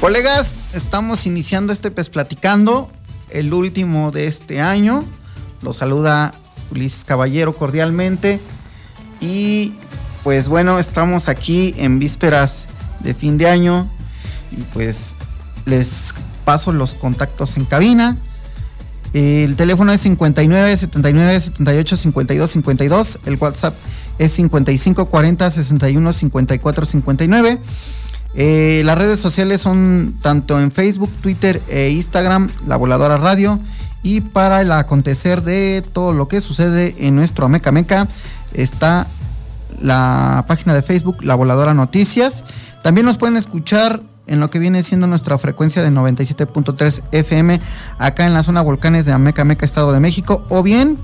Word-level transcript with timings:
Colegas, 0.00 0.60
estamos 0.72 1.26
iniciando 1.26 1.74
este 1.74 1.90
PES 1.90 2.08
Platicando, 2.08 2.90
el 3.28 3.52
último 3.52 4.10
de 4.10 4.28
este 4.28 4.62
año. 4.62 5.04
Los 5.60 5.76
saluda 5.76 6.32
Ulises 6.70 7.04
Caballero 7.04 7.54
cordialmente. 7.54 8.40
Y 9.20 9.74
pues 10.24 10.48
bueno, 10.48 10.78
estamos 10.78 11.28
aquí 11.28 11.74
en 11.76 11.98
vísperas 11.98 12.64
de 13.00 13.12
fin 13.12 13.36
de 13.36 13.50
año. 13.50 13.90
Y 14.52 14.62
pues 14.72 15.16
les 15.66 16.14
paso 16.46 16.72
los 16.72 16.94
contactos 16.94 17.58
en 17.58 17.66
cabina. 17.66 18.16
El 19.12 19.54
teléfono 19.56 19.92
es 19.92 20.00
59 20.00 20.78
79 20.78 21.40
78 21.42 21.96
52 21.98 22.50
52. 22.50 23.18
El 23.26 23.36
WhatsApp 23.36 23.74
es 24.18 24.32
55 24.32 25.10
40 25.10 25.50
61 25.50 26.12
54 26.14 26.86
59. 26.86 27.60
Eh, 28.34 28.82
las 28.84 28.96
redes 28.96 29.18
sociales 29.18 29.60
son 29.60 30.14
tanto 30.22 30.60
en 30.60 30.70
Facebook, 30.70 31.10
Twitter 31.20 31.60
e 31.68 31.90
Instagram, 31.90 32.48
La 32.66 32.76
Voladora 32.76 33.16
Radio. 33.16 33.58
Y 34.02 34.22
para 34.22 34.62
el 34.62 34.72
acontecer 34.72 35.42
de 35.42 35.84
todo 35.92 36.12
lo 36.12 36.28
que 36.28 36.40
sucede 36.40 36.94
en 36.98 37.16
nuestro 37.16 37.46
Ameca 37.46 37.70
Meca 37.70 38.08
está 38.54 39.06
la 39.80 40.44
página 40.48 40.74
de 40.74 40.82
Facebook, 40.82 41.22
La 41.22 41.34
Voladora 41.34 41.74
Noticias. 41.74 42.44
También 42.82 43.04
nos 43.04 43.18
pueden 43.18 43.36
escuchar 43.36 44.00
en 44.26 44.40
lo 44.40 44.48
que 44.48 44.58
viene 44.58 44.82
siendo 44.82 45.06
nuestra 45.06 45.36
frecuencia 45.38 45.82
de 45.82 45.90
97.3 45.90 47.02
FM 47.12 47.60
acá 47.98 48.24
en 48.24 48.32
la 48.32 48.42
zona 48.42 48.62
volcanes 48.62 49.04
de 49.04 49.12
Ameca 49.12 49.44
Meca, 49.44 49.66
Estado 49.66 49.92
de 49.92 50.00
México. 50.00 50.46
O 50.48 50.62
bien 50.62 50.96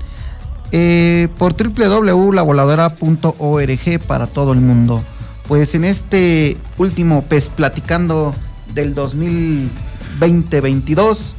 eh, 0.71 1.27
por 1.37 1.55
www.lavoladora.org 1.55 3.99
para 4.07 4.25
todo 4.27 4.53
el 4.53 4.61
mundo 4.61 5.03
pues 5.47 5.75
en 5.75 5.85
este 5.85 6.57
último 6.77 7.23
PES 7.23 7.49
Platicando 7.49 8.35
del 8.73 8.95
2020-22 8.95 11.35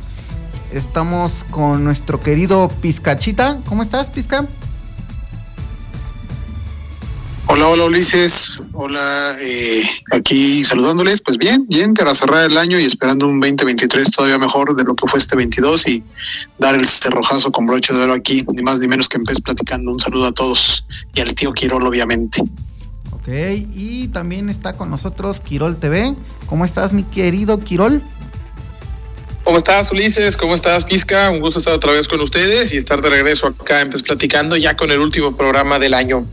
estamos 0.73 1.45
con 1.51 1.85
nuestro 1.85 2.21
querido 2.21 2.69
Pizcachita. 2.81 3.61
¿Cómo 3.67 3.83
estás, 3.83 4.09
Pizca? 4.09 4.47
Hola, 7.51 7.69
hola 7.69 7.85
Ulises, 7.85 8.61
hola, 8.73 9.37
eh, 9.41 9.83
aquí 10.13 10.65
saludándoles, 10.65 11.23
pues 11.23 11.39
bien, 11.39 11.65
bien, 11.67 11.95
para 11.95 12.15
cerrar 12.15 12.51
el 12.51 12.59
año 12.59 12.79
y 12.79 12.85
esperando 12.85 13.27
un 13.27 13.41
2023 13.41 14.11
todavía 14.11 14.39
mejor 14.39 14.77
de 14.77 14.85
lo 14.85 14.95
que 14.95 15.07
fue 15.07 15.19
este 15.19 15.35
22 15.35 15.89
y 15.89 16.05
dar 16.59 16.75
el 16.75 16.87
cerrojazo 16.87 17.51
con 17.51 17.65
broche 17.65 17.95
de 17.95 18.03
oro 18.03 18.13
aquí, 18.13 18.45
ni 18.55 18.63
más 18.63 18.81
ni 18.81 18.89
menos 18.89 19.09
que 19.09 19.17
en 19.17 19.25
PES 19.25 19.41
platicando. 19.41 19.91
Un 19.91 20.01
saludo 20.01 20.27
a 20.27 20.33
todos 20.33 20.85
y 21.15 21.21
al 21.21 21.35
tío 21.35 21.53
Quirol, 21.53 21.87
obviamente 21.87 22.43
y 23.31 24.09
también 24.09 24.49
está 24.49 24.75
con 24.75 24.91
nosotros 24.91 25.41
Quirol 25.41 25.77
TV. 25.77 26.15
¿Cómo 26.47 26.65
estás, 26.65 26.95
mi 26.95 27.03
querido 27.03 27.61
Quirol? 27.61 28.03
¿Cómo 29.45 29.59
estás, 29.59 29.93
Ulises? 29.93 30.37
¿Cómo 30.37 30.55
estás, 30.55 30.85
Pizca? 30.85 31.31
Un 31.31 31.41
gusto 31.41 31.59
estar 31.59 31.75
otra 31.75 31.93
vez 31.93 32.09
con 32.09 32.21
ustedes 32.21 32.73
y 32.73 32.79
estar 32.79 33.03
de 33.03 33.11
regreso 33.11 33.47
acá 33.47 33.83
en 33.83 33.91
Platicando 33.91 34.57
ya 34.57 34.77
con 34.77 34.91
el 34.91 35.01
último 35.01 35.37
programa 35.37 35.79
del 35.79 35.93
año. 35.95 36.27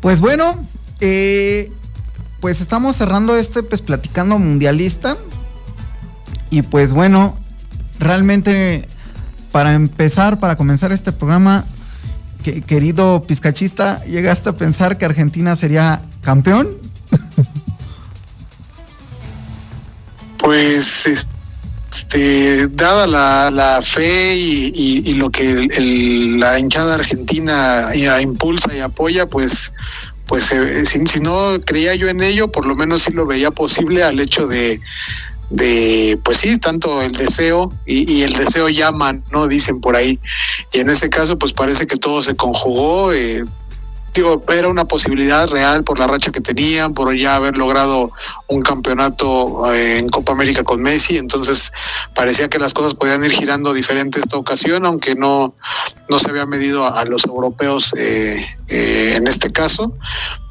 Pues 0.00 0.20
bueno, 0.20 0.66
eh, 1.00 1.70
pues 2.40 2.60
estamos 2.60 2.96
cerrando 2.96 3.36
este 3.36 3.62
pues 3.62 3.80
Platicando 3.80 4.38
Mundialista. 4.38 5.16
Y 6.50 6.62
pues 6.62 6.92
bueno, 6.92 7.36
realmente 8.00 8.86
para 9.52 9.74
empezar, 9.74 10.40
para 10.40 10.56
comenzar 10.56 10.92
este 10.92 11.12
programa, 11.12 11.64
querido 12.66 13.22
pizcachista, 13.22 14.02
¿llegaste 14.04 14.50
a 14.50 14.52
pensar 14.56 14.98
que 14.98 15.04
Argentina 15.04 15.56
sería 15.56 16.02
campeón? 16.22 16.68
Pues, 20.38 21.06
este, 21.90 22.68
dada 22.68 23.06
la, 23.50 23.80
fe 23.82 24.34
y, 24.34 25.12
lo 25.14 25.30
que 25.30 25.68
la 26.38 26.58
hinchada 26.58 26.94
argentina 26.94 27.90
impulsa 28.22 28.74
y 28.74 28.80
apoya, 28.80 29.26
pues, 29.26 29.72
pues 30.26 30.52
eh, 30.52 30.84
si 30.86 31.20
no 31.20 31.58
creía 31.64 31.94
yo 31.94 32.08
en 32.08 32.22
ello, 32.22 32.52
por 32.52 32.66
lo 32.66 32.76
menos 32.76 33.02
sí 33.02 33.12
lo 33.12 33.26
veía 33.26 33.50
posible 33.50 34.04
al 34.04 34.20
hecho 34.20 34.46
de 34.46 34.80
de, 35.50 36.18
pues 36.22 36.38
sí, 36.38 36.58
tanto 36.58 37.00
el 37.02 37.12
deseo 37.12 37.72
y, 37.86 38.22
el 38.22 38.32
deseo 38.32 38.68
llama, 38.68 39.14
¿no? 39.30 39.46
Dicen 39.48 39.80
por 39.80 39.96
ahí. 39.96 40.18
Y 40.72 40.80
en 40.80 40.90
este 40.90 41.08
caso, 41.08 41.38
pues 41.38 41.52
parece 41.52 41.86
que 41.86 41.96
todo 41.96 42.22
se 42.22 42.36
conjugó. 42.36 43.12
Eh, 43.12 43.44
digo, 44.12 44.42
era 44.52 44.68
una 44.68 44.84
posibilidad 44.84 45.48
real 45.48 45.84
por 45.84 45.98
la 45.98 46.06
racha 46.06 46.32
que 46.32 46.40
tenían, 46.40 46.92
por 46.92 47.14
ya 47.14 47.36
haber 47.36 47.56
logrado 47.56 48.10
un 48.48 48.62
campeonato 48.62 49.72
eh, 49.72 49.98
en 49.98 50.08
Copa 50.08 50.32
América 50.32 50.64
con 50.64 50.82
Messi, 50.82 51.18
entonces 51.18 51.72
parecía 52.14 52.48
que 52.48 52.58
las 52.58 52.74
cosas 52.74 52.94
podían 52.94 53.24
ir 53.24 53.30
girando 53.30 53.72
diferente 53.72 54.18
esta 54.18 54.36
ocasión, 54.36 54.86
aunque 54.86 55.14
no, 55.14 55.54
no 56.08 56.18
se 56.18 56.30
había 56.30 56.46
medido 56.46 56.84
a, 56.84 57.04
los 57.04 57.24
europeos 57.26 57.94
eh, 57.96 58.44
en 58.68 59.26
este 59.26 59.50
caso, 59.50 59.94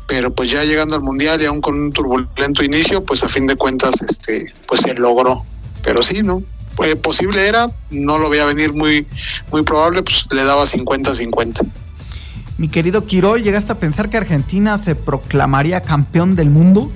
pero 0.07 0.33
pues 0.33 0.49
ya 0.49 0.63
llegando 0.63 0.95
al 0.95 1.01
mundial 1.01 1.41
y 1.41 1.45
aún 1.45 1.59
con 1.61 1.79
un 1.79 1.91
turbulento 1.91 2.63
inicio, 2.63 3.03
pues 3.03 3.23
a 3.23 3.29
fin 3.29 3.45
de 3.45 3.57
cuentas, 3.57 4.01
este, 4.01 4.53
pues 4.65 4.81
se 4.81 4.93
logró. 4.95 5.43
Pero 5.83 6.01
sí, 6.01 6.23
¿no? 6.23 6.41
Pues 6.75 6.95
posible 6.95 7.45
era, 7.45 7.69
no 7.91 8.17
lo 8.17 8.29
veía 8.29 8.45
venir 8.45 8.73
muy, 8.73 9.05
muy 9.51 9.63
probable, 9.63 10.01
pues 10.03 10.27
le 10.31 10.43
daba 10.43 10.65
50-50. 10.65 11.67
Mi 12.57 12.69
querido 12.69 13.05
Quirol, 13.05 13.43
¿llegaste 13.43 13.73
a 13.73 13.79
pensar 13.79 14.09
que 14.09 14.17
Argentina 14.17 14.77
se 14.77 14.95
proclamaría 14.95 15.81
campeón 15.81 16.35
del 16.35 16.49
mundo? 16.49 16.91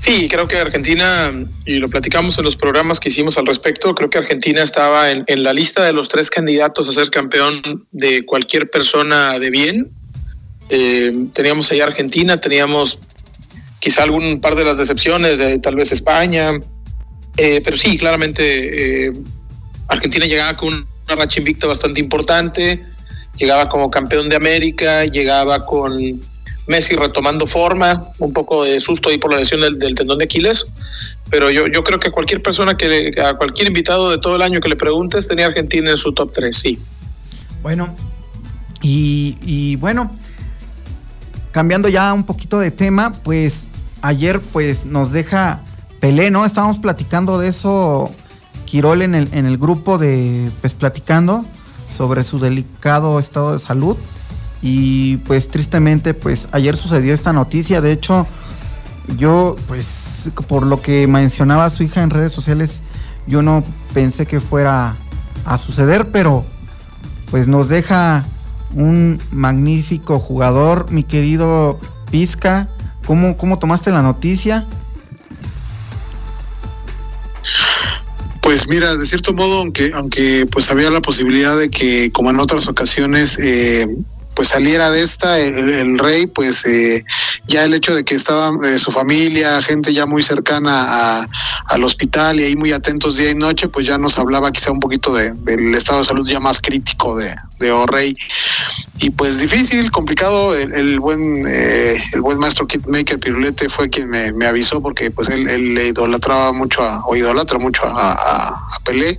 Sí, 0.00 0.28
creo 0.28 0.48
que 0.48 0.56
Argentina, 0.56 1.32
y 1.64 1.78
lo 1.78 1.88
platicamos 1.88 2.38
en 2.38 2.44
los 2.44 2.56
programas 2.56 3.00
que 3.00 3.08
hicimos 3.08 3.36
al 3.38 3.46
respecto, 3.46 3.94
creo 3.94 4.10
que 4.10 4.18
Argentina 4.18 4.62
estaba 4.62 5.10
en, 5.10 5.24
en 5.26 5.42
la 5.42 5.52
lista 5.52 5.84
de 5.84 5.92
los 5.92 6.08
tres 6.08 6.30
candidatos 6.30 6.88
a 6.88 6.92
ser 6.92 7.10
campeón 7.10 7.86
de 7.92 8.24
cualquier 8.24 8.70
persona 8.70 9.38
de 9.38 9.50
bien 9.50 9.92
eh, 10.68 11.12
teníamos 11.32 11.70
ahí 11.72 11.80
Argentina, 11.80 12.36
teníamos 12.36 12.98
quizá 13.78 14.02
algún 14.02 14.40
par 14.40 14.54
de 14.54 14.64
las 14.64 14.78
decepciones 14.78 15.38
de 15.38 15.58
tal 15.58 15.76
vez 15.76 15.92
España, 15.92 16.52
eh, 17.36 17.60
pero 17.64 17.76
sí, 17.76 17.96
claramente 17.96 19.06
eh, 19.06 19.12
Argentina 19.86 20.26
llegaba 20.26 20.56
con 20.56 20.68
una 20.74 21.16
racha 21.16 21.38
invicta 21.38 21.66
bastante 21.66 22.00
importante, 22.00 22.84
llegaba 23.36 23.68
como 23.68 23.90
campeón 23.90 24.28
de 24.28 24.36
América, 24.36 25.04
llegaba 25.04 25.64
con 25.64 26.20
Messi 26.66 26.96
retomando 26.96 27.46
forma, 27.46 28.08
un 28.18 28.32
poco 28.32 28.64
de 28.64 28.78
susto 28.80 29.08
ahí 29.08 29.16
por 29.16 29.30
la 29.32 29.38
lesión 29.38 29.60
del, 29.60 29.94
tendón 29.94 30.18
de 30.18 30.24
Aquiles, 30.24 30.66
pero 31.30 31.50
yo, 31.50 31.66
yo 31.68 31.82
creo 31.84 31.98
que 31.98 32.10
cualquier 32.10 32.42
persona 32.42 32.76
que 32.76 33.14
a 33.22 33.34
cualquier 33.34 33.68
invitado 33.68 34.10
de 34.10 34.18
todo 34.18 34.36
el 34.36 34.42
año 34.42 34.60
que 34.60 34.68
le 34.68 34.76
preguntes 34.76 35.28
tenía 35.28 35.46
Argentina 35.46 35.90
en 35.90 35.96
su 35.96 36.12
top 36.12 36.32
3, 36.34 36.56
sí. 36.56 36.78
Bueno, 37.62 37.96
y 38.82 39.76
bueno, 39.76 40.10
cambiando 41.52 41.88
ya 41.88 42.12
un 42.12 42.24
poquito 42.24 42.58
de 42.58 42.70
tema, 42.70 43.12
pues 43.24 43.66
ayer 44.02 44.40
pues 44.40 44.86
nos 44.86 45.12
deja 45.12 45.60
Pelé, 46.00 46.30
¿no? 46.30 46.44
Estábamos 46.44 46.78
platicando 46.78 47.38
de 47.38 47.48
eso, 47.48 48.12
Quirol, 48.66 49.02
en 49.02 49.14
el, 49.14 49.28
en 49.32 49.46
el 49.46 49.58
grupo 49.58 49.98
de 49.98 50.50
Pues 50.60 50.74
Platicando, 50.74 51.44
sobre 51.90 52.22
su 52.22 52.38
delicado 52.38 53.18
estado 53.18 53.52
de 53.52 53.58
salud. 53.58 53.96
Y 54.62 55.16
pues 55.18 55.48
tristemente, 55.48 56.14
pues 56.14 56.48
ayer 56.52 56.76
sucedió 56.76 57.14
esta 57.14 57.32
noticia. 57.32 57.80
De 57.80 57.92
hecho, 57.92 58.26
yo, 59.16 59.56
pues, 59.66 60.30
por 60.46 60.66
lo 60.66 60.80
que 60.80 61.06
mencionaba 61.08 61.70
su 61.70 61.82
hija 61.82 62.02
en 62.02 62.10
redes 62.10 62.32
sociales, 62.32 62.82
yo 63.26 63.42
no 63.42 63.64
pensé 63.92 64.26
que 64.26 64.40
fuera 64.40 64.96
a 65.44 65.58
suceder, 65.58 66.10
pero 66.10 66.44
pues 67.30 67.48
nos 67.48 67.68
deja 67.68 68.24
un 68.74 69.20
magnífico 69.30 70.18
jugador, 70.18 70.90
mi 70.90 71.04
querido 71.04 71.80
Pizca. 72.10 72.68
¿Cómo, 73.06 73.36
cómo 73.36 73.58
tomaste 73.58 73.90
la 73.90 74.02
noticia? 74.02 74.64
Pues 78.42 78.68
mira, 78.68 78.96
de 78.96 79.06
cierto 79.06 79.32
modo, 79.32 79.58
aunque, 79.58 79.90
aunque 79.94 80.46
pues 80.50 80.70
había 80.70 80.90
la 80.90 81.00
posibilidad 81.00 81.56
de 81.58 81.70
que, 81.70 82.10
como 82.12 82.30
en 82.30 82.40
otras 82.40 82.68
ocasiones, 82.68 83.38
eh, 83.38 83.86
pues 84.38 84.50
saliera 84.50 84.92
de 84.92 85.02
esta 85.02 85.36
el, 85.40 85.98
rey, 85.98 86.28
pues 86.28 86.64
eh, 86.64 87.04
ya 87.48 87.64
el 87.64 87.74
hecho 87.74 87.92
de 87.92 88.04
que 88.04 88.14
estaba 88.14 88.52
eh, 88.62 88.78
su 88.78 88.92
familia, 88.92 89.60
gente 89.62 89.92
ya 89.92 90.06
muy 90.06 90.22
cercana 90.22 91.26
al 91.66 91.82
hospital 91.82 92.38
y 92.38 92.44
ahí 92.44 92.54
muy 92.54 92.70
atentos 92.70 93.16
día 93.16 93.32
y 93.32 93.34
noche, 93.34 93.66
pues 93.66 93.88
ya 93.88 93.98
nos 93.98 94.16
hablaba 94.16 94.52
quizá 94.52 94.70
un 94.70 94.78
poquito 94.78 95.12
de, 95.12 95.32
del 95.32 95.74
estado 95.74 95.98
de 95.98 96.04
salud 96.04 96.28
ya 96.28 96.38
más 96.38 96.60
crítico 96.60 97.16
de, 97.16 97.34
de 97.58 97.72
O'Reilly. 97.72 98.16
Y 99.00 99.10
pues 99.10 99.40
difícil, 99.40 99.90
complicado, 99.90 100.54
el, 100.54 101.00
buen 101.00 101.44
eh, 101.44 101.96
el 102.12 102.20
buen 102.20 102.38
maestro 102.38 102.68
Kitmaker 102.68 103.18
Pirulete 103.18 103.68
fue 103.68 103.90
quien 103.90 104.08
me, 104.08 104.32
me, 104.32 104.46
avisó 104.46 104.80
porque 104.80 105.10
pues 105.10 105.30
él, 105.30 105.48
él 105.48 105.74
le 105.74 105.88
idolatraba 105.88 106.52
mucho 106.52 106.80
a, 106.80 107.04
o 107.06 107.16
idolatra 107.16 107.58
mucho 107.58 107.84
a, 107.86 108.12
a, 108.12 108.48
a 108.50 108.80
Pelé 108.84 109.18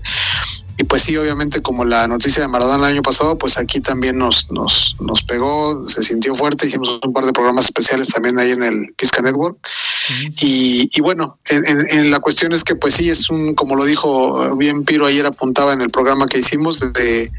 y 0.79 0.85
pues 0.85 1.01
sí, 1.01 1.17
obviamente 1.17 1.61
como 1.61 1.83
la 1.83 2.07
noticia 2.07 2.41
de 2.41 2.47
Maradona 2.47 2.87
el 2.87 2.93
año 2.93 3.01
pasado, 3.01 3.37
pues 3.37 3.57
aquí 3.57 3.81
también 3.81 4.17
nos, 4.17 4.49
nos, 4.49 4.95
nos 5.01 5.23
pegó, 5.23 5.85
se 5.89 6.01
sintió 6.01 6.33
fuerte, 6.33 6.67
hicimos 6.67 7.01
un 7.05 7.11
par 7.11 7.25
de 7.25 7.33
programas 7.33 7.65
especiales 7.65 8.07
también 8.07 8.39
ahí 8.39 8.51
en 8.51 8.63
el 8.63 8.93
Pisca 8.95 9.21
Network. 9.21 9.57
Y, 10.41 10.89
y, 10.93 11.01
bueno, 11.01 11.37
en, 11.49 11.85
en, 11.89 12.09
la 12.09 12.19
cuestión 12.19 12.53
es 12.53 12.63
que 12.63 12.77
pues 12.77 12.93
sí, 12.93 13.09
es 13.09 13.29
un, 13.29 13.55
como 13.55 13.75
lo 13.75 13.83
dijo 13.83 14.55
bien 14.55 14.85
Piro 14.85 15.05
ayer 15.05 15.25
apuntaba 15.25 15.73
en 15.73 15.81
el 15.81 15.89
programa 15.89 16.27
que 16.27 16.39
hicimos, 16.39 16.79
de, 16.93 17.29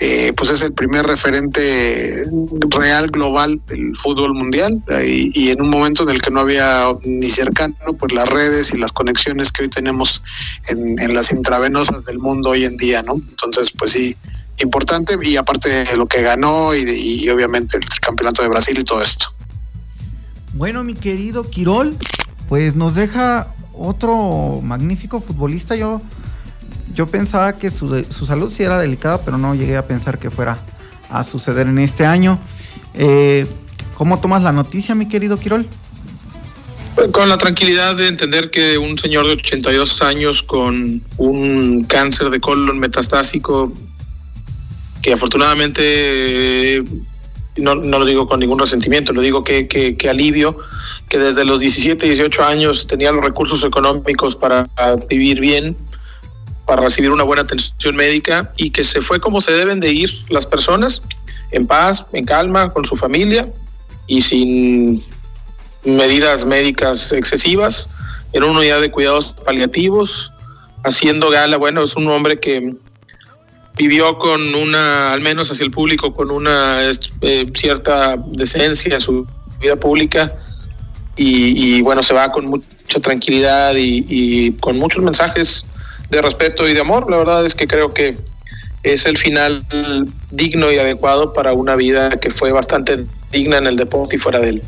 eh, 0.00 0.32
pues 0.36 0.50
es 0.50 0.60
el 0.62 0.72
primer 0.72 1.06
referente 1.06 2.24
real 2.70 3.06
global 3.12 3.60
del 3.68 3.96
fútbol 4.02 4.34
mundial 4.34 4.82
y, 5.06 5.30
y 5.40 5.50
en 5.50 5.62
un 5.62 5.70
momento 5.70 6.02
en 6.02 6.08
el 6.08 6.20
que 6.20 6.32
no 6.32 6.40
había 6.40 6.86
ni 7.04 7.30
cercano, 7.30 7.76
pues 7.96 8.12
las 8.12 8.28
redes 8.28 8.74
y 8.74 8.78
las 8.78 8.90
conexiones 8.90 9.52
que 9.52 9.62
hoy 9.62 9.68
tenemos 9.68 10.24
en, 10.70 10.98
en 10.98 11.14
las 11.14 11.30
intravenosas 11.30 12.06
del 12.06 12.18
mundo 12.18 12.50
hoy 12.50 12.64
en 12.64 12.79
día, 12.80 13.02
¿no? 13.02 13.14
Entonces, 13.14 13.70
pues 13.78 13.92
sí, 13.92 14.16
importante 14.58 15.16
y 15.22 15.36
aparte 15.36 15.68
de 15.68 15.96
lo 15.96 16.06
que 16.06 16.22
ganó 16.22 16.74
y, 16.74 17.28
obviamente 17.30 17.76
el 17.76 18.00
campeonato 18.00 18.42
de 18.42 18.48
Brasil 18.48 18.76
y 18.78 18.84
todo 18.84 19.02
esto. 19.02 19.26
Bueno, 20.54 20.82
mi 20.82 20.94
querido 20.94 21.48
Quirol, 21.48 21.96
pues 22.48 22.74
nos 22.74 22.96
deja 22.96 23.46
otro 23.72 24.60
magnífico 24.60 25.20
futbolista. 25.20 25.76
Yo, 25.76 26.02
yo 26.92 27.06
pensaba 27.06 27.54
que 27.54 27.70
su, 27.70 28.04
su 28.10 28.26
salud 28.26 28.50
sí 28.50 28.64
era 28.64 28.78
delicada, 28.78 29.22
pero 29.24 29.38
no 29.38 29.54
llegué 29.54 29.76
a 29.76 29.86
pensar 29.86 30.18
que 30.18 30.30
fuera 30.30 30.58
a 31.08 31.22
suceder 31.22 31.68
en 31.68 31.78
este 31.78 32.04
año. 32.04 32.40
Eh, 32.94 33.46
¿Cómo 33.96 34.18
tomas 34.18 34.42
la 34.42 34.52
noticia, 34.52 34.94
mi 34.94 35.06
querido 35.06 35.38
Quirol? 35.38 35.68
Con 37.12 37.30
la 37.30 37.38
tranquilidad 37.38 37.96
de 37.96 38.08
entender 38.08 38.50
que 38.50 38.76
un 38.76 38.98
señor 38.98 39.26
de 39.26 39.32
82 39.32 40.02
años 40.02 40.42
con 40.42 41.02
un 41.16 41.84
cáncer 41.84 42.28
de 42.28 42.40
colon 42.40 42.78
metastásico, 42.78 43.72
que 45.00 45.14
afortunadamente 45.14 46.84
no, 47.56 47.74
no 47.74 47.98
lo 47.98 48.04
digo 48.04 48.28
con 48.28 48.40
ningún 48.40 48.58
resentimiento, 48.58 49.14
lo 49.14 49.22
digo 49.22 49.42
que, 49.42 49.66
que, 49.66 50.10
alivio, 50.10 50.58
que 51.08 51.18
desde 51.18 51.44
los 51.46 51.58
17, 51.60 52.04
18 52.04 52.44
años 52.44 52.86
tenía 52.86 53.12
los 53.12 53.24
recursos 53.24 53.64
económicos 53.64 54.36
para 54.36 54.66
vivir 55.08 55.40
bien, 55.40 55.76
para 56.66 56.82
recibir 56.82 57.10
una 57.10 57.24
buena 57.24 57.42
atención 57.42 57.96
médica 57.96 58.52
y 58.58 58.70
que 58.70 58.84
se 58.84 59.00
fue 59.00 59.20
como 59.20 59.40
se 59.40 59.52
deben 59.52 59.80
de 59.80 59.90
ir 59.90 60.10
las 60.28 60.44
personas, 60.44 61.02
en 61.50 61.66
paz, 61.66 62.04
en 62.12 62.26
calma, 62.26 62.70
con 62.70 62.84
su 62.84 62.94
familia 62.94 63.48
y 64.06 64.20
sin 64.20 65.02
medidas 65.84 66.44
médicas 66.44 67.12
excesivas, 67.12 67.88
en 68.32 68.44
una 68.44 68.60
unidad 68.60 68.80
de 68.80 68.90
cuidados 68.90 69.34
paliativos, 69.44 70.32
haciendo 70.84 71.30
gala, 71.30 71.56
bueno, 71.56 71.82
es 71.82 71.96
un 71.96 72.08
hombre 72.08 72.38
que 72.38 72.74
vivió 73.76 74.18
con 74.18 74.54
una, 74.54 75.12
al 75.12 75.20
menos 75.20 75.50
hacia 75.50 75.64
el 75.64 75.70
público, 75.70 76.12
con 76.12 76.30
una 76.30 76.82
eh, 76.82 77.52
cierta 77.54 78.16
decencia 78.26 78.94
en 78.94 79.00
su 79.00 79.26
vida 79.60 79.76
pública 79.76 80.32
y, 81.16 81.76
y, 81.76 81.82
bueno, 81.82 82.02
se 82.02 82.14
va 82.14 82.30
con 82.30 82.44
mucha 82.46 83.00
tranquilidad 83.00 83.74
y, 83.74 84.04
y 84.08 84.52
con 84.52 84.78
muchos 84.78 85.02
mensajes 85.02 85.66
de 86.10 86.22
respeto 86.22 86.68
y 86.68 86.74
de 86.74 86.80
amor. 86.80 87.10
La 87.10 87.18
verdad 87.18 87.44
es 87.44 87.54
que 87.54 87.66
creo 87.66 87.92
que 87.92 88.16
es 88.82 89.04
el 89.06 89.18
final 89.18 89.64
digno 90.30 90.72
y 90.72 90.78
adecuado 90.78 91.32
para 91.32 91.52
una 91.52 91.76
vida 91.76 92.10
que 92.10 92.30
fue 92.30 92.52
bastante 92.52 93.04
digna 93.30 93.58
en 93.58 93.66
el 93.66 93.76
deporte 93.76 94.16
y 94.16 94.18
fuera 94.18 94.40
de 94.40 94.48
él. 94.50 94.62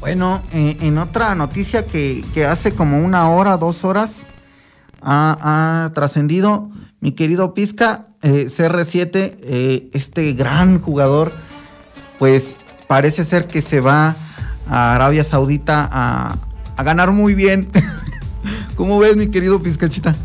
Bueno, 0.00 0.42
en 0.52 0.96
otra 0.96 1.34
noticia 1.34 1.84
que, 1.84 2.24
que, 2.32 2.46
hace 2.46 2.72
como 2.72 3.04
una 3.04 3.28
hora, 3.30 3.58
dos 3.58 3.84
horas, 3.84 4.26
ha, 5.02 5.84
ha 5.84 5.92
trascendido 5.92 6.70
mi 7.00 7.12
querido 7.12 7.52
Pizca, 7.52 8.08
eh, 8.22 8.46
CR7, 8.48 9.36
eh, 9.42 9.90
este 9.92 10.32
gran 10.32 10.80
jugador, 10.80 11.32
pues 12.18 12.54
parece 12.86 13.24
ser 13.24 13.46
que 13.46 13.60
se 13.60 13.80
va 13.80 14.16
a 14.66 14.94
Arabia 14.94 15.22
Saudita 15.22 15.88
a, 15.92 16.38
a 16.76 16.82
ganar 16.82 17.12
muy 17.12 17.34
bien. 17.34 17.70
¿Cómo 18.76 18.98
ves, 18.98 19.16
mi 19.16 19.28
querido 19.28 19.62
Pizcachita? 19.62 20.16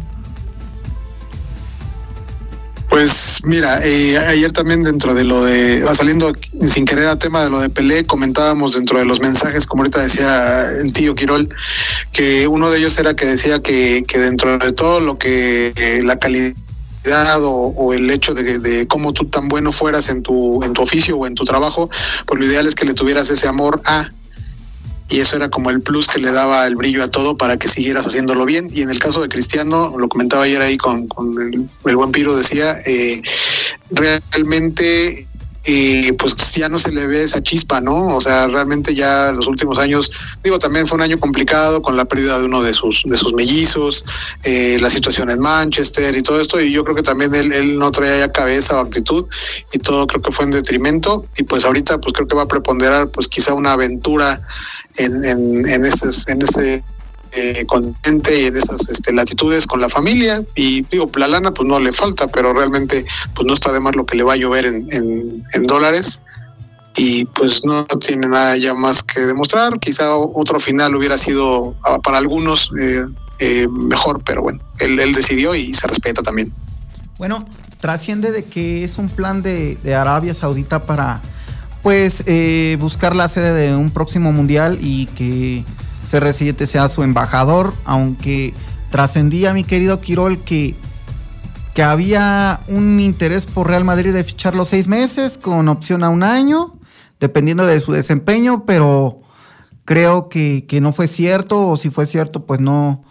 Pues 2.95 3.41
mira, 3.43 3.79
eh, 3.83 4.17
ayer 4.17 4.53
también 4.53 4.81
dentro 4.81 5.13
de 5.13 5.25
lo 5.25 5.43
de, 5.43 5.81
saliendo 5.93 6.31
sin 6.65 6.85
querer 6.85 7.09
a 7.09 7.19
tema 7.19 7.43
de 7.43 7.49
lo 7.49 7.59
de 7.59 7.69
Pelé, 7.69 8.05
comentábamos 8.05 8.73
dentro 8.73 8.97
de 8.97 9.03
los 9.03 9.19
mensajes, 9.19 9.65
como 9.65 9.81
ahorita 9.81 10.01
decía 10.01 10.65
el 10.81 10.93
tío 10.93 11.13
Quirol, 11.13 11.53
que 12.13 12.47
uno 12.47 12.69
de 12.69 12.77
ellos 12.77 12.97
era 12.97 13.13
que 13.13 13.25
decía 13.25 13.61
que, 13.61 14.05
que 14.07 14.17
dentro 14.17 14.57
de 14.57 14.71
todo 14.71 15.01
lo 15.01 15.17
que 15.17 15.73
eh, 15.75 16.03
la 16.05 16.17
calidad 16.19 16.55
o, 17.41 17.93
el 17.93 18.09
hecho 18.11 18.33
de, 18.33 18.59
de, 18.59 18.87
cómo 18.87 19.11
tú 19.11 19.25
tan 19.25 19.49
bueno 19.49 19.73
fueras 19.73 20.07
en 20.07 20.23
tu, 20.23 20.63
en 20.63 20.71
tu 20.71 20.81
oficio 20.81 21.17
o 21.17 21.27
en 21.27 21.35
tu 21.35 21.43
trabajo, 21.43 21.89
pues 22.25 22.39
lo 22.39 22.45
ideal 22.45 22.65
es 22.65 22.75
que 22.75 22.85
le 22.85 22.93
tuvieras 22.93 23.29
ese 23.29 23.49
amor 23.49 23.81
a 23.83 24.09
y 25.09 25.19
eso 25.19 25.35
era 25.35 25.49
como 25.49 25.69
el 25.69 25.81
plus 25.81 26.07
que 26.07 26.19
le 26.19 26.31
daba 26.31 26.65
el 26.65 26.75
brillo 26.75 27.03
a 27.03 27.07
todo 27.07 27.37
para 27.37 27.57
que 27.57 27.67
siguieras 27.67 28.07
haciéndolo 28.07 28.45
bien. 28.45 28.67
Y 28.71 28.81
en 28.81 28.89
el 28.89 28.99
caso 28.99 29.21
de 29.21 29.29
Cristiano, 29.29 29.93
lo 29.97 30.09
comentaba 30.09 30.45
ayer 30.45 30.61
ahí 30.61 30.77
con, 30.77 31.07
con 31.07 31.39
el, 31.41 31.69
el, 31.85 31.95
buen 31.95 32.11
Piro, 32.11 32.35
decía, 32.35 32.75
eh, 32.85 33.21
realmente 33.91 35.27
eh, 35.65 36.13
pues 36.17 36.35
ya 36.53 36.69
no 36.69 36.77
se 36.77 36.91
le 36.91 37.07
ve 37.07 37.23
esa 37.23 37.41
chispa, 37.41 37.81
¿no? 37.81 38.07
O 38.07 38.21
sea, 38.21 38.47
realmente 38.47 38.93
ya 38.93 39.31
los 39.31 39.47
últimos 39.47 39.79
años, 39.79 40.11
digo, 40.43 40.59
también 40.59 40.85
fue 40.85 40.97
un 40.97 41.01
año 41.01 41.19
complicado 41.19 41.81
con 41.81 41.97
la 41.97 42.05
pérdida 42.05 42.37
de 42.39 42.45
uno 42.45 42.61
de 42.61 42.73
sus, 42.73 43.03
de 43.05 43.17
sus 43.17 43.33
mellizos, 43.33 44.05
eh, 44.43 44.77
la 44.79 44.89
situación 44.89 45.31
en 45.31 45.39
Manchester 45.39 46.15
y 46.15 46.21
todo 46.21 46.39
esto, 46.39 46.61
y 46.61 46.71
yo 46.71 46.83
creo 46.83 46.95
que 46.95 47.03
también 47.03 47.33
él, 47.33 47.79
no 47.79 47.91
traía 47.91 48.19
ya 48.19 48.31
cabeza 48.31 48.77
o 48.77 48.81
actitud, 48.81 49.25
y 49.73 49.79
todo 49.79 50.05
creo 50.07 50.21
que 50.21 50.31
fue 50.31 50.45
en 50.45 50.51
detrimento, 50.51 51.25
y 51.37 51.43
pues 51.43 51.65
ahorita 51.65 51.99
pues 51.99 52.13
creo 52.13 52.27
que 52.27 52.35
va 52.35 52.43
a 52.43 52.47
preponderar 52.47 53.09
pues 53.09 53.27
quizá 53.27 53.53
una 53.53 53.73
aventura 53.73 54.41
en, 54.97 55.25
en, 55.25 55.67
en 55.67 55.85
este 55.85 56.83
eh, 57.31 57.65
continente 57.65 58.41
y 58.41 58.45
en 58.45 58.55
esas 58.55 58.89
este, 58.89 59.13
latitudes 59.13 59.65
con 59.67 59.81
la 59.81 59.89
familia. 59.89 60.43
Y 60.55 60.81
digo 60.83 61.09
la 61.15 61.27
lana 61.27 61.53
pues 61.53 61.67
no 61.67 61.79
le 61.79 61.93
falta 61.93 62.27
pero 62.27 62.53
realmente 62.53 63.05
pues 63.33 63.45
no 63.45 63.53
está 63.53 63.71
de 63.71 63.79
más 63.79 63.95
lo 63.95 64.05
que 64.05 64.15
le 64.15 64.23
va 64.23 64.33
a 64.33 64.37
llover 64.37 64.65
en, 64.65 65.43
dólares. 65.67 66.21
Y 66.97 67.25
pues 67.25 67.65
no 67.65 67.85
tiene 67.85 68.29
nada 68.29 68.55
ya 68.55 68.73
más 68.73 69.03
que 69.03 69.21
demostrar. 69.21 69.79
Quizá 69.79 70.15
otro 70.15 70.59
final 70.59 70.95
hubiera 70.95 71.17
sido 71.17 71.75
ah, 71.83 71.99
para 72.01 72.17
algunos 72.17 72.71
eh, 72.79 73.03
eh, 73.39 73.67
mejor 73.69 74.23
pero 74.23 74.41
bueno 74.41 74.61
él, 74.79 74.97
él, 74.97 75.13
decidió 75.13 75.55
y 75.55 75.73
se 75.73 75.87
respeta 75.87 76.21
también. 76.21 76.53
Bueno 77.17 77.45
trasciende 77.79 78.31
de 78.31 78.45
que 78.45 78.83
es 78.83 78.97
un 78.97 79.09
plan 79.09 79.43
de, 79.43 79.77
de 79.83 79.93
Arabia 79.93 80.33
Saudita 80.33 80.85
para 80.85 81.21
pues 81.85 82.23
eh, 82.25 82.77
buscar 82.79 83.15
la 83.15 83.27
sede 83.27 83.53
de 83.53 83.75
un 83.75 83.91
próximo 83.91 84.31
mundial 84.31 84.79
y 84.81 85.05
que 85.05 85.63
CR7 86.09 86.65
sea 86.65 86.89
su 86.89 87.03
embajador, 87.03 87.73
aunque 87.85 88.53
trascendía, 88.89 89.53
mi 89.53 89.63
querido 89.63 89.99
Quirol, 89.99 90.39
que, 90.39 90.75
que 91.73 91.83
había 91.83 92.61
un 92.67 92.99
interés 92.99 93.45
por 93.45 93.67
Real 93.67 93.83
Madrid 93.83 94.13
de 94.13 94.23
ficharlo 94.23 94.65
seis 94.65 94.87
meses 94.87 95.37
con 95.37 95.67
opción 95.67 96.03
a 96.03 96.09
un 96.09 96.23
año, 96.23 96.75
dependiendo 97.19 97.65
de 97.65 97.81
su 97.81 97.91
desempeño, 97.91 98.63
pero 98.65 99.21
creo 99.83 100.29
que, 100.29 100.65
que 100.67 100.81
no 100.81 100.93
fue 100.93 101.07
cierto, 101.07 101.67
o 101.69 101.77
si 101.77 101.89
fue 101.89 102.05
cierto, 102.05 102.45
pues 102.45 102.59
no, 102.59 103.03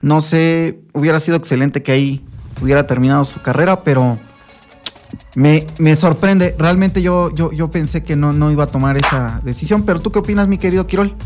no 0.00 0.20
sé, 0.20 0.80
hubiera 0.92 1.20
sido 1.20 1.36
excelente 1.36 1.82
que 1.82 1.92
ahí 1.92 2.24
hubiera 2.60 2.86
terminado 2.86 3.24
su 3.24 3.40
carrera, 3.42 3.80
pero 3.80 4.18
me, 5.34 5.66
me 5.78 5.96
sorprende. 5.96 6.54
Realmente 6.58 7.02
yo, 7.02 7.32
yo, 7.34 7.52
yo 7.52 7.70
pensé 7.70 8.04
que 8.04 8.16
no, 8.16 8.32
no 8.32 8.50
iba 8.50 8.64
a 8.64 8.68
tomar 8.68 8.96
esa 8.96 9.40
decisión, 9.44 9.84
pero 9.84 10.00
¿tú 10.00 10.10
qué 10.10 10.18
opinas, 10.18 10.48
mi 10.48 10.58
querido 10.58 10.86
Quirol? 10.86 11.16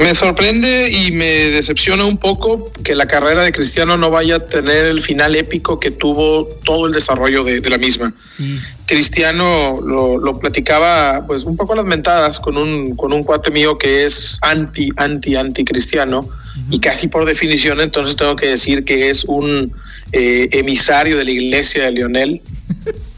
Me 0.00 0.14
sorprende 0.14 0.90
y 0.90 1.12
me 1.12 1.50
decepciona 1.50 2.06
un 2.06 2.16
poco 2.16 2.72
que 2.82 2.94
la 2.94 3.06
carrera 3.06 3.42
de 3.42 3.52
Cristiano 3.52 3.98
no 3.98 4.10
vaya 4.10 4.36
a 4.36 4.46
tener 4.46 4.86
el 4.86 5.02
final 5.02 5.36
épico 5.36 5.78
que 5.78 5.90
tuvo 5.90 6.46
todo 6.64 6.86
el 6.86 6.92
desarrollo 6.92 7.44
de, 7.44 7.60
de 7.60 7.70
la 7.70 7.76
misma. 7.76 8.14
Sí. 8.30 8.58
Cristiano 8.86 9.78
lo, 9.84 10.18
lo, 10.18 10.38
platicaba 10.38 11.26
pues 11.26 11.44
un 11.44 11.56
poco 11.56 11.74
a 11.74 11.76
las 11.76 11.84
mentadas 11.84 12.40
con 12.40 12.56
un, 12.56 12.96
con 12.96 13.12
un 13.12 13.22
cuate 13.22 13.50
mío 13.50 13.76
que 13.76 14.04
es 14.04 14.38
anti, 14.40 14.88
anti, 14.96 15.36
anti 15.36 15.64
cristiano 15.64 16.20
uh 16.20 16.24
-huh. 16.24 16.74
y 16.74 16.80
casi 16.80 17.08
por 17.08 17.24
definición 17.26 17.80
entonces 17.80 18.16
tengo 18.16 18.34
que 18.36 18.48
decir 18.48 18.84
que 18.84 19.10
es 19.10 19.24
un 19.24 19.72
eh, 20.12 20.48
emisario 20.52 21.16
de 21.18 21.24
la 21.24 21.30
iglesia 21.30 21.84
de 21.84 21.92
Lionel. 21.92 22.42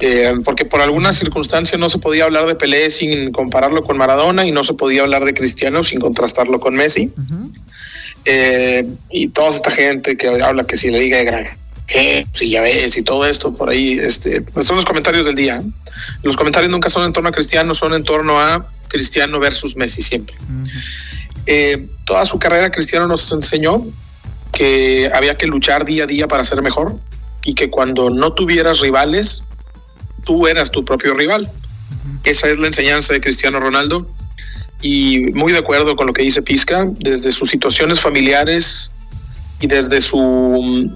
Eh, 0.00 0.34
porque 0.44 0.64
por 0.64 0.80
alguna 0.80 1.12
circunstancia 1.12 1.78
no 1.78 1.88
se 1.88 1.98
podía 1.98 2.24
hablar 2.24 2.46
de 2.46 2.54
Pelé 2.54 2.90
sin 2.90 3.30
compararlo 3.30 3.82
con 3.82 3.96
Maradona 3.96 4.44
y 4.44 4.50
no 4.50 4.64
se 4.64 4.74
podía 4.74 5.02
hablar 5.02 5.24
de 5.24 5.34
Cristiano 5.34 5.84
sin 5.84 6.00
contrastarlo 6.00 6.58
con 6.58 6.74
Messi. 6.74 7.10
Uh 7.16 7.20
-huh. 7.20 7.50
eh, 8.24 8.86
y 9.10 9.28
toda 9.28 9.50
esta 9.50 9.70
gente 9.70 10.16
que 10.16 10.42
habla 10.42 10.64
que 10.64 10.76
si 10.76 10.90
la 10.90 10.98
liga 10.98 11.18
de 11.18 11.24
gran 11.24 11.62
si 12.34 12.48
ya 12.48 12.62
ves 12.62 12.96
y 12.96 13.02
todo 13.02 13.26
esto 13.26 13.52
por 13.52 13.68
ahí, 13.68 13.98
este, 13.98 14.40
pues 14.40 14.66
son 14.66 14.76
los 14.76 14.86
comentarios 14.86 15.26
del 15.26 15.34
día. 15.34 15.62
Los 16.22 16.36
comentarios 16.36 16.72
nunca 16.72 16.88
son 16.88 17.04
en 17.04 17.12
torno 17.12 17.28
a 17.28 17.32
Cristiano, 17.32 17.74
son 17.74 17.92
en 17.92 18.02
torno 18.02 18.40
a 18.40 18.66
Cristiano 18.88 19.38
versus 19.38 19.76
Messi 19.76 20.00
siempre. 20.00 20.34
Uh 20.40 20.64
-huh. 20.64 21.88
toda 22.04 22.24
su 22.24 22.38
carrera 22.38 22.70
Cristiano 22.70 23.06
nos 23.06 23.30
enseñó 23.30 23.84
que 24.52 25.10
había 25.12 25.36
que 25.36 25.46
luchar 25.46 25.84
día 25.84 26.04
a 26.04 26.06
día 26.06 26.28
para 26.28 26.44
ser 26.44 26.62
mejor 26.62 26.96
y 27.44 27.54
que 27.54 27.70
cuando 27.70 28.10
no 28.10 28.32
tuvieras 28.32 28.80
rivales, 28.80 29.44
tú 30.24 30.46
eras 30.46 30.70
tu 30.70 30.84
propio 30.84 31.14
rival. 31.14 31.48
Esa 32.24 32.48
es 32.48 32.58
la 32.58 32.66
enseñanza 32.66 33.12
de 33.12 33.20
Cristiano 33.20 33.60
Ronaldo 33.60 34.08
y 34.80 35.20
muy 35.34 35.52
de 35.52 35.58
acuerdo 35.58 35.94
con 35.94 36.08
lo 36.08 36.12
que 36.12 36.22
dice 36.22 36.42
Pizca, 36.42 36.88
desde 36.98 37.30
sus 37.32 37.48
situaciones 37.48 38.00
familiares 38.00 38.90
y 39.60 39.68
desde 39.68 40.00
su 40.00 40.90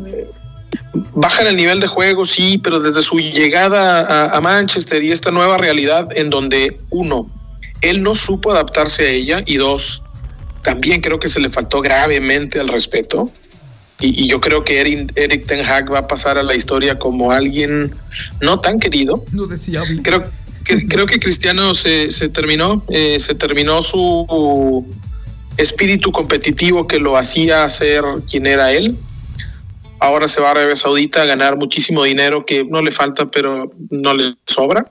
baja 1.15 1.43
en 1.43 1.49
el 1.49 1.57
nivel 1.57 1.81
de 1.81 1.87
juego, 1.87 2.25
sí, 2.25 2.59
pero 2.59 2.81
desde 2.81 3.03
su 3.03 3.19
llegada 3.19 4.01
a, 4.01 4.37
a, 4.37 4.41
Manchester 4.41 5.03
y 5.03 5.13
esta 5.13 5.31
nueva 5.31 5.57
realidad 5.57 6.09
en 6.17 6.31
donde 6.31 6.79
uno, 6.91 7.27
él 7.81 8.03
no 8.03 8.15
supo 8.15 8.51
adaptarse 8.51 9.05
a 9.05 9.11
ella 9.11 9.43
y 9.47 9.57
dos, 9.57 10.03
también 10.63 11.01
creo 11.01 11.21
que 11.21 11.29
se 11.29 11.39
le 11.39 11.49
faltó 11.49 11.81
gravemente 11.81 12.59
al 12.59 12.69
respeto. 12.69 13.31
Y, 14.01 14.25
y, 14.25 14.29
yo 14.29 14.41
creo 14.41 14.63
que 14.63 14.81
Eric, 14.81 15.13
Eric, 15.15 15.47
Ten 15.47 15.65
Hag 15.65 15.91
va 15.91 16.01
a 16.01 16.09
pasar 16.09 16.37
a 16.37 16.43
la 16.43 16.55
historia 16.55 16.99
como 16.99 17.33
alguien 17.33 17.95
no 18.41 18.61
tan 18.61 18.79
querido. 18.79 19.25
No 19.33 19.47
deseable. 19.47 20.03
Creo 20.03 20.25
que, 20.65 20.87
creo 20.87 21.07
que 21.07 21.19
Cristiano 21.19 21.75
se, 21.75 22.11
se 22.11 22.29
terminó, 22.29 22.83
eh, 22.89 23.19
se 23.19 23.35
terminó 23.35 23.81
su 23.81 24.87
espíritu 25.57 26.13
competitivo 26.13 26.87
que 26.87 26.99
lo 26.99 27.17
hacía 27.17 27.69
ser 27.69 28.05
quien 28.29 28.47
era 28.47 28.73
él. 28.73 28.97
Ahora 29.99 30.29
se 30.29 30.41
va 30.41 30.49
a 30.49 30.51
Arabia 30.51 30.77
Saudita 30.77 31.23
a 31.23 31.27
ganar 31.27 31.57
muchísimo 31.57 32.05
dinero 32.05 32.45
que 32.45 32.65
no 32.65 32.83
le 32.83 32.91
falta, 32.91 33.31
pero 33.31 33.73
no 33.91 34.15
le 34.15 34.37
sobra. 34.47 34.85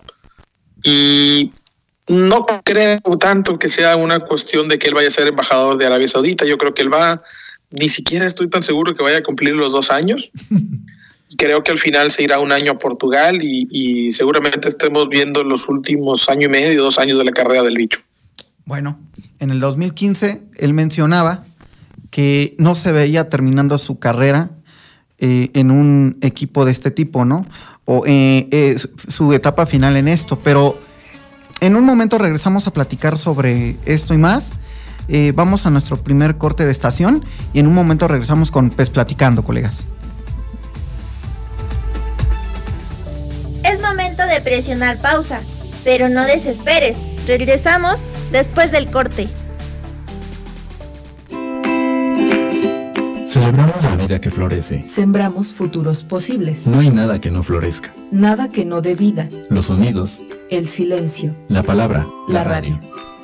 Y 0.84 1.52
no 2.08 2.46
creo 2.64 3.00
tanto 3.20 3.60
que 3.60 3.70
sea 3.70 3.96
una 3.96 4.20
cuestión 4.20 4.68
de 4.68 4.80
que 4.80 4.88
él 4.88 4.96
vaya 4.96 5.08
a 5.08 5.12
ser 5.12 5.28
embajador 5.28 5.78
de 5.78 5.86
Arabia 5.86 6.08
Saudita. 6.08 6.46
Yo 6.46 6.58
creo 6.58 6.74
que 6.74 6.82
él 6.82 6.94
va 6.94 7.22
ni 7.72 7.90
siquiera 7.90 8.26
estoy 8.26 8.50
tan 8.50 8.64
seguro 8.64 8.96
que 8.96 9.04
vaya 9.04 9.18
a 9.18 9.24
cumplir 9.24 9.56
los 9.56 9.74
dos 9.74 9.92
años. 9.92 10.32
Creo 11.38 11.64
que 11.64 11.72
al 11.72 11.78
final 11.78 12.12
se 12.12 12.24
irá 12.24 12.40
un 12.40 12.52
año 12.52 12.74
a 12.74 12.78
Portugal 12.78 13.40
y, 13.42 13.68
y, 13.72 14.12
seguramente 14.12 14.70
estemos 14.70 15.10
viendo 15.10 15.44
los 15.44 15.68
últimos 15.68 16.30
año 16.30 16.46
y 16.46 16.50
medio, 16.50 16.84
dos 16.84 17.00
años 17.00 17.18
de 17.18 17.26
la 17.26 17.32
carrera 17.32 17.64
del 17.64 17.76
bicho. 17.76 18.00
Bueno, 18.64 19.00
en 19.40 19.50
el 19.50 19.60
2015 19.60 20.42
él 20.58 20.74
mencionaba 20.74 21.46
que 22.10 22.56
no 22.58 22.76
se 22.76 22.92
veía 22.92 23.28
terminando 23.28 23.78
su 23.78 24.00
carrera 24.00 24.52
eh, 25.18 25.50
en 25.54 25.72
un 25.72 26.18
equipo 26.22 26.66
de 26.66 26.72
este 26.72 26.92
tipo, 26.92 27.26
¿no? 27.26 27.46
O 27.86 28.04
eh, 28.06 28.48
eh, 28.52 28.78
su 29.08 29.34
etapa 29.34 29.66
final 29.66 29.96
en 29.98 30.08
esto, 30.08 30.40
pero 30.44 30.78
en 31.62 31.76
un 31.76 31.86
momento 31.86 32.18
regresamos 32.18 32.68
a 32.68 32.74
platicar 32.74 33.18
sobre 33.18 33.78
esto 33.86 34.14
y 34.14 34.18
más. 34.18 34.56
Eh, 35.08 35.34
vamos 35.36 35.66
a 35.66 35.70
nuestro 35.70 35.98
primer 35.98 36.38
corte 36.38 36.66
de 36.66 36.72
estación 36.72 37.24
y 37.54 37.60
en 37.60 37.68
un 37.68 37.74
momento 37.74 38.08
regresamos 38.08 38.52
con 38.52 38.70
Pez 38.70 38.90
Platicando, 38.90 39.44
colegas. 39.44 39.86
Es 43.64 43.82
momento 43.82 44.26
de 44.26 44.42
presionar 44.42 44.98
pausa, 45.00 45.42
pero 45.84 46.10
no 46.10 46.26
desesperes. 46.26 46.98
Regresamos 47.28 48.04
después 48.32 48.72
del 48.72 48.90
corte. 48.92 49.28
Celebramos 53.28 53.84
la 53.84 53.96
vida 53.98 54.22
que 54.22 54.30
florece. 54.30 54.82
Sembramos 54.84 55.54
futuros 55.54 56.06
posibles. 56.06 56.68
No 56.68 56.80
hay 56.80 56.90
nada 56.90 57.20
que 57.20 57.32
no 57.32 57.44
florezca. 57.44 57.92
Nada 58.10 58.48
que 58.48 58.64
no 58.64 58.82
dé 58.82 58.96
vida. 58.96 59.28
Los 59.50 59.66
sonidos. 59.66 60.22
El 60.50 60.70
silencio. 60.70 61.36
La 61.50 61.62
palabra. 61.62 62.08
La, 62.30 62.36
la 62.36 62.44
radio. 62.46 62.80
radio. 62.80 63.15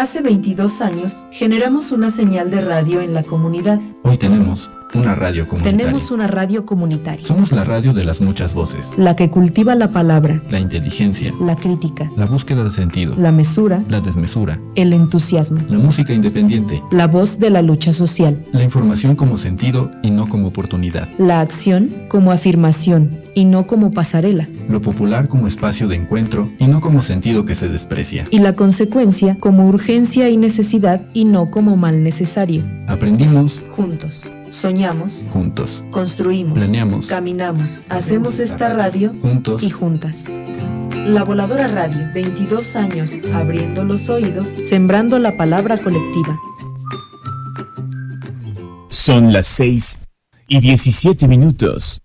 Hace 0.00 0.22
22 0.22 0.80
años 0.80 1.26
generamos 1.30 1.92
una 1.92 2.08
señal 2.08 2.50
de 2.50 2.62
radio 2.62 3.02
en 3.02 3.12
la 3.12 3.22
comunidad. 3.22 3.78
Hoy 4.02 4.16
tenemos 4.16 4.70
una 4.94 5.14
radio 5.14 5.46
comunitaria. 5.46 5.78
Tenemos 5.78 6.10
una 6.10 6.26
radio 6.26 6.66
comunitaria. 6.66 7.24
Somos 7.24 7.52
la 7.52 7.64
radio 7.64 7.92
de 7.92 8.04
las 8.04 8.20
muchas 8.20 8.54
voces. 8.54 8.90
La 8.96 9.16
que 9.16 9.30
cultiva 9.30 9.74
la 9.74 9.88
palabra. 9.88 10.40
La 10.50 10.60
inteligencia. 10.60 11.32
La 11.40 11.56
crítica. 11.56 12.08
La 12.16 12.26
búsqueda 12.26 12.64
de 12.64 12.70
sentido. 12.70 13.14
La 13.16 13.32
mesura. 13.32 13.82
La 13.88 14.00
desmesura. 14.00 14.58
El 14.74 14.92
entusiasmo. 14.92 15.60
La 15.68 15.78
música 15.78 16.12
independiente. 16.12 16.82
La 16.90 17.06
voz 17.06 17.38
de 17.38 17.50
la 17.50 17.62
lucha 17.62 17.92
social. 17.92 18.40
La 18.52 18.62
información 18.62 19.16
como 19.16 19.36
sentido 19.36 19.90
y 20.02 20.10
no 20.10 20.28
como 20.28 20.48
oportunidad. 20.48 21.08
La 21.18 21.40
acción 21.40 21.90
como 22.08 22.32
afirmación 22.32 23.10
y 23.34 23.44
no 23.44 23.66
como 23.66 23.90
pasarela. 23.90 24.48
Lo 24.68 24.82
popular 24.82 25.28
como 25.28 25.46
espacio 25.46 25.88
de 25.88 25.96
encuentro 25.96 26.48
y 26.58 26.66
no 26.66 26.80
como 26.80 27.02
sentido 27.02 27.44
que 27.44 27.54
se 27.54 27.68
desprecia. 27.68 28.24
Y 28.30 28.40
la 28.40 28.54
consecuencia 28.54 29.36
como 29.38 29.68
urgencia 29.68 30.28
y 30.28 30.36
necesidad 30.36 31.02
y 31.14 31.24
no 31.24 31.50
como 31.50 31.76
mal 31.76 32.02
necesario. 32.02 32.62
Aprendimos 32.86 33.62
juntos. 33.76 34.32
Soñamos 34.50 35.24
juntos. 35.32 35.82
Construimos. 35.90 36.58
Planeamos. 36.58 37.06
Caminamos. 37.06 37.86
Hacemos 37.88 38.40
esta 38.40 38.72
radio 38.72 39.12
juntos 39.22 39.62
y 39.62 39.70
juntas. 39.70 40.36
La 41.06 41.24
Voladora 41.24 41.66
Radio, 41.68 42.08
22 42.12 42.76
años 42.76 43.12
abriendo 43.32 43.84
los 43.84 44.08
oídos, 44.10 44.46
sembrando 44.46 45.18
la 45.18 45.36
palabra 45.36 45.78
colectiva. 45.78 46.38
Son 48.88 49.32
las 49.32 49.46
6 49.46 49.98
y 50.48 50.60
17 50.60 51.26
minutos. 51.26 52.02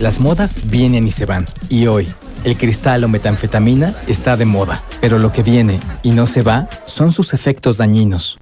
Las 0.00 0.20
modas 0.20 0.60
vienen 0.70 1.06
y 1.06 1.10
se 1.10 1.26
van. 1.26 1.46
Y 1.68 1.86
hoy, 1.86 2.08
el 2.44 2.56
cristal 2.56 3.04
o 3.04 3.08
metanfetamina 3.08 3.94
está 4.06 4.36
de 4.36 4.44
moda. 4.44 4.82
Pero 5.00 5.18
lo 5.18 5.32
que 5.32 5.42
viene 5.42 5.78
y 6.02 6.12
no 6.12 6.26
se 6.26 6.42
va 6.42 6.68
son 6.84 7.12
sus 7.12 7.34
efectos 7.34 7.78
dañinos. 7.78 8.38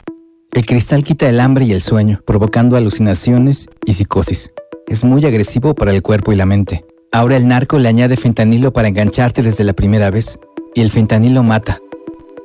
El 0.52 0.66
cristal 0.66 1.04
quita 1.04 1.28
el 1.28 1.38
hambre 1.38 1.64
y 1.64 1.72
el 1.72 1.80
sueño, 1.80 2.22
provocando 2.26 2.76
alucinaciones 2.76 3.68
y 3.86 3.92
psicosis. 3.92 4.50
Es 4.88 5.04
muy 5.04 5.24
agresivo 5.24 5.76
para 5.76 5.92
el 5.92 6.02
cuerpo 6.02 6.32
y 6.32 6.36
la 6.36 6.44
mente. 6.44 6.84
Ahora 7.12 7.36
el 7.36 7.46
narco 7.46 7.78
le 7.78 7.88
añade 7.88 8.16
fentanilo 8.16 8.72
para 8.72 8.88
engancharte 8.88 9.42
desde 9.42 9.62
la 9.62 9.74
primera 9.74 10.10
vez. 10.10 10.40
Y 10.74 10.80
el 10.80 10.90
fentanilo 10.90 11.44
mata. 11.44 11.78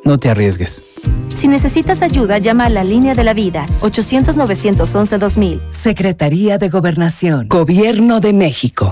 No 0.04 0.20
te 0.20 0.30
arriesgues. 0.30 0.84
Si 1.36 1.48
necesitas 1.48 2.04
ayuda, 2.04 2.38
llama 2.38 2.66
a 2.66 2.70
la 2.70 2.84
línea 2.84 3.16
de 3.16 3.24
la 3.24 3.34
vida 3.34 3.66
800-911-2000. 3.82 5.62
Secretaría 5.72 6.60
de 6.60 6.70
Gobernación. 6.70 7.48
Gobierno 7.48 8.20
de 8.20 8.34
México. 8.34 8.92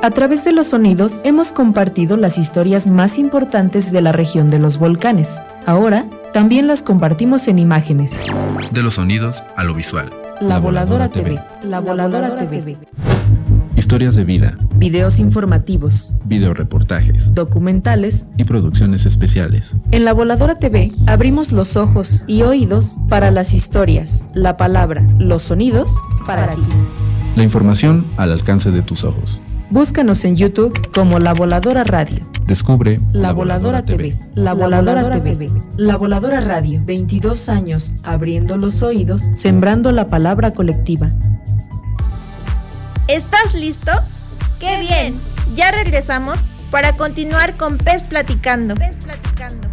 A 0.00 0.10
través 0.10 0.44
de 0.44 0.52
los 0.52 0.68
sonidos 0.68 1.20
hemos 1.24 1.50
compartido 1.50 2.16
las 2.16 2.38
historias 2.38 2.86
más 2.86 3.18
importantes 3.18 3.90
de 3.90 4.00
la 4.00 4.12
región 4.12 4.50
de 4.50 4.60
los 4.60 4.78
volcanes. 4.78 5.42
Ahora 5.66 6.06
también 6.32 6.66
las 6.66 6.82
compartimos 6.82 7.46
en 7.48 7.58
imágenes. 7.58 8.26
De 8.72 8.82
los 8.82 8.94
sonidos 8.94 9.44
a 9.56 9.64
lo 9.64 9.74
visual. 9.74 10.10
La, 10.40 10.48
la 10.48 10.58
Voladora, 10.58 11.08
TV. 11.08 11.30
TV. 11.30 11.42
La 11.62 11.80
Voladora, 11.80 12.34
TV. 12.34 12.60
TV. 12.60 12.78
historias 13.76 14.16
de 14.16 14.24
vida, 14.24 14.56
videos 14.76 15.18
informativos, 15.18 16.14
videoreportajes, 16.24 17.34
documentales 17.34 18.26
y 18.36 18.44
producciones 18.44 19.06
especiales. 19.06 19.74
En 19.90 20.04
la 20.04 20.14
Voladora 20.14 20.58
TV 20.58 20.92
abrimos 21.06 21.52
los 21.52 21.76
ojos 21.76 22.24
y 22.26 22.42
oídos 22.42 22.98
para 23.08 23.30
las 23.30 23.52
historias, 23.54 24.24
la 24.34 24.56
palabra, 24.56 25.06
los 25.18 25.42
sonidos 25.42 25.94
para 26.26 26.54
ti. 26.54 26.62
La 27.36 27.42
información 27.42 28.04
al 28.16 28.32
alcance 28.32 28.70
de 28.70 28.82
tus 28.82 29.04
ojos. 29.04 29.40
Búscanos 29.72 30.26
en 30.26 30.36
YouTube 30.36 30.90
como 30.92 31.18
La 31.18 31.32
Voladora 31.32 31.82
Radio. 31.82 32.28
Descubre 32.44 33.00
La, 33.14 33.32
Voladora, 33.32 33.82
TV. 33.82 34.18
La 34.34 34.52
Voladora, 34.52 35.18
TV. 35.22 35.50
La 35.78 35.96
Voladora 35.96 36.42
Radio. 36.42 36.82
22 36.84 37.48
años 37.48 37.94
abriendo 38.02 38.58
los 38.58 38.82
oídos, 38.82 39.22
sembrando 39.32 39.90
la 39.90 40.08
palabra 40.08 40.50
colectiva. 40.50 41.08
¿Estás 43.08 43.54
listo? 43.54 43.92
¡Qué 44.60 44.78
bien! 44.78 45.14
Ya 45.54 45.70
regresamos 45.70 46.38
para 46.70 46.98
continuar 46.98 47.54
con 47.54 47.78
Pez 47.78 48.04
Platicando. 48.04 48.74
Pez 48.74 48.96
Platicando. 48.96 49.71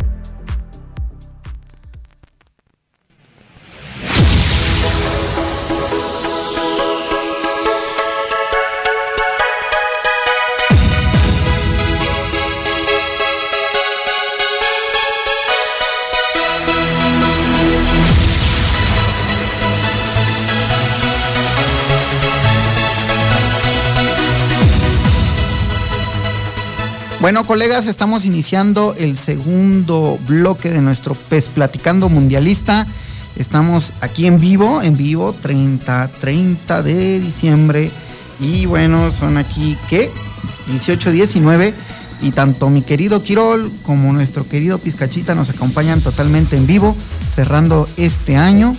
Bueno, 27.29 27.45
colegas, 27.45 27.86
estamos 27.86 28.25
iniciando 28.25 28.95
el 28.98 29.15
segundo 29.15 30.17
bloque 30.27 30.71
de 30.71 30.81
nuestro 30.81 31.13
PES 31.13 31.50
Platicando 31.50 32.09
Mundialista. 32.09 32.88
Estamos 33.36 33.93
aquí 34.01 34.25
en 34.25 34.39
vivo, 34.39 34.81
en 34.81 34.98
vivo, 34.98 35.36
30, 35.39 36.07
30 36.07 36.81
de 36.81 37.19
diciembre. 37.19 37.91
Y 38.39 38.65
bueno, 38.65 39.12
son 39.12 39.38
aquí, 39.38 39.77
¿qué? 39.91 40.09
18, 40.69 41.12
19. 41.12 41.75
Y 42.24 42.31
tanto 42.31 42.71
mi 42.71 42.81
querido 42.81 43.21
Quirol 43.21 43.71
como 43.83 44.12
nuestro 44.12 44.50
querido 44.50 44.79
Pizcachita 44.79 45.36
nos 45.36 45.51
acompañan 45.51 46.01
totalmente 46.01 46.57
en 46.57 46.65
vivo, 46.65 46.95
cerrando 47.29 47.88
este 47.98 48.38
año. 48.38 48.75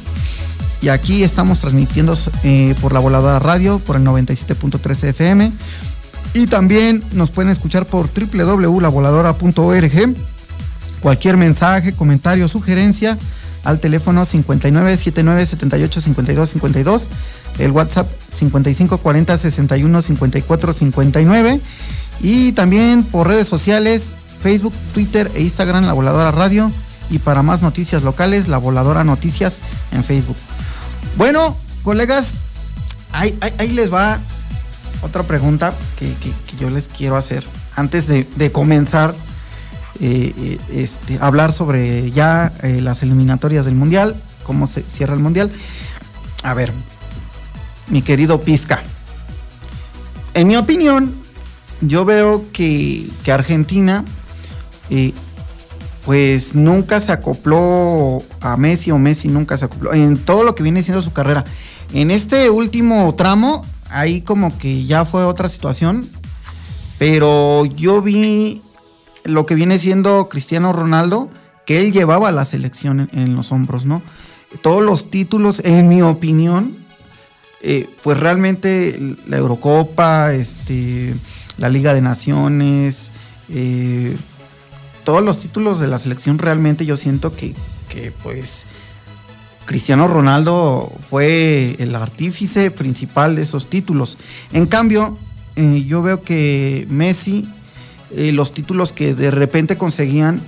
Y 0.82 0.88
aquí 0.88 1.22
estamos 1.22 1.60
transmitiendo 1.60 2.18
eh, 2.42 2.74
por 2.80 2.92
la 2.94 2.98
voladora 2.98 3.38
radio, 3.38 3.78
por 3.78 3.94
el 3.94 4.02
97.3 4.02 5.04
FM 5.04 5.52
y 6.34 6.46
también 6.46 7.02
nos 7.12 7.30
pueden 7.30 7.50
escuchar 7.50 7.86
por 7.86 8.08
www.lavoladora.org. 8.08 10.14
Cualquier 11.00 11.36
mensaje, 11.36 11.94
comentario, 11.94 12.48
sugerencia 12.48 13.18
al 13.64 13.78
teléfono 13.78 14.24
59 14.24 14.96
79 14.96 15.46
78 15.46 16.00
52 16.00 16.50
52, 16.50 17.08
el 17.58 17.70
WhatsApp 17.72 18.08
55 18.32 18.98
40 18.98 19.38
61 19.38 20.02
54 20.02 20.72
59 20.72 21.60
y 22.22 22.52
también 22.52 23.02
por 23.02 23.26
redes 23.26 23.48
sociales 23.48 24.14
Facebook, 24.42 24.72
Twitter 24.94 25.30
e 25.34 25.42
Instagram 25.42 25.84
La 25.84 25.92
Voladora 25.92 26.30
Radio 26.30 26.70
y 27.10 27.18
para 27.18 27.42
más 27.42 27.60
noticias 27.60 28.02
locales 28.02 28.48
La 28.48 28.58
Voladora 28.58 29.04
Noticias 29.04 29.58
en 29.92 30.04
Facebook. 30.04 30.36
Bueno, 31.16 31.56
colegas, 31.82 32.34
ahí, 33.12 33.36
ahí 33.58 33.70
les 33.70 33.92
va 33.92 34.18
otra 35.02 35.22
pregunta 35.22 35.74
que, 35.98 36.14
yo 36.58 36.70
les 36.70 36.88
quiero 36.88 37.16
hacer 37.16 37.44
antes 37.76 38.06
de, 38.06 38.52
comenzar 38.52 39.14
eh, 40.00 40.32
eh, 40.36 40.58
este, 40.72 41.18
hablar 41.20 41.52
sobre 41.52 42.10
ya 42.10 42.52
eh, 42.62 42.80
las 42.80 43.02
eliminatorias 43.02 43.64
del 43.64 43.74
Mundial, 43.74 44.16
cómo 44.42 44.66
se 44.66 44.82
cierra 44.82 45.14
el 45.14 45.20
Mundial. 45.20 45.50
A 46.42 46.54
ver, 46.54 46.72
mi 47.88 48.02
querido 48.02 48.40
Pizca, 48.40 48.82
en 50.34 50.48
mi 50.48 50.56
opinión, 50.56 51.14
yo 51.80 52.04
veo 52.04 52.44
que, 52.52 53.08
que 53.24 53.32
Argentina 53.32 54.04
pues 56.04 56.54
nunca 56.54 57.00
se 57.00 57.12
acopló 57.12 58.22
a 58.40 58.56
Messi 58.56 58.90
o 58.90 58.98
Messi 58.98 59.28
nunca 59.28 59.56
se 59.56 59.66
acopló 59.66 59.92
en 59.92 60.18
todo 60.18 60.44
lo 60.44 60.54
que 60.54 60.62
viene 60.62 60.82
siendo 60.82 61.02
su 61.02 61.12
carrera. 61.12 61.44
En 61.92 62.10
este 62.10 62.50
último 62.50 63.14
tramo 63.14 63.64
ahí 63.90 64.22
como 64.22 64.56
que 64.56 64.84
ya 64.84 65.04
fue 65.04 65.24
otra 65.24 65.48
situación. 65.48 66.08
Pero 66.98 67.64
yo 67.64 68.02
vi 68.02 68.62
lo 69.24 69.46
que 69.46 69.54
viene 69.54 69.78
siendo 69.78 70.28
Cristiano 70.28 70.72
Ronaldo, 70.72 71.30
que 71.66 71.80
él 71.80 71.92
llevaba 71.92 72.30
la 72.30 72.44
selección 72.44 73.08
en, 73.12 73.36
los 73.36 73.52
hombros, 73.52 73.84
¿no? 73.84 74.02
Todos 74.62 74.82
los 74.82 75.10
títulos, 75.10 75.60
en 75.64 75.88
mi 75.88 76.02
opinión, 76.02 76.76
eh, 77.62 77.88
pues 78.02 78.18
realmente 78.18 79.16
la 79.26 79.38
Eurocopa, 79.38 80.32
este, 80.32 81.14
la 81.56 81.68
Liga 81.68 81.94
de 81.94 82.02
Naciones, 82.02 83.10
eh, 83.48 84.16
todos 85.04 85.22
los 85.22 85.38
títulos 85.38 85.80
de 85.80 85.88
la 85.88 85.98
selección 85.98 86.38
realmente 86.38 86.84
yo 86.84 86.96
siento 86.96 87.34
que, 87.34 87.54
que 87.88 88.12
pues 88.22 88.66
Cristiano 89.66 90.08
Ronaldo 90.08 90.92
fue 91.08 91.76
el 91.78 91.94
artífice 91.94 92.70
principal 92.70 93.36
de 93.36 93.42
esos 93.42 93.68
títulos. 93.68 94.18
En 94.52 94.66
cambio, 94.66 95.16
eh, 95.56 95.84
yo 95.86 96.02
veo 96.02 96.22
que 96.22 96.86
Messi, 96.88 97.48
eh, 98.16 98.32
los 98.32 98.52
títulos 98.52 98.92
que 98.92 99.14
de 99.14 99.30
repente 99.30 99.76
conseguían, 99.76 100.40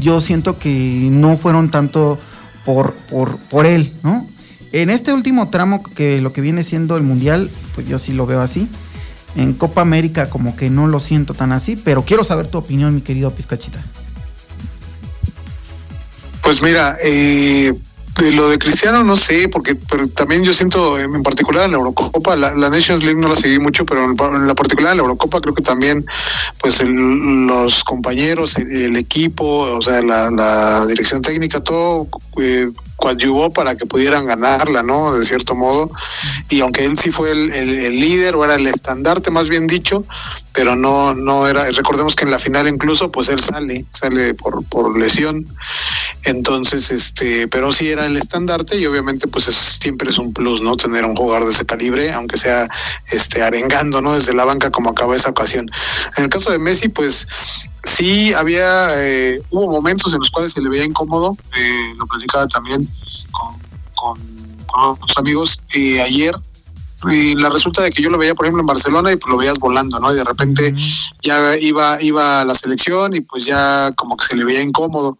yo 0.00 0.20
siento 0.20 0.58
que 0.58 1.08
no 1.10 1.36
fueron 1.38 1.70
tanto 1.70 2.18
por, 2.64 2.94
por, 3.08 3.38
por 3.38 3.66
él, 3.66 3.92
¿no? 4.02 4.26
En 4.72 4.90
este 4.90 5.12
último 5.12 5.48
tramo, 5.48 5.82
que 5.82 6.20
lo 6.20 6.32
que 6.32 6.40
viene 6.40 6.62
siendo 6.62 6.96
el 6.96 7.02
Mundial, 7.02 7.50
pues 7.74 7.88
yo 7.88 7.98
sí 7.98 8.12
lo 8.12 8.26
veo 8.26 8.40
así. 8.40 8.68
En 9.36 9.52
Copa 9.52 9.80
América 9.80 10.28
como 10.28 10.56
que 10.56 10.70
no 10.70 10.86
lo 10.86 11.00
siento 11.00 11.34
tan 11.34 11.52
así, 11.52 11.76
pero 11.76 12.04
quiero 12.04 12.24
saber 12.24 12.46
tu 12.46 12.58
opinión, 12.58 12.94
mi 12.94 13.00
querido 13.00 13.30
Pizcachita. 13.32 13.82
Pues 16.42 16.62
mira, 16.62 16.96
eh, 17.04 17.72
de 18.18 18.32
lo 18.32 18.48
de 18.48 18.58
Cristiano 18.58 19.02
no 19.04 19.16
sé, 19.16 19.48
porque 19.48 19.74
pero 19.74 20.08
también 20.08 20.42
yo 20.42 20.52
siento, 20.52 20.98
en 20.98 21.22
particular 21.22 21.64
en 21.64 21.72
la 21.72 21.78
Eurocopa, 21.78 22.36
la, 22.36 22.54
Nations 22.54 23.02
League 23.02 23.20
no 23.20 23.28
la 23.28 23.36
seguí 23.36 23.58
mucho, 23.58 23.86
pero 23.86 24.04
en, 24.04 24.46
la 24.46 24.54
particular 24.54 24.92
en 24.92 24.98
la 24.98 25.02
Eurocopa 25.02 25.40
creo 25.40 25.54
que 25.54 25.62
también, 25.62 26.04
pues 26.60 26.82
los 26.84 27.84
compañeros, 27.84 28.56
el, 28.58 28.96
equipo, 28.96 29.44
o 29.44 29.82
sea, 29.82 30.02
la, 30.02 30.86
dirección 30.86 31.22
técnica, 31.22 31.60
todo 31.60 32.08
eh, 32.40 32.70
coadyuvó 33.00 33.50
para 33.50 33.74
que 33.74 33.86
pudieran 33.86 34.26
ganarla, 34.26 34.82
¿no? 34.82 35.16
De 35.18 35.24
cierto 35.24 35.56
modo. 35.56 35.90
Y 36.50 36.60
aunque 36.60 36.84
él 36.84 36.96
sí 36.96 37.10
fue 37.10 37.32
el, 37.32 38.00
líder 38.00 38.36
o 38.36 38.44
era 38.44 38.54
el 38.54 38.66
estandarte, 38.66 39.30
más 39.30 39.48
bien 39.48 39.66
dicho, 39.66 40.04
pero 40.52 40.76
no, 40.76 41.14
no 41.14 41.48
era, 41.48 41.64
recordemos 41.72 42.14
que 42.14 42.24
en 42.24 42.30
la 42.30 42.38
final 42.38 42.68
incluso, 42.68 43.10
pues 43.10 43.28
él 43.28 43.40
sale, 43.40 43.84
sale 43.90 44.34
por, 44.34 44.64
por 44.66 44.96
lesión. 44.98 45.46
Entonces, 46.24 46.90
este, 46.90 47.48
pero 47.48 47.72
sí 47.72 47.88
era 47.88 48.06
el 48.06 48.16
estandarte 48.16 48.78
y 48.78 48.86
obviamente, 48.86 49.26
pues 49.26 49.48
eso 49.48 49.60
siempre 49.80 50.10
es 50.10 50.18
un 50.18 50.32
plus, 50.32 50.60
¿no? 50.60 50.76
Tener 50.76 51.04
un 51.04 51.16
jugador 51.16 51.46
de 51.46 51.52
ese 51.52 51.64
calibre, 51.64 52.12
aunque 52.12 52.36
sea 52.36 52.68
este 53.10 53.42
arengando, 53.42 54.00
¿no? 54.00 54.14
Desde 54.14 54.34
la 54.34 54.44
banca 54.44 54.70
como 54.70 54.90
acaba 54.90 55.16
esa 55.16 55.30
ocasión. 55.30 55.70
En 56.16 56.24
el 56.24 56.30
caso 56.30 56.50
de 56.50 56.58
Messi, 56.58 56.88
pues 56.88 57.26
sí 57.84 58.32
había, 58.34 58.88
eh, 58.96 59.42
hubo 59.50 59.70
momentos 59.70 60.12
en 60.12 60.18
los 60.18 60.30
cuales 60.30 60.52
se 60.52 60.62
le 60.62 60.68
veía 60.68 60.84
incómodo, 60.84 61.36
eh, 61.56 61.94
lo 61.96 62.06
platicaba 62.06 62.46
también 62.46 62.88
con, 63.30 63.54
con, 63.94 64.30
los 65.00 65.18
amigos 65.18 65.60
y 65.74 65.98
ayer. 65.98 66.34
Y 67.10 67.34
la 67.34 67.48
resulta 67.48 67.82
de 67.82 67.90
que 67.90 68.02
yo 68.02 68.10
lo 68.10 68.18
veía, 68.18 68.34
por 68.34 68.44
ejemplo, 68.44 68.60
en 68.60 68.66
Barcelona 68.66 69.10
y 69.10 69.16
pues 69.16 69.30
lo 69.30 69.38
veías 69.38 69.58
volando, 69.58 69.98
¿no? 69.98 70.12
Y 70.12 70.16
de 70.16 70.24
repente 70.24 70.74
ya 71.22 71.56
iba, 71.58 72.00
iba 72.02 72.42
a 72.42 72.44
la 72.44 72.54
selección 72.54 73.16
y 73.16 73.22
pues 73.22 73.46
ya 73.46 73.90
como 73.96 74.16
que 74.18 74.26
se 74.26 74.36
le 74.36 74.44
veía 74.44 74.62
incómodo. 74.62 75.16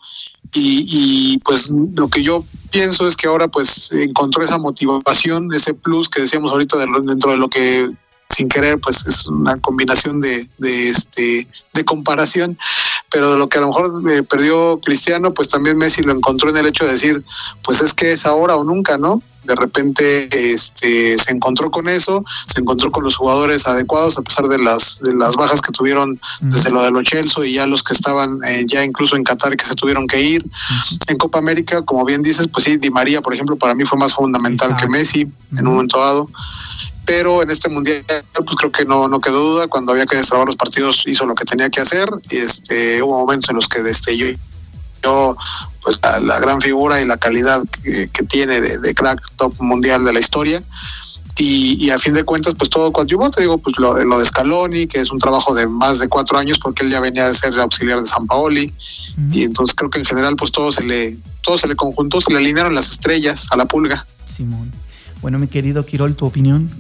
Y, 0.53 0.85
y, 0.89 1.39
pues 1.39 1.71
lo 1.71 2.09
que 2.09 2.23
yo 2.23 2.45
pienso 2.71 3.07
es 3.07 3.17
que 3.17 3.29
ahora 3.29 3.49
pues 3.49 3.93
encontró 3.93 4.45
esa 4.45 4.59
motivación, 4.59 5.53
ese 5.55 5.73
plus 5.73 6.09
que 6.09 6.23
decíamos 6.23 6.53
ahorita 6.53 6.77
dentro 6.79 7.31
de 7.31 7.37
lo 7.39 7.49
que 7.49 7.89
sin 8.35 8.49
querer, 8.49 8.79
pues 8.79 9.05
es 9.07 9.27
una 9.27 9.57
combinación 9.59 10.21
de, 10.21 10.47
de, 10.59 10.91
este, 10.91 11.49
de 11.73 11.85
comparación, 11.85 12.57
pero 13.11 13.31
de 13.33 13.39
lo 13.39 13.49
que 13.49 13.59
a 13.59 13.61
lo 13.61 13.69
mejor 13.69 13.87
eh, 14.11 14.23
perdió 14.23 14.81
Cristiano, 14.81 15.35
pues 15.35 15.49
también 15.49 15.77
Messi 15.77 16.03
lo 16.03 16.13
encontró 16.13 16.51
en 16.51 16.57
el 16.57 16.67
hecho 16.67 16.85
de 16.85 16.93
decir, 16.93 17.25
pues 17.63 17.81
es 17.81 17.93
que 17.93 18.13
es 18.13 18.27
ahora 18.27 18.57
o 18.57 18.65
nunca, 18.65 18.99
¿no? 18.99 19.23
De 19.45 19.57
repente 19.57 20.29
este, 20.53 21.19
se 21.19 21.33
encontró 21.33 21.71
con 21.71 21.89
eso, 21.89 22.23
se 22.47 22.61
encontró 22.61 22.91
con 22.91 23.03
los 23.03 23.17
jugadores 23.17 23.67
adecuados 23.67 24.19
a 24.19 24.23
pesar 24.23 24.47
de 24.49 24.59
las, 24.59 25.01
de 25.01 25.15
las 25.15 25.35
bajas 25.35 25.63
que 25.63 25.73
tuvieron 25.73 26.21
desde 26.41 26.71
lo 26.71 26.83
de 26.83 26.91
los 26.91 27.05
Chelsea 27.05 27.47
y 27.47 27.55
ya 27.55 27.67
los 27.67 27.83
que 27.83 27.95
estaban 27.95 28.39
eh, 28.47 28.65
ya 28.67 28.85
incluso 28.85 29.17
en 29.17 29.25
Qatar 29.25 29.57
que 29.57 29.65
se 29.65 29.75
tuvieron 29.75 30.07
que 30.07 30.21
ir. 30.21 30.45
En 31.09 31.17
Copa 31.17 31.39
América, 31.39 31.83
como 31.83 32.05
bien 32.05 32.21
dices, 32.21 32.49
pues 32.49 32.65
sí, 32.65 32.77
Di 32.77 32.91
María, 32.91 33.23
por 33.23 33.33
ejemplo, 33.33 33.57
para 33.57 33.75
mí 33.75 33.85
fue 33.85 33.99
más 33.99 34.13
fundamental 34.13 34.77
que 34.77 34.87
Messi 34.89 35.27
en 35.59 35.67
un 35.67 35.73
momento 35.73 35.99
dado. 35.99 36.29
Pero 37.05 37.43
en 37.43 37.51
este 37.51 37.69
mundial 37.69 38.05
pues 38.33 38.57
creo 38.57 38.73
que 38.73 38.85
no, 38.85 39.09
no 39.09 39.21
quedó 39.21 39.41
duda, 39.41 39.67
cuando 39.69 39.93
había 39.93 40.07
que 40.07 40.17
destrabar 40.17 40.47
los 40.47 40.57
partidos 40.57 41.05
hizo 41.07 41.27
lo 41.27 41.35
que 41.35 41.45
tenía 41.45 41.69
que 41.69 41.81
hacer, 41.81 42.09
y 42.31 42.37
este, 42.37 43.03
hubo 43.03 43.19
momentos 43.21 43.51
en 43.51 43.57
los 43.57 43.69
que 43.69 43.83
destelló 43.83 44.27
yo 45.03 45.37
pues 45.83 45.99
la, 46.23 46.41
gran 46.41 46.61
figura 46.61 47.01
y 47.01 47.07
la 47.07 47.17
calidad 47.17 47.63
que, 47.83 48.23
tiene 48.25 48.61
de, 48.61 48.95
crack 48.95 49.21
top 49.37 49.55
mundial 49.61 50.05
de 50.05 50.13
la 50.13 50.21
historia. 50.21 50.63
Y, 51.39 51.89
a 51.89 51.99
fin 51.99 52.13
de 52.13 52.23
cuentas, 52.23 52.55
pues 52.55 52.69
todo 52.69 52.93
coadyuvó, 52.93 53.31
te 53.31 53.41
digo, 53.41 53.57
pues 53.57 53.79
lo, 53.79 53.99
lo, 54.05 54.19
de 54.19 54.27
Scaloni, 54.27 54.87
que 54.87 55.01
es 55.01 55.11
un 55.11 55.19
trabajo 55.19 55.55
de 55.55 55.67
más 55.67 55.99
de 55.99 56.07
cuatro 56.07 56.37
años, 56.37 56.59
porque 56.59 56.85
él 56.85 56.91
ya 56.91 57.01
venía 57.01 57.27
de 57.27 57.33
ser 57.33 57.59
auxiliar 57.59 57.99
de 57.99 58.05
San 58.05 58.27
Paoli, 58.27 58.75
y 59.31 59.45
entonces 59.45 59.75
creo 59.75 59.89
que 59.89 60.01
en 60.01 60.05
general, 60.05 60.37
pues 60.37 60.53
todo 60.53 60.71
se 60.71 60.85
le, 60.85 61.17
todo 61.41 61.57
se 61.57 61.67
le 61.67 61.77
conjuntó, 61.77 62.21
se 62.21 62.31
le 62.31 62.39
alinearon 62.39 62.75
las 62.75 62.91
estrellas 62.91 63.47
a 63.53 63.57
la 63.57 63.65
pulga. 63.65 64.05
Simón. 64.37 64.71
Bueno, 65.23 65.39
mi 65.39 65.47
querido 65.47 65.87
Quirol, 65.87 66.15
¿tu 66.15 66.27
opinión? 66.27 66.71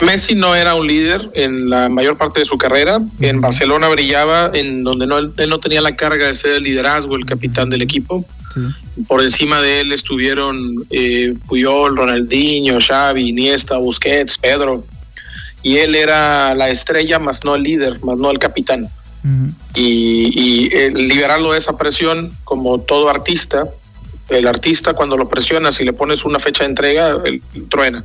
Messi 0.00 0.34
no 0.34 0.54
era 0.54 0.74
un 0.74 0.86
líder 0.86 1.30
en 1.34 1.70
la 1.70 1.88
mayor 1.88 2.18
parte 2.18 2.40
de 2.40 2.46
su 2.46 2.58
carrera. 2.58 3.00
En 3.20 3.40
Barcelona 3.40 3.88
brillaba 3.88 4.50
en 4.52 4.84
donde 4.84 5.06
no, 5.06 5.18
él 5.18 5.48
no 5.48 5.58
tenía 5.58 5.80
la 5.80 5.96
carga 5.96 6.26
de 6.26 6.34
ser 6.34 6.52
el 6.52 6.64
liderazgo, 6.64 7.16
el 7.16 7.24
capitán 7.24 7.70
del 7.70 7.82
equipo. 7.82 8.24
Por 9.06 9.22
encima 9.22 9.60
de 9.60 9.80
él 9.80 9.92
estuvieron 9.92 10.74
eh, 10.90 11.34
Puyol, 11.46 11.96
Ronaldinho, 11.96 12.78
Xavi, 12.80 13.28
Iniesta, 13.28 13.76
Busquets, 13.76 14.38
Pedro. 14.38 14.84
Y 15.62 15.78
él 15.78 15.94
era 15.94 16.54
la 16.54 16.68
estrella, 16.68 17.18
más 17.18 17.44
no 17.44 17.54
el 17.54 17.62
líder, 17.62 18.02
más 18.04 18.18
no 18.18 18.30
el 18.30 18.38
capitán. 18.38 18.88
Y, 19.74 20.40
y 20.40 20.90
liberarlo 20.90 21.52
de 21.52 21.58
esa 21.58 21.76
presión, 21.76 22.32
como 22.44 22.80
todo 22.80 23.08
artista, 23.10 23.64
el 24.28 24.46
artista 24.46 24.94
cuando 24.94 25.16
lo 25.16 25.28
presionas 25.28 25.80
y 25.80 25.84
le 25.84 25.92
pones 25.92 26.24
una 26.24 26.38
fecha 26.38 26.64
de 26.64 26.70
entrega, 26.70 27.16
él, 27.24 27.42
truena. 27.68 28.04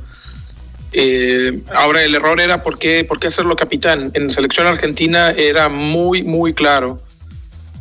Eh, 0.92 1.62
ahora 1.74 2.04
el 2.04 2.14
error 2.14 2.40
era 2.40 2.62
por 2.62 2.78
qué, 2.78 3.06
hacerlo 3.26 3.56
capitán. 3.56 4.10
En 4.14 4.30
selección 4.30 4.66
argentina 4.66 5.30
era 5.30 5.68
muy, 5.68 6.22
muy 6.22 6.52
claro 6.52 7.00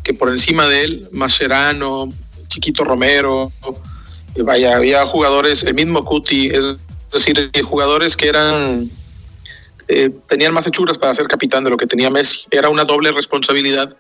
que 0.04 0.14
por 0.14 0.30
encima 0.30 0.68
de 0.68 0.84
él, 0.84 1.08
Mascherano, 1.12 2.10
Chiquito 2.48 2.84
Romero, 2.84 3.52
eh, 4.36 4.42
vaya, 4.42 4.78
había 4.78 5.06
jugadores, 5.06 5.64
el 5.64 5.74
mismo 5.74 6.04
Cuti, 6.06 6.48
es 6.48 6.78
decir, 7.12 7.50
eh, 7.54 7.62
jugadores 7.62 8.16
que 8.16 8.28
eran 8.28 8.90
tenían 10.30 10.54
más 10.54 10.66
hechuras 10.66 10.98
para 10.98 11.14
ser 11.14 11.28
capitán 11.28 11.66
de 11.66 11.70
lo 11.70 11.76
que 11.76 11.86
tenía 11.86 12.10
Messi. 12.10 12.46
Era 12.50 12.70
una 12.70 12.86
doble 12.86 13.12
responsabilidad 13.12 13.94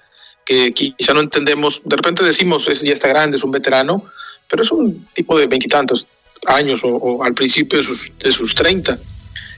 que 0.46 0.72
quizá 0.72 1.14
no 1.14 1.20
entendemos. 1.20 1.82
De 1.84 1.98
repente 1.98 2.24
decimos, 2.24 2.70
es, 2.70 2.82
ya 2.82 2.94
está 2.94 3.10
grande, 3.10 3.36
es 3.36 3.44
un 3.44 3.52
veterano, 3.52 4.02
pero 4.50 4.64
es 4.64 4.72
un 4.72 5.06
tipo 5.14 5.38
de 5.38 5.48
veintitantos 5.48 6.08
años 6.48 6.82
o, 6.84 7.24
al 7.24 7.34
principio 7.34 7.80
de 7.80 7.86
sus, 7.86 8.12
de 8.20 8.32
sus 8.32 8.56
30. 8.56 8.98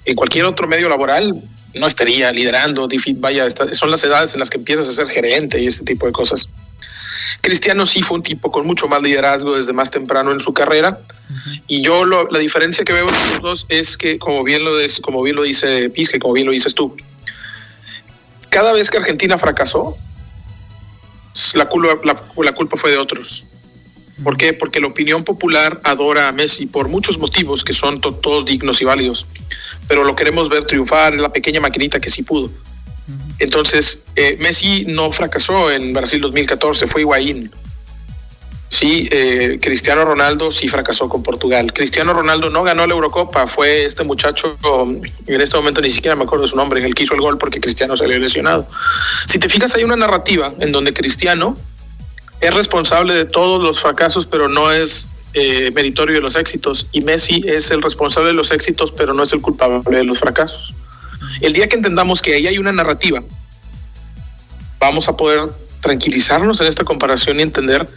En 0.06 0.16
cualquier 0.16 0.46
otro 0.46 0.68
medio 0.68 0.90
laboral 0.90 1.34
no 1.76 1.88
estaría 1.88 2.32
liderando, 2.32 2.88
vaya, 3.16 3.48
son 3.72 3.90
las 3.90 4.04
edades 4.04 4.34
en 4.34 4.40
las 4.40 4.50
que 4.50 4.58
empiezas 4.58 4.88
a 4.88 4.92
ser 4.92 5.08
gerente 5.08 5.60
y 5.60 5.68
este 5.68 5.86
tipo 5.86 6.06
de 6.06 6.12
cosas. 6.12 6.48
Cristiano 7.42 7.86
sí 7.86 8.02
fue 8.02 8.18
un 8.18 8.24
tipo 8.24 8.52
con 8.52 8.66
mucho 8.66 8.88
más 8.88 9.02
liderazgo 9.02 9.56
desde 9.56 9.74
más 9.74 9.92
temprano 9.92 10.32
en 10.32 10.40
su 10.40 10.54
carrera. 10.54 11.00
Y 11.68 11.82
yo 11.82 12.06
la 12.06 12.40
diferencia 12.40 12.86
que 12.86 12.94
veo 12.94 13.08
entre 13.08 13.34
los 13.34 13.42
dos 13.42 13.66
es 13.70 13.98
que, 13.98 14.20
como 14.20 14.44
bien 14.44 14.64
lo, 14.64 14.76
des, 14.76 15.00
como 15.00 15.22
bien 15.24 15.36
lo 15.36 15.44
dice 15.44 15.90
Pizque, 15.90 16.20
como 16.20 16.36
bien 16.36 16.46
lo 16.46 16.54
dices 16.54 16.74
tú, 16.74 16.96
cada 18.50 18.72
vez 18.72 18.90
que 18.90 18.98
Argentina 18.98 19.38
fracasó, 19.38 19.96
la 21.56 21.68
culpa, 21.68 22.16
la 22.38 22.52
culpa 22.54 22.78
fue 22.78 22.92
de 22.92 22.98
otros. 22.98 23.46
¿Por 24.22 24.38
qué? 24.38 24.54
Porque 24.54 24.80
la 24.80 24.88
opinión 24.88 25.24
popular 25.24 25.80
adora 25.84 26.28
a 26.28 26.32
Messi 26.32 26.68
por 26.68 26.88
muchos 26.88 27.18
motivos 27.18 27.64
que 27.64 27.74
son 27.74 28.00
todos 28.00 28.46
dignos 28.46 28.82
y 28.82 28.86
válidos, 28.86 29.26
pero 29.88 30.04
lo 30.04 30.16
queremos 30.16 30.50
ver 30.50 30.66
triunfar 30.66 31.14
en 31.14 31.22
la 31.22 31.34
pequeña 31.34 31.60
maquinita 31.60 32.00
que 32.00 32.10
sí 32.10 32.22
pudo. 32.24 32.52
Entonces, 33.40 34.04
eh, 34.16 34.38
Messi 34.40 34.86
no 34.88 35.12
fracasó 35.12 35.72
en 35.72 35.94
Brasil 35.94 36.22
2014, 36.22 36.88
fue 36.88 37.02
Higuaín. 37.02 37.52
Sí, 38.70 39.08
eh, 39.12 39.60
Cristiano 39.62 40.04
Ronaldo 40.04 40.52
sí 40.52 40.68
fracasó 40.68 41.08
con 41.08 41.22
Portugal. 41.22 41.72
Cristiano 41.74 42.12
Ronaldo 42.12 42.50
no 42.50 42.64
ganó 42.64 42.88
la 42.88 42.94
Eurocopa, 42.94 43.46
fue 43.46 43.86
este 43.86 44.04
muchacho, 44.04 44.58
en 45.28 45.42
este 45.42 45.58
momento 45.58 45.80
ni 45.80 45.92
siquiera 45.92 46.16
me 46.16 46.24
acuerdo 46.24 46.48
su 46.48 46.56
nombre, 46.56 46.84
el 46.84 46.96
que 46.96 47.04
hizo 47.04 47.14
el 47.14 47.22
gol 47.22 47.38
porque 47.38 47.62
Cristiano 47.62 47.96
salió 47.96 48.18
lesionado. 48.18 48.68
Si 49.28 49.38
te 49.38 49.48
fijas, 49.48 49.76
hay 49.76 49.84
una 49.84 49.96
narrativa 49.96 50.52
en 50.60 50.72
donde 50.72 50.92
Cristiano 50.92 51.56
es 52.44 52.54
responsable 52.54 53.14
de 53.14 53.26
todos 53.26 53.64
los 53.64 53.80
fracasos, 53.80 54.26
pero 54.26 54.50
no 54.50 54.72
es 54.72 55.16
eh, 55.34 55.72
meritorio 55.72 56.16
de 56.16 56.22
los 56.22 56.36
éxitos. 56.36 56.88
Y 56.92 57.00
Messi 57.00 57.42
es 57.48 57.72
el 57.72 57.82
responsable 57.82 58.30
de 58.30 58.36
los 58.36 58.52
éxitos, 58.52 58.92
pero 58.92 59.14
no 59.14 59.24
es 59.24 59.32
el 59.32 59.42
culpable 59.42 59.98
de 59.98 60.04
los 60.04 60.20
fracasos. 60.20 60.74
El 61.40 61.54
día 61.54 61.70
que 61.70 61.78
entendamos 61.78 62.22
que 62.22 62.36
ahí 62.36 62.48
hay 62.48 62.58
una 62.58 62.74
narrativa, 62.74 63.24
vamos 64.78 65.08
a 65.08 65.16
poder 65.16 65.50
tranquilizarnos 65.80 66.60
en 66.60 66.68
esta 66.68 66.84
comparación 66.84 67.40
y 67.40 67.44
entender 67.44 67.88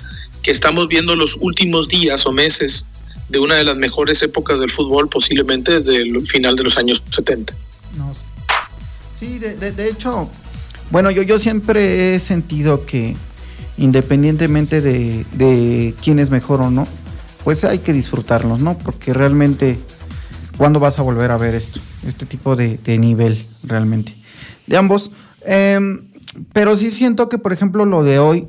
que 0.42 0.52
estamos 0.52 0.86
viendo 0.86 1.16
los 1.16 1.36
últimos 1.40 1.88
días 1.88 2.24
o 2.24 2.32
meses 2.32 2.86
de 3.28 3.40
una 3.40 3.56
de 3.56 3.64
las 3.64 3.76
mejores 3.76 4.22
épocas 4.22 4.60
del 4.60 4.70
fútbol, 4.70 5.08
posiblemente 5.08 5.72
desde 5.72 5.96
el 5.96 6.24
final 6.26 6.54
de 6.54 6.62
los 6.62 6.78
años 6.78 7.02
70. 7.10 7.52
sí, 9.18 9.40
de, 9.40 9.88
hecho, 9.88 10.30
bueno, 10.90 11.10
yo, 11.10 11.22
yo 11.22 11.40
siempre 11.40 12.14
he 12.14 12.20
sentido 12.20 12.86
que 12.86 13.16
independientemente 13.78 14.80
de, 14.80 15.94
quién 16.02 16.18
es 16.18 16.30
mejor 16.30 16.60
o 16.60 16.70
no, 16.70 16.86
pues 17.44 17.64
hay 17.64 17.78
que 17.78 17.92
disfrutarlos, 17.92 18.60
¿no? 18.60 18.76
Porque 18.78 19.12
realmente, 19.12 19.78
¿cuándo 20.56 20.80
vas 20.80 20.98
a 20.98 21.02
volver 21.02 21.30
a 21.30 21.36
ver 21.36 21.54
esto? 21.54 21.80
Este 22.06 22.26
tipo 22.26 22.56
de, 22.56 22.78
nivel, 22.98 23.44
realmente. 23.62 24.14
De 24.66 24.76
ambos. 24.76 25.10
Em, 25.42 26.08
pero 26.52 26.76
sí 26.76 26.90
siento 26.90 27.28
que, 27.28 27.38
por 27.38 27.52
ejemplo, 27.52 27.84
lo 27.84 28.02
de 28.02 28.18
hoy, 28.18 28.48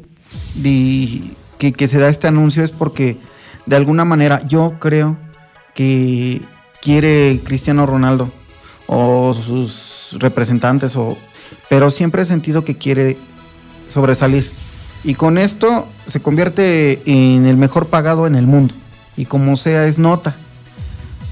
que, 1.58 1.74
que 1.74 1.88
se 1.88 2.00
da 2.00 2.10
este 2.10 2.28
anuncio 2.28 2.63
es 2.63 2.72
porque, 2.72 3.18
de 3.66 3.76
alguna 3.76 4.06
manera, 4.06 4.46
yo 4.48 4.80
creo 4.80 5.18
que 5.76 6.42
quiere 6.82 7.40
Cristiano 7.44 7.86
Ronaldo 7.86 8.32
o 8.88 9.34
sus 9.34 10.18
representantes, 10.20 10.96
o, 10.96 11.18
pero 11.70 11.92
siempre 11.92 12.24
he 12.24 12.26
sentido 12.26 12.63
que 12.63 12.78
quiere 12.78 13.18
sobresalir 13.90 14.50
y 15.03 15.15
con 15.15 15.38
esto 15.38 15.88
se 16.07 16.19
convierte 16.19 17.01
en 17.05 17.45
el 17.45 17.57
mejor 17.57 17.88
pagado 17.88 18.27
en 18.27 18.36
el 18.36 18.47
mundo. 18.47 18.73
Y 19.15 19.25
como 19.25 19.55
sea, 19.55 19.86
es 19.86 19.99
nota. 19.99 20.36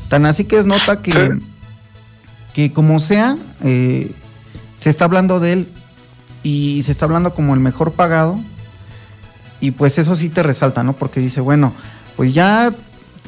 Tan 0.09 0.25
así 0.25 0.45
que 0.45 0.59
es 0.59 0.65
nota 0.65 1.01
que, 1.01 1.39
que 2.53 2.71
como 2.71 2.99
sea, 2.99 3.37
eh, 3.63 4.11
se 4.77 4.89
está 4.89 5.05
hablando 5.05 5.39
de 5.39 5.53
él 5.53 5.67
y 6.43 6.83
se 6.83 6.91
está 6.91 7.05
hablando 7.05 7.33
como 7.33 7.53
el 7.53 7.59
mejor 7.59 7.91
pagado. 7.91 8.39
Y 9.61 9.71
pues 9.71 9.97
eso 9.97 10.15
sí 10.15 10.29
te 10.29 10.43
resalta, 10.43 10.83
¿no? 10.83 10.93
Porque 10.93 11.19
dice, 11.19 11.41
bueno, 11.41 11.73
pues 12.15 12.33
ya 12.33 12.73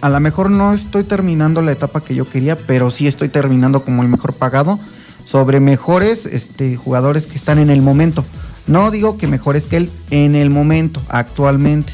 a 0.02 0.10
lo 0.10 0.19
mejor 0.19 0.52
no 0.52 0.73
estoy 0.73 1.04
terminando 1.04 1.62
la 1.62 1.71
etapa 1.71 2.02
que 2.02 2.15
yo 2.15 2.30
quería, 2.30 2.58
pero 2.58 2.91
sí 2.91 3.08
estoy 3.08 3.30
terminando 3.30 3.84
como 3.84 4.04
el 4.04 4.10
mejor 4.10 4.34
pagado 4.34 4.80
sobre 5.23 5.60
mejores 5.60 6.26
este, 6.26 6.76
jugadores 6.76 7.26
que 7.26 7.38
están 7.38 7.60
en 7.60 7.69
el 7.69 7.82
momento. 7.82 8.23
No 8.68 8.92
digo 8.92 9.18
que 9.18 9.28
mejores 9.28 9.64
que 9.66 9.78
él 9.78 9.92
en 10.12 10.36
el 10.36 10.50
momento, 10.50 11.02
actualmente. 11.10 11.94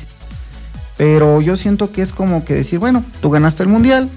Pero 0.98 1.42
yo 1.42 1.56
siento 1.56 1.92
que 1.92 2.02
es 2.02 2.12
como 2.12 2.46
que 2.46 2.54
decir, 2.54 2.80
bueno, 2.80 3.04
tú 3.22 3.30
ganaste 3.30 3.64
el 3.64 3.70
mundial, 3.70 4.10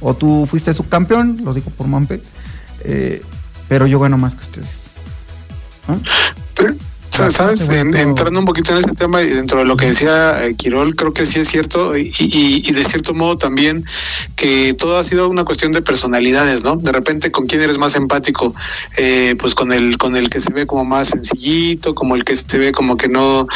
o 0.00 0.14
tú 0.14 0.46
fuiste 0.46 0.74
subcampeón, 0.74 1.38
lo 1.44 1.54
digo 1.54 1.70
por 1.70 1.86
Mampe, 1.86 2.20
eh, 2.80 3.22
pero 3.68 3.86
yo 3.86 4.00
gano 4.00 4.18
más 4.18 4.34
que 4.34 4.42
ustedes. 4.42 4.82
¿Sabes? 7.30 7.68
entrando 7.70 8.38
un 8.38 8.44
poquito 8.44 8.72
en 8.72 8.84
ese 8.84 8.94
tema 8.94 9.22
y 9.22 9.28
dentro 9.28 9.58
de 9.58 9.64
lo 9.64 9.76
que 9.76 9.86
decía 9.86 10.44
eh, 10.44 10.54
Quirol, 10.54 10.96
creo 10.96 11.12
que 11.12 11.26
sí 11.26 11.40
es 11.40 11.48
cierto 11.48 11.96
y, 11.96 12.12
y, 12.18 12.72
de 12.72 12.84
cierto 12.84 13.14
modo 13.14 13.36
también 13.36 13.84
que 14.36 14.74
todo 14.74 14.98
ha 14.98 15.04
sido 15.04 15.28
una 15.28 15.44
cuestión 15.44 15.72
de 15.72 15.82
personalidades, 15.82 16.62
¿no? 16.62 16.76
De 16.76 16.92
repente 16.92 17.30
con 17.30 17.46
quién 17.46 17.62
eres 17.62 17.78
más 17.78 17.96
empático, 17.96 18.54
eh, 18.98 19.34
pues 19.38 19.54
con 19.54 19.72
el 19.72 19.98
con 19.98 20.16
el 20.16 20.30
que 20.30 20.40
se 20.40 20.52
ve 20.52 20.66
como 20.66 20.84
más 20.84 21.08
sencillito, 21.08 21.94
como 21.94 22.16
el 22.16 22.24
que 22.24 22.36
se 22.36 22.58
ve 22.58 22.72
como 22.72 22.96
que 22.96 23.08
no 23.08 23.46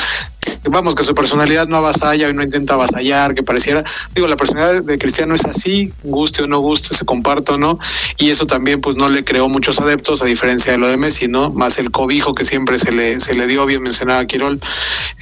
vamos, 0.64 0.94
que 0.94 1.04
su 1.04 1.14
personalidad 1.14 1.66
no 1.68 1.76
avasalla 1.76 2.28
y 2.28 2.34
no 2.34 2.42
intenta 2.42 2.74
avasallar, 2.74 3.34
que 3.34 3.42
pareciera, 3.42 3.84
digo, 4.14 4.28
la 4.28 4.36
personalidad 4.36 4.82
de 4.82 4.98
Cristiano 4.98 5.34
es 5.34 5.44
así, 5.44 5.92
guste 6.02 6.42
o 6.42 6.46
no 6.46 6.60
guste, 6.60 6.94
se 6.94 7.04
comparta 7.04 7.54
o 7.54 7.58
no, 7.58 7.78
y 8.18 8.30
eso 8.30 8.46
también 8.46 8.80
pues 8.80 8.96
no 8.96 9.08
le 9.08 9.24
creó 9.24 9.48
muchos 9.48 9.78
adeptos, 9.80 10.22
a 10.22 10.26
diferencia 10.26 10.72
de 10.72 10.78
lo 10.78 10.88
de 10.88 10.96
Messi, 10.96 11.28
¿no? 11.28 11.50
Más 11.50 11.78
el 11.78 11.90
cobijo 11.90 12.34
que 12.34 12.44
siempre 12.44 12.78
se 12.78 12.92
le, 12.92 13.20
se 13.20 13.34
le 13.34 13.46
dio, 13.46 13.66
bien 13.66 13.82
mencionaba 13.82 14.24
Quirol, 14.26 14.60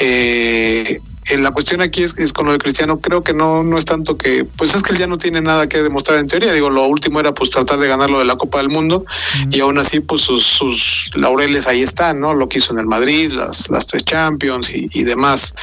eh, 0.00 1.00
Eh, 1.30 1.38
la 1.38 1.50
cuestión 1.52 1.80
aquí 1.80 2.02
es, 2.02 2.18
es, 2.18 2.32
con 2.32 2.46
lo 2.46 2.52
de 2.52 2.58
Cristiano, 2.58 3.00
creo 3.00 3.22
que 3.22 3.32
no, 3.32 3.62
no 3.62 3.78
es 3.78 3.84
tanto 3.84 4.18
que, 4.18 4.44
pues 4.44 4.74
es 4.74 4.82
que 4.82 4.92
él 4.92 4.98
ya 4.98 5.06
no 5.06 5.16
tiene 5.16 5.40
nada 5.40 5.68
que 5.68 5.82
demostrar 5.82 6.18
en 6.18 6.26
teoría. 6.26 6.52
Digo, 6.52 6.70
lo 6.70 6.86
último 6.86 7.20
era 7.20 7.32
pues 7.32 7.50
tratar 7.50 7.78
de 7.78 7.88
ganar 7.88 8.10
lo 8.10 8.18
de 8.18 8.24
la 8.24 8.36
Copa 8.36 8.58
del 8.58 8.68
Mundo 8.68 9.04
y 9.50 9.60
aún 9.60 9.78
así 9.78 10.00
pues 10.00 10.22
sus, 10.22 10.44
sus, 10.44 11.10
laureles 11.14 11.66
ahí 11.66 11.82
están, 11.82 12.20
¿no? 12.20 12.34
Lo 12.34 12.48
que 12.48 12.58
hizo 12.58 12.72
en 12.72 12.80
el 12.80 12.86
Madrid, 12.86 13.32
las, 13.32 13.70
las 13.70 13.86
tres 13.86 14.04
Champions 14.04 14.70
y, 14.70 14.88
y 14.92 15.04
demás. 15.04 15.54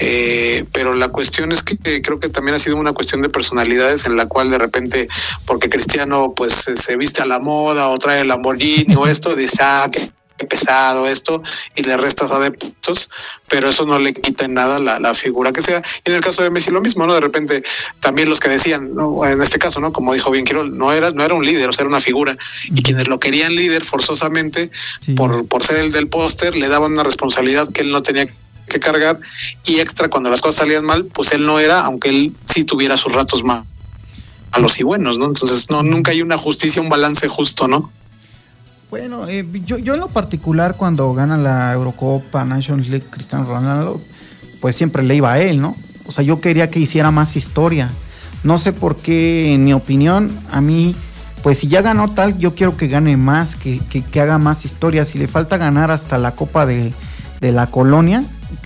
Eh, 0.00 0.64
pero 0.72 0.94
la 0.94 1.08
cuestión 1.08 1.52
es 1.52 1.62
que, 1.62 1.76
creo 2.00 2.18
que 2.18 2.28
también 2.28 2.54
ha 2.54 2.58
sido 2.58 2.76
una 2.76 2.92
cuestión 2.92 3.22
de 3.22 3.28
personalidades 3.28 4.06
en 4.06 4.16
la 4.16 4.26
cual 4.26 4.50
de 4.50 4.58
repente, 4.58 5.08
porque 5.44 5.68
Cristiano 5.68 6.32
pues 6.34 6.54
se, 6.54 6.76
se 6.76 6.96
viste 6.96 7.22
a 7.22 7.26
la 7.26 7.40
moda 7.40 7.88
o 7.88 7.98
trae 7.98 8.22
el 8.22 8.28
Lamborghini 8.28 8.94
o 8.94 9.06
esto, 9.06 9.34
dice, 9.36 9.58
ah, 9.60 9.88
que 9.92 10.10
pesado 10.46 11.06
esto 11.06 11.42
y 11.74 11.82
le 11.82 11.96
restas 11.96 12.30
adeptos, 12.30 13.10
pero 13.48 13.68
eso 13.68 13.84
no 13.86 13.98
le 13.98 14.12
quita 14.12 14.44
en 14.44 14.54
nada 14.54 14.78
la, 14.78 14.98
la, 14.98 15.14
figura 15.14 15.52
que 15.52 15.62
sea. 15.62 15.82
Y 16.04 16.10
en 16.10 16.16
el 16.16 16.20
caso 16.20 16.42
de 16.42 16.50
Messi 16.50 16.70
lo 16.70 16.80
mismo, 16.80 17.06
¿no? 17.06 17.14
De 17.14 17.20
repente 17.20 17.62
también 18.00 18.28
los 18.28 18.40
que 18.40 18.48
decían, 18.48 18.94
¿no? 18.94 19.24
en 19.24 19.40
este 19.42 19.58
caso, 19.58 19.80
¿no? 19.80 19.92
Como 19.92 20.14
dijo 20.14 20.30
bien 20.30 20.44
Quirol, 20.44 20.76
no 20.76 20.92
era, 20.92 21.10
no 21.10 21.24
era 21.24 21.34
un 21.34 21.44
líder, 21.44 21.68
o 21.68 21.72
sea, 21.72 21.82
era 21.82 21.88
una 21.88 22.00
figura. 22.00 22.36
Y 22.64 22.82
quienes 22.82 23.08
lo 23.08 23.20
querían 23.20 23.54
líder 23.54 23.84
forzosamente, 23.84 24.70
sí. 25.00 25.14
por, 25.14 25.46
por 25.46 25.62
ser 25.62 25.76
el 25.76 25.92
del 25.92 26.08
póster, 26.08 26.56
le 26.56 26.68
daban 26.68 26.92
una 26.92 27.04
responsabilidad 27.04 27.68
que 27.72 27.82
él 27.82 27.90
no 27.90 28.02
tenía 28.02 28.26
que 28.26 28.80
cargar 28.80 29.18
y 29.64 29.80
extra 29.80 30.08
cuando 30.08 30.30
las 30.30 30.40
cosas 30.40 30.56
salían 30.56 30.84
mal, 30.84 31.04
pues 31.06 31.32
él 31.32 31.44
no 31.44 31.60
era, 31.60 31.80
aunque 31.80 32.08
él 32.08 32.32
sí 32.44 32.64
tuviera 32.64 32.96
sus 32.96 33.12
ratos 33.12 33.44
más 33.44 33.64
malos 34.54 34.78
y 34.78 34.84
buenos, 34.84 35.18
¿no? 35.18 35.26
Entonces, 35.26 35.68
no, 35.70 35.82
nunca 35.82 36.12
hay 36.12 36.22
una 36.22 36.38
justicia, 36.38 36.80
un 36.80 36.88
balance 36.88 37.26
justo, 37.28 37.66
¿no? 37.68 37.90
Bueno, 38.94 39.28
eh, 39.28 39.44
yo, 39.66 39.76
yo 39.78 39.94
en 39.94 40.00
lo 40.00 40.06
particular 40.06 40.76
cuando 40.76 41.12
gana 41.14 41.36
la 41.36 41.72
Eurocopa, 41.72 42.44
Nations 42.44 42.86
League, 42.88 43.04
Cristiano 43.10 43.44
Ronaldo, 43.44 44.00
pues 44.60 44.76
siempre 44.76 45.02
le 45.02 45.16
iba 45.16 45.32
a 45.32 45.40
él, 45.40 45.60
¿no? 45.60 45.74
O 46.06 46.12
sea, 46.12 46.22
yo 46.22 46.40
quería 46.40 46.70
que 46.70 46.78
hiciera 46.78 47.10
más 47.10 47.34
historia. 47.34 47.90
No 48.44 48.56
sé 48.56 48.72
por 48.72 48.94
qué, 48.94 49.52
en 49.52 49.64
mi 49.64 49.72
opinión, 49.72 50.30
a 50.52 50.60
mí, 50.60 50.94
pues 51.42 51.58
si 51.58 51.66
ya 51.66 51.82
ganó 51.82 52.06
tal, 52.06 52.38
yo 52.38 52.54
quiero 52.54 52.76
que 52.76 52.86
gane 52.86 53.16
más, 53.16 53.56
que, 53.56 53.80
que, 53.90 54.02
que 54.02 54.20
haga 54.20 54.38
más 54.38 54.64
historia. 54.64 55.04
Si 55.04 55.18
le 55.18 55.26
falta 55.26 55.56
ganar 55.56 55.90
hasta 55.90 56.16
la 56.16 56.36
Copa 56.36 56.64
de, 56.64 56.92
de, 57.40 57.50
la 57.50 57.66
Colonia, 57.66 58.22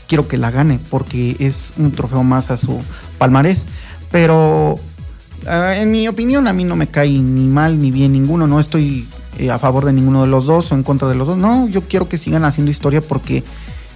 quiero 0.09 0.29
que 0.29 0.37
la 0.37 0.51
gane, 0.51 0.79
porque 0.91 1.37
es 1.39 1.73
un 1.79 1.91
trofeo 1.93 2.23
más 2.23 2.51
a 2.51 2.59
su 2.59 2.83
palmarés. 3.17 3.65
Pero 4.11 4.75
uh, 4.75 5.73
en 5.75 5.91
mi 5.91 6.07
opinión, 6.07 6.49
a 6.49 6.53
mí 6.53 6.65
no 6.65 6.77
me 6.77 6.89
cae 6.89 7.19
ni 7.19 7.47
mal 7.47 7.81
ni 7.81 7.91
bien 7.91 8.13
ninguno, 8.13 8.47
no 8.47 8.61
estoy 8.61 9.09
eh, 9.39 9.51
a 9.51 9.59
favor 9.59 9.85
de 9.85 9.93
ninguno 9.93 10.23
de 10.23 10.29
los 10.29 10.47
dos 10.47 10.73
o 10.73 10.75
en 10.75 10.83
contra 10.83 11.09
de 11.09 11.15
los 11.15 11.29
dos. 11.29 11.39
No, 11.39 11.69
yo 11.69 11.83
quiero 11.83 12.09
que 12.09 12.19
sigan 12.19 12.45
haciendo 12.45 12.71
historia 12.71 13.01
porque 13.01 13.45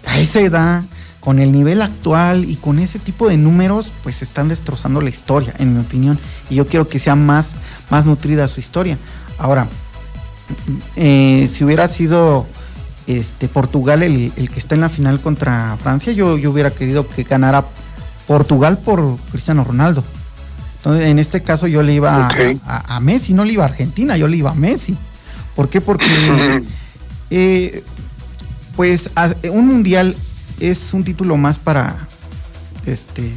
a 0.07 0.19
esa 0.19 0.41
edad, 0.41 0.83
con 1.21 1.39
el 1.39 1.53
nivel 1.53 1.83
actual 1.83 2.45
y 2.45 2.57
con 2.57 2.79
ese 2.79 2.99
tipo 2.99 3.29
de 3.29 3.37
números, 3.37 3.93
pues 4.03 4.23
están 4.23 4.49
destrozando 4.49 5.01
la 5.01 5.11
historia, 5.11 5.55
en 5.59 5.75
mi 5.75 5.81
opinión. 5.81 6.19
Y 6.51 6.57
yo 6.57 6.67
quiero 6.67 6.89
que 6.89 6.99
sea 6.99 7.15
más, 7.15 7.53
más 7.91 8.07
nutrida 8.07 8.49
su 8.49 8.61
historia. 8.61 8.99
Ahora, 9.39 9.69
eh, 10.97 11.49
si 11.53 11.65
hubiera 11.65 11.89
sido 11.89 12.47
este, 13.07 13.49
Portugal 13.49 14.03
el, 14.03 14.33
el, 14.37 14.51
que 14.51 14.59
está 14.59 14.75
en 14.75 14.81
la 14.81 14.89
final 14.89 15.21
contra 15.21 15.77
Francia, 15.83 16.13
yo, 16.13 16.39
yo 16.39 16.51
hubiera 16.51 16.71
querido 16.71 17.09
que 17.09 17.23
ganara 17.23 17.65
Portugal 18.27 18.79
por 18.79 19.17
Cristiano 19.31 19.65
Ronaldo. 19.65 20.05
Entonces, 20.79 21.07
en 21.07 21.21
este 21.21 21.43
caso 21.43 21.69
yo 21.69 21.83
le 21.85 21.95
iba 21.95 22.27
okay. 22.27 22.61
a, 22.67 22.95
a, 22.95 22.97
a 22.97 23.01
Messi, 23.01 23.33
no 23.35 23.45
le 23.45 23.53
iba 23.53 23.65
a 23.65 23.69
Argentina, 23.69 24.17
yo 24.17 24.27
le 24.27 24.37
iba 24.37 24.51
a 24.51 24.55
Messi. 24.55 24.97
¿Por 25.55 25.69
qué? 25.69 25.81
Porque 25.81 26.07
eh, 27.31 27.83
pues 28.77 29.11
un 29.51 29.67
mundial 29.67 30.17
es 30.61 30.95
un 30.95 31.05
título 31.05 31.37
más 31.37 31.59
para 31.59 31.97
este 32.87 33.33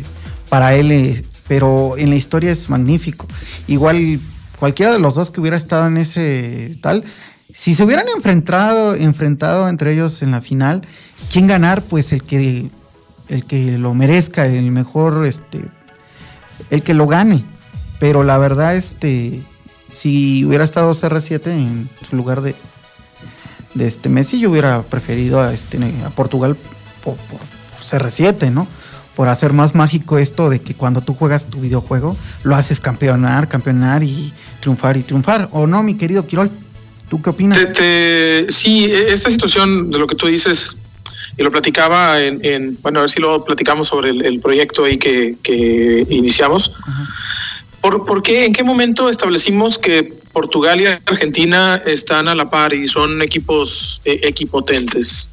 para 0.49 0.75
él, 0.75 0.91
eh, 0.91 1.25
pero 1.47 1.97
en 1.97 2.10
la 2.10 2.15
historia 2.15 2.51
es 2.51 2.69
magnífico. 2.69 3.28
Igual 3.67 4.19
cualquiera 4.60 4.93
de 4.93 4.99
los 4.99 5.15
dos 5.15 5.32
que 5.32 5.41
hubiera 5.41 5.58
estado 5.58 5.88
en 5.88 5.97
ese 5.97 6.78
tal, 6.82 7.04
si 7.54 7.75
se 7.75 7.84
hubieran 7.84 8.06
enfrentado, 8.15 8.95
enfrentado 8.95 9.69
entre 9.69 9.93
ellos 9.93 10.21
en 10.21 10.32
la 10.32 10.41
final, 10.41 10.82
¿quién 11.32 11.47
ganar? 11.47 11.82
Pues 11.82 12.12
el 12.12 12.23
que 12.23 12.69
el 13.30 13.45
que 13.45 13.78
lo 13.78 13.93
merezca, 13.93 14.45
el 14.45 14.71
mejor, 14.71 15.25
este, 15.25 15.65
el 16.69 16.84
que 16.84 16.93
lo 16.93 17.08
gane. 17.08 17.45
Pero 17.99 18.23
la 18.23 18.38
verdad, 18.38 18.75
este, 18.75 19.43
si 19.91 20.43
hubiera 20.45 20.63
estado 20.63 20.93
CR7 20.93 21.48
en 21.48 21.89
su 22.08 22.15
lugar 22.15 22.41
de, 22.41 22.56
de 23.74 23.88
este 23.88 24.10
Messi, 24.10 24.39
yo 24.39 24.50
hubiera 24.52 24.82
preferido 24.82 25.41
a, 25.41 25.54
este, 25.54 25.78
a 26.06 26.10
Portugal 26.10 26.56
por, 27.04 27.15
por, 27.15 27.39
por, 27.39 27.39
CR7, 27.82 28.52
¿no? 28.52 28.67
Por 29.15 29.30
hacer 29.30 29.54
más 29.54 29.76
mágico 29.76 30.17
esto 30.17 30.50
de 30.50 30.60
que 30.60 30.74
cuando 30.74 31.02
tú 31.02 31.13
juegas 31.13 31.48
tu 31.48 31.62
videojuego, 31.62 32.17
lo 32.43 32.56
haces 32.56 32.80
campeonar, 32.80 33.48
campeonar 33.48 34.04
y 34.04 34.34
triunfar 34.60 34.98
y 34.98 35.04
triunfar. 35.04 35.48
¿O 35.52 35.67
no, 35.67 35.84
mi 35.84 35.95
querido 35.95 36.28
Quirol? 36.28 36.52
¿Tú 37.10 37.21
qué 37.21 37.30
opinas? 37.30 37.60
Te, 37.60 37.65
te, 37.67 38.52
sí, 38.52 38.91
esta 38.91 39.30
situación 39.30 39.91
de 39.91 40.00
lo 40.00 40.08
que 40.08 40.15
tú 40.15 40.28
dices, 40.28 40.76
y 41.38 41.43
lo 41.43 41.52
platicaba 41.52 42.21
en, 42.21 42.43
en 42.43 42.78
bueno, 42.82 43.00
a 43.00 43.02
ver 43.04 43.10
si 43.12 43.19
lo 43.19 43.43
platicamos 43.43 43.88
sobre 43.88 44.10
el, 44.10 44.26
el 44.26 44.39
proyecto 44.39 44.86
ahí 44.86 44.98
que, 44.98 45.36
que 45.43 46.06
iniciamos. 46.10 46.71
-huh. 46.74 47.25
¿Por, 47.86 48.04
¿Por, 48.04 48.24
qué? 48.24 48.45
¿En 48.45 48.54
qué 48.54 48.63
momento 48.63 49.10
establecimos 49.10 49.78
que 49.78 50.12
Portugal 50.34 50.82
y 50.82 50.88
Argentina 50.88 51.80
están 51.86 52.28
a 52.28 52.34
la 52.34 52.50
par 52.50 52.74
y 52.74 52.88
son 52.88 53.21
equipos 53.21 54.02
eh, 54.06 54.21
equipotentes? 54.24 55.30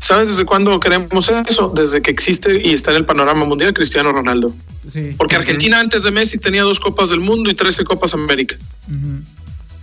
¿Sabes 0.00 0.26
desde 0.26 0.44
cuándo 0.44 0.80
queremos 0.80 1.30
eso? 1.46 1.72
Desde 1.72 2.02
que 2.02 2.10
existe 2.10 2.60
y 2.64 2.74
está 2.74 2.90
en 2.90 2.96
el 2.96 3.04
panorama 3.04 3.44
mundial 3.44 3.72
Cristiano 3.74 4.10
Ronaldo. 4.10 4.52
Sí. 4.92 5.14
Porque 5.16 5.36
Argentina 5.36 5.76
uh 5.76 5.78
-huh. 5.78 5.84
antes 5.84 6.02
de 6.02 6.10
Messi 6.10 6.38
tenía 6.38 6.64
dos 6.64 6.80
Copas 6.80 7.10
del 7.10 7.20
Mundo 7.20 7.48
y 7.48 7.54
13 7.54 7.84
Copas 7.84 8.12
América. 8.12 8.56
Uh 8.88 8.94
-huh. 8.94 9.22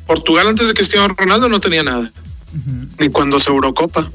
Portugal 0.06 0.50
antes 0.50 0.68
de 0.68 0.74
Cristiano 0.74 1.16
Ronaldo 1.18 1.48
no 1.48 1.62
tenía 1.62 1.84
nada. 1.84 2.12
Ni 3.00 3.08
cuando 3.08 3.40
se 3.40 3.50
Eurocopa. 3.50 4.06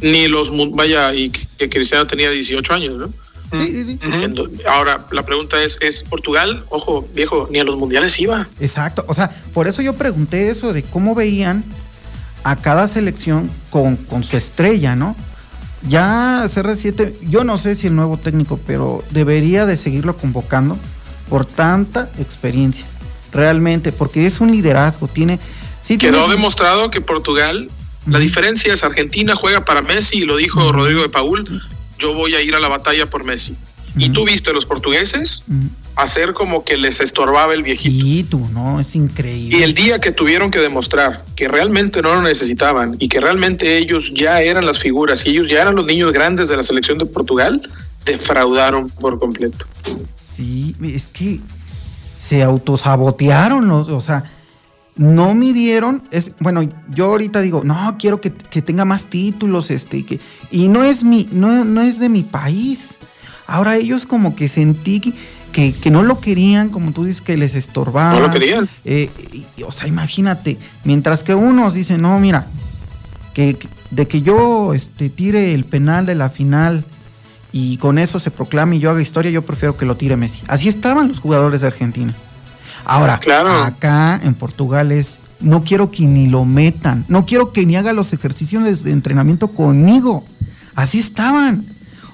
Ni 0.00 0.26
los, 0.26 0.50
vaya, 0.74 1.14
y 1.14 1.30
que 1.30 1.68
Cristiano 1.68 2.04
tenía 2.04 2.30
18 2.30 2.74
años, 2.74 2.96
¿no? 2.98 3.12
Sí, 3.52 3.84
sí, 3.84 3.98
sí. 4.02 4.62
Ahora, 4.68 5.06
la 5.12 5.24
pregunta 5.24 5.62
es, 5.62 5.78
¿es 5.80 6.02
Portugal? 6.02 6.64
Ojo, 6.68 7.06
viejo, 7.14 7.48
ni 7.50 7.58
a 7.58 7.64
los 7.64 7.76
mundiales 7.76 8.18
iba. 8.18 8.46
Exacto, 8.60 9.04
o 9.08 9.14
sea, 9.14 9.30
por 9.54 9.66
eso 9.66 9.82
yo 9.82 9.94
pregunté 9.94 10.50
eso 10.50 10.72
de 10.72 10.82
cómo 10.82 11.14
veían 11.14 11.64
a 12.44 12.56
cada 12.56 12.88
selección 12.88 13.50
con, 13.70 13.96
con 13.96 14.24
su 14.24 14.36
estrella, 14.36 14.96
¿no? 14.96 15.16
Ya 15.88 16.44
CR7, 16.46 17.14
yo 17.28 17.44
no 17.44 17.58
sé 17.58 17.76
si 17.76 17.86
el 17.86 17.94
nuevo 17.94 18.16
técnico, 18.16 18.58
pero 18.66 19.04
debería 19.10 19.66
de 19.66 19.76
seguirlo 19.76 20.16
convocando 20.16 20.76
por 21.28 21.44
tanta 21.44 22.10
experiencia, 22.18 22.84
realmente, 23.32 23.92
porque 23.92 24.26
es 24.26 24.40
un 24.40 24.50
liderazgo, 24.50 25.08
tiene... 25.08 25.38
Sí, 25.82 25.98
Quedó 25.98 26.18
tiene... 26.18 26.34
demostrado 26.34 26.90
que 26.90 27.00
Portugal, 27.00 27.70
la 28.06 28.18
diferencia 28.18 28.72
es 28.72 28.82
Argentina 28.82 29.36
juega 29.36 29.64
para 29.64 29.82
Messi, 29.82 30.18
y 30.18 30.24
lo 30.24 30.36
dijo. 30.36 30.72
Rodrigo 30.72 31.02
de 31.02 31.08
Paul, 31.08 31.44
yo 31.98 32.14
voy 32.14 32.34
a 32.34 32.42
ir 32.42 32.54
a 32.54 32.60
la 32.60 32.68
batalla 32.68 33.06
por 33.06 33.24
Messi. 33.24 33.52
Uh 33.52 33.54
-huh. 33.54 34.04
Y 34.04 34.10
tú 34.10 34.24
viste 34.24 34.50
a 34.50 34.52
los 34.52 34.66
portugueses 34.66 35.42
uh 35.48 35.52
-huh. 35.52 35.68
hacer 35.96 36.32
como 36.34 36.64
que 36.64 36.76
les 36.76 37.00
estorbaba 37.00 37.54
el 37.54 37.62
viejito. 37.62 38.04
Sí, 38.04 38.24
tú, 38.24 38.46
no, 38.52 38.78
es 38.80 38.94
increíble. 38.94 39.58
Y 39.58 39.62
el 39.62 39.74
día 39.74 39.98
que 39.98 40.12
tuvieron 40.12 40.50
que 40.50 40.58
demostrar 40.58 41.24
que 41.34 41.48
realmente 41.48 42.02
no 42.02 42.14
lo 42.14 42.22
necesitaban 42.22 42.96
y 42.98 43.08
que 43.08 43.20
realmente 43.20 43.78
ellos 43.78 44.12
ya 44.14 44.40
eran 44.42 44.66
las 44.66 44.78
figuras 44.78 45.24
y 45.26 45.30
ellos 45.30 45.48
ya 45.48 45.62
eran 45.62 45.74
los 45.74 45.86
niños 45.86 46.12
grandes 46.12 46.48
de 46.48 46.56
la 46.56 46.62
selección 46.62 46.98
de 46.98 47.06
Portugal, 47.06 47.60
defraudaron 48.04 48.88
por 48.90 49.18
completo. 49.18 49.66
Sí, 50.16 50.76
es 50.82 51.06
que 51.06 51.40
se 52.18 52.42
autosabotearon, 52.42 53.70
o 53.70 54.00
sea, 54.00 54.24
no 54.96 55.34
midieron, 55.34 56.02
es, 56.10 56.32
bueno, 56.40 56.68
yo 56.88 57.06
ahorita 57.06 57.40
digo, 57.42 57.62
no, 57.64 57.96
quiero 57.98 58.20
que, 58.20 58.32
que, 58.32 58.62
tenga 58.62 58.84
más 58.84 59.06
títulos, 59.06 59.70
este, 59.70 60.04
que, 60.04 60.20
y 60.50 60.68
no 60.68 60.82
es 60.82 61.04
mi, 61.04 61.28
no, 61.32 61.64
no 61.64 61.82
es 61.82 61.98
de 61.98 62.08
mi 62.08 62.22
país. 62.22 62.98
Ahora 63.46 63.76
ellos 63.76 64.06
como 64.06 64.34
que 64.34 64.48
sentí 64.48 65.14
que, 65.52 65.72
que 65.72 65.90
no 65.90 66.02
lo 66.02 66.20
querían, 66.20 66.70
como 66.70 66.92
tú 66.92 67.04
dices, 67.04 67.20
que 67.20 67.36
les 67.36 67.54
estorbaba. 67.54 68.18
No 68.18 68.26
lo 68.26 68.32
querían. 68.32 68.68
Eh, 68.84 69.10
y, 69.56 69.62
o 69.62 69.72
sea, 69.72 69.86
imagínate, 69.86 70.58
mientras 70.84 71.22
que 71.22 71.34
unos 71.34 71.74
dicen, 71.74 72.02
no, 72.02 72.18
mira, 72.18 72.46
que, 73.34 73.56
de 73.90 74.08
que 74.08 74.22
yo 74.22 74.74
este, 74.74 75.10
tire 75.10 75.54
el 75.54 75.64
penal 75.64 76.06
de 76.06 76.14
la 76.14 76.30
final 76.30 76.84
y 77.52 77.76
con 77.78 77.98
eso 77.98 78.18
se 78.18 78.30
proclame 78.30 78.76
y 78.76 78.78
yo 78.80 78.90
haga 78.90 79.00
historia, 79.00 79.30
yo 79.30 79.42
prefiero 79.42 79.76
que 79.76 79.84
lo 79.84 79.96
tire 79.96 80.16
Messi. 80.16 80.42
Así 80.48 80.68
estaban 80.68 81.08
los 81.08 81.20
jugadores 81.20 81.60
de 81.60 81.68
Argentina. 81.68 82.14
Ahora, 82.86 83.18
claro. 83.18 83.50
acá 83.64 84.20
en 84.22 84.34
Portugal 84.34 84.92
es, 84.92 85.18
no 85.40 85.64
quiero 85.64 85.90
que 85.90 86.04
ni 86.04 86.28
lo 86.28 86.44
metan, 86.44 87.04
no 87.08 87.26
quiero 87.26 87.52
que 87.52 87.66
ni 87.66 87.76
haga 87.76 87.92
los 87.92 88.12
ejercicios 88.12 88.84
de 88.84 88.92
entrenamiento 88.92 89.48
conmigo. 89.48 90.24
Así 90.74 90.98
estaban. 90.98 91.64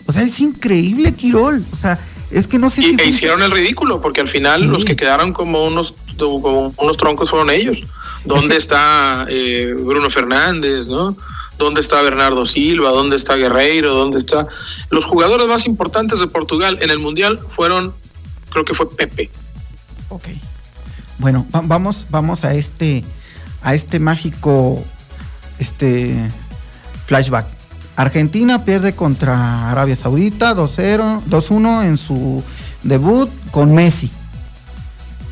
O 0.07 0.13
sea, 0.13 0.23
es 0.23 0.41
increíble, 0.41 1.13
Quirol. 1.13 1.65
O 1.73 1.77
sea, 1.77 1.99
es 2.31 2.47
que 2.47 2.59
no 2.59 2.71
sé 2.71 2.81
y, 2.81 2.95
si... 2.95 3.01
E 3.01 3.07
hicieron 3.07 3.43
el 3.43 3.51
ridículo, 3.51 4.01
porque 4.01 4.21
al 4.21 4.29
final 4.29 4.63
sí. 4.63 4.69
los 4.69 4.85
que 4.85 4.97
quedaron 4.97 5.33
como 5.33 5.67
unos, 5.67 5.95
como 6.17 6.73
unos 6.77 6.97
troncos 6.97 7.31
fueron 7.31 7.51
ellos. 7.51 7.79
¿Dónde 8.25 8.57
está 8.57 9.27
eh, 9.29 9.75
Bruno 9.79 10.09
Fernández, 10.11 10.89
no? 10.89 11.17
¿Dónde 11.59 11.81
está 11.81 12.01
Bernardo 12.03 12.47
Silva? 12.47 12.91
¿Dónde 12.91 13.17
está 13.17 13.37
Guerreiro? 13.37 13.95
¿Dónde 13.95 14.19
está? 14.19 14.47
Los 14.91 15.05
jugadores 15.05 15.47
más 15.49 15.67
importantes 15.67 16.21
de 16.21 16.27
Portugal 16.29 16.79
en 16.81 16.91
el 16.91 16.99
Mundial 16.99 17.39
fueron, 17.49 17.93
creo 18.51 18.65
que 18.65 18.75
fue 18.75 18.89
Pepe. 18.91 19.31
Ok. 20.09 20.29
Bueno, 21.19 21.47
vamos, 21.53 22.07
vamos 22.11 22.45
a 22.45 22.55
este, 22.55 23.05
a 23.63 23.75
este 23.75 23.99
mágico, 24.01 24.83
este 25.59 26.17
flashback. 27.07 27.47
Argentina 27.97 28.65
pierde 28.65 28.95
contra 28.95 29.71
Arabia 29.71 29.97
Saudita 29.97 30.55
2-0, 30.55 31.23
2-1 31.25 31.85
en 31.85 31.99
su 31.99 32.43
debut 32.83 33.31
con 33.51 33.75
Messi. 33.75 34.11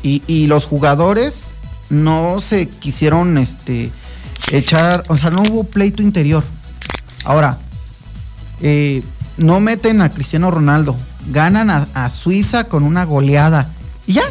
Y, 0.03 0.23
y, 0.27 0.47
los 0.47 0.65
jugadores 0.65 1.51
no 1.89 2.39
se 2.39 2.67
quisieron 2.67 3.37
este, 3.37 3.91
echar, 4.51 5.03
o 5.09 5.17
sea, 5.17 5.29
no 5.29 5.43
hubo 5.43 5.63
pleito 5.63 6.01
interior. 6.01 6.43
Ahora, 7.23 7.57
eh, 8.61 9.03
no 9.37 9.59
meten 9.59 10.01
a 10.01 10.09
Cristiano 10.09 10.51
Ronaldo, 10.51 10.95
ganan 11.29 11.69
a, 11.69 12.09
Suiza 12.09 12.65
con 12.65 12.83
una 12.83 13.05
goleada. 13.05 13.69
Y 14.07 14.13
ya, 14.13 14.23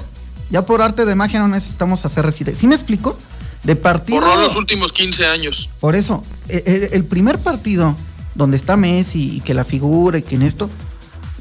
ya 0.51 0.67
por 0.67 0.83
arte 0.83 1.05
de 1.05 1.15
magia 1.15 1.41
no 1.41 1.49
necesitamos 1.49 2.05
hacer 2.05 2.25
reside. 2.25 2.55
¿Sí 2.55 2.67
me 2.67 2.75
explico? 2.75 3.17
De 3.65 3.77
partido. 3.77 4.21
Por 4.21 4.39
los 4.39 4.57
últimos 4.57 4.93
15 4.93 5.27
años. 5.27 5.69
Por 5.81 5.95
eso, 5.95 6.23
el, 6.49 6.63
e, 6.65 6.91
el 6.93 7.05
primer 7.05 7.39
partido 7.39 7.95
donde 8.35 8.57
está 8.57 8.77
Messi 8.77 9.37
y 9.37 9.41
que 9.41 9.55
la 9.55 9.65
figura 9.65 10.19
y 10.19 10.23
que 10.23 10.37
en 10.37 10.43
esto, 10.43 10.71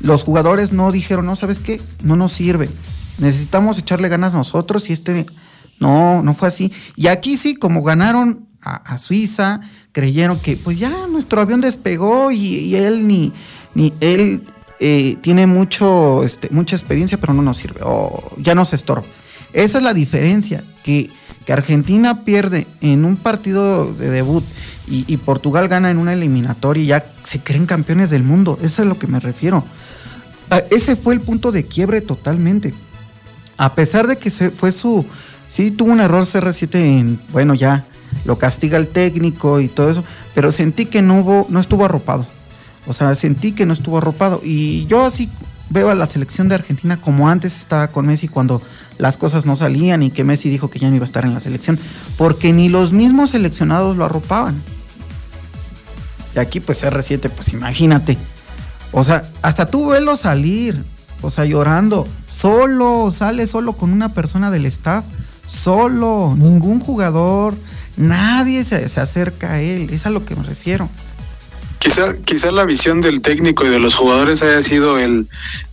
los 0.02 0.24
jugadores 0.24 0.72
no 0.72 0.92
dijeron, 0.92 1.26
no, 1.26 1.36
¿sabes 1.36 1.60
qué? 1.60 1.82
No 2.04 2.16
nos 2.16 2.32
sirve. 2.32 2.70
Necesitamos 3.20 3.78
echarle 3.78 4.10
ganas 4.10 4.34
nosotros 4.34 4.90
y 4.90 4.94
este 4.94 5.26
no, 5.80 6.22
no 6.22 6.34
fue 6.34 6.48
así. 6.48 6.72
Y 6.96 7.08
aquí 7.08 7.38
sí, 7.38 7.56
como 7.56 7.84
ganaron 7.84 8.48
a, 8.62 8.98
Suiza, 8.98 9.62
creyeron 9.92 10.40
que 10.40 10.58
pues 10.58 10.78
ya 10.80 11.08
nuestro 11.08 11.42
avión 11.42 11.62
despegó 11.62 12.32
y, 12.32 12.76
él 12.76 13.08
ni, 13.08 13.32
ni 13.74 13.94
él 14.02 14.44
eh, 14.80 15.18
tiene 15.22 15.48
mucho, 15.48 16.24
este, 16.24 16.50
mucha 16.52 16.76
experiencia, 16.76 17.18
pero 17.18 17.34
no 17.34 17.42
nos 17.42 17.58
sirve, 17.58 17.82
o 17.84 18.32
ya 18.38 18.56
nos 18.56 18.74
estorba. 18.74 19.06
Esa 19.54 19.80
es 19.80 19.84
la 19.84 19.94
diferencia, 19.94 20.64
que, 20.84 21.10
que 21.46 21.54
Argentina 21.54 22.24
pierde 22.24 22.68
en 22.82 23.06
un 23.06 23.16
partido 23.18 23.92
de 23.94 24.10
debut 24.10 24.44
y, 24.88 25.06
y, 25.08 25.18
Portugal 25.18 25.68
gana 25.68 25.92
en 25.92 25.98
una 25.98 26.14
eliminatoria 26.14 26.84
y 26.84 26.88
ya 26.88 27.06
se 27.24 27.40
creen 27.40 27.66
campeones 27.66 28.10
del 28.10 28.24
mundo. 28.24 28.58
Eso 28.62 28.68
es 28.68 28.80
a 28.80 28.86
lo 28.86 28.98
que 28.98 29.08
me 29.08 29.20
refiero. 29.20 29.64
Ah, 30.50 30.64
ese 30.72 30.96
fue 30.96 31.14
el 31.14 31.22
punto 31.22 31.52
de 31.52 31.66
quiebre 31.66 32.02
totalmente. 32.02 32.74
A 33.58 33.76
pesar 33.76 34.08
de 34.08 34.18
que 34.18 34.30
se, 34.30 34.52
fue 34.52 34.72
su, 34.72 35.06
Sí, 35.50 35.72
tuvo 35.72 35.92
un 35.92 36.00
error 36.00 36.26
CR7 36.26 36.76
en, 36.76 37.20
bueno, 37.32 37.56
ya 37.56 37.84
lo 38.24 38.38
castiga 38.38 38.78
el 38.78 38.88
técnico 38.88 39.60
y 39.60 39.68
todo 39.68 39.90
eso, 39.90 40.04
pero 40.36 40.52
sentí 40.52 40.86
que 40.86 41.02
no 41.02 41.22
hubo, 41.22 41.48
no 41.50 41.60
estuvo 41.60 41.86
arropado. 41.86 42.28
O 42.90 42.94
sea, 42.94 43.14
sentí 43.16 43.52
que 43.52 43.66
no 43.66 43.74
estuvo 43.74 44.00
arropado. 44.00 44.42
Y 44.44 44.86
yo 44.88 45.06
así 45.06 45.30
veo 45.70 45.90
a 45.90 45.96
la 45.96 46.08
selección 46.08 46.50
de 46.50 46.56
Argentina 46.56 46.98
como 46.98 47.30
antes 47.30 47.56
estaba 47.56 47.90
con 47.90 48.08
Messi 48.08 48.28
cuando 48.28 48.62
las 48.98 49.16
cosas 49.16 49.46
no 49.46 49.56
salían 49.56 50.02
y 50.02 50.10
que 50.10 50.24
Messi 50.24 50.50
dijo 50.50 50.70
que 50.70 50.80
ya 50.80 50.90
no 50.90 50.96
iba 50.96 51.06
a 51.06 51.08
estar 51.08 51.24
en 51.24 51.34
la 51.34 51.40
selección, 51.40 51.80
porque 52.18 52.52
ni 52.52 52.68
los 52.68 52.92
mismos 52.92 53.30
seleccionados 53.30 53.96
lo 53.96 54.06
arropaban. 54.06 54.62
Y 56.36 56.40
aquí 56.40 56.60
pues 56.60 56.84
R7, 56.84 57.30
pues 57.30 57.54
imagínate. 57.54 58.18
O 58.92 59.04
sea, 59.04 59.24
hasta 59.44 59.68
tú 59.68 59.90
velo 59.90 60.18
salir, 60.18 60.84
o 61.22 61.30
sea, 61.30 61.46
llorando, 61.46 62.08
solo, 62.28 63.12
sale 63.12 63.46
solo 63.46 63.74
con 63.74 63.94
una 63.94 64.14
persona 64.14 64.50
del 64.50 64.66
staff 64.66 65.06
solo, 65.46 66.36
ningún 66.38 66.80
jugador, 66.80 67.56
nadie 67.98 68.64
se, 68.64 68.86
acerca 69.00 69.54
a 69.54 69.62
él, 69.62 69.90
es 69.92 70.06
a 70.06 70.10
lo 70.10 70.24
que 70.24 70.36
me 70.36 70.44
refiero. 70.44 70.90
Quizá, 71.80 72.16
quizá 72.26 72.52
la 72.52 72.66
visión 72.66 73.02
del 73.02 73.22
técnico 73.22 73.66
y 73.66 73.70
de 73.70 73.80
los 73.80 73.96
jugadores 73.96 74.42
haya 74.42 74.62
sido 74.62 75.00
el, 75.00 75.28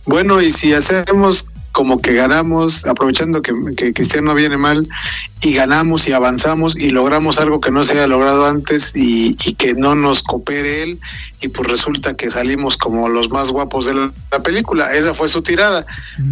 bueno, 0.05 0.41
y 0.41 0.51
si 0.51 0.73
hacemos 0.73 1.45
como 1.73 2.01
que 2.01 2.13
ganamos, 2.13 2.85
aprovechando 2.85 3.41
que, 3.41 3.53
que 3.75 3.93
Cristiano 3.93 4.33
viene 4.33 4.57
mal, 4.57 4.87
y 5.41 5.53
ganamos 5.53 6.07
y 6.07 6.13
avanzamos 6.13 6.75
y 6.75 6.89
logramos 6.89 7.37
algo 7.39 7.61
que 7.61 7.71
no 7.71 7.83
se 7.83 7.93
haya 7.93 8.07
logrado 8.07 8.47
antes 8.47 8.91
y, 8.95 9.35
que 9.57 9.73
no 9.73 9.95
nos 9.95 10.21
coopere 10.21 10.83
él 10.83 10.99
y 11.41 11.47
pues 11.47 11.69
resulta 11.69 12.15
que 12.15 12.29
salimos 12.29 12.77
como 12.77 13.09
los 13.09 13.29
más 13.29 13.51
guapos 13.51 13.85
de 13.85 13.93
la, 13.93 14.11
película. 14.43 14.93
Esa 14.93 15.15
fue 15.15 15.29
su 15.29 15.41
tirada, 15.41 15.85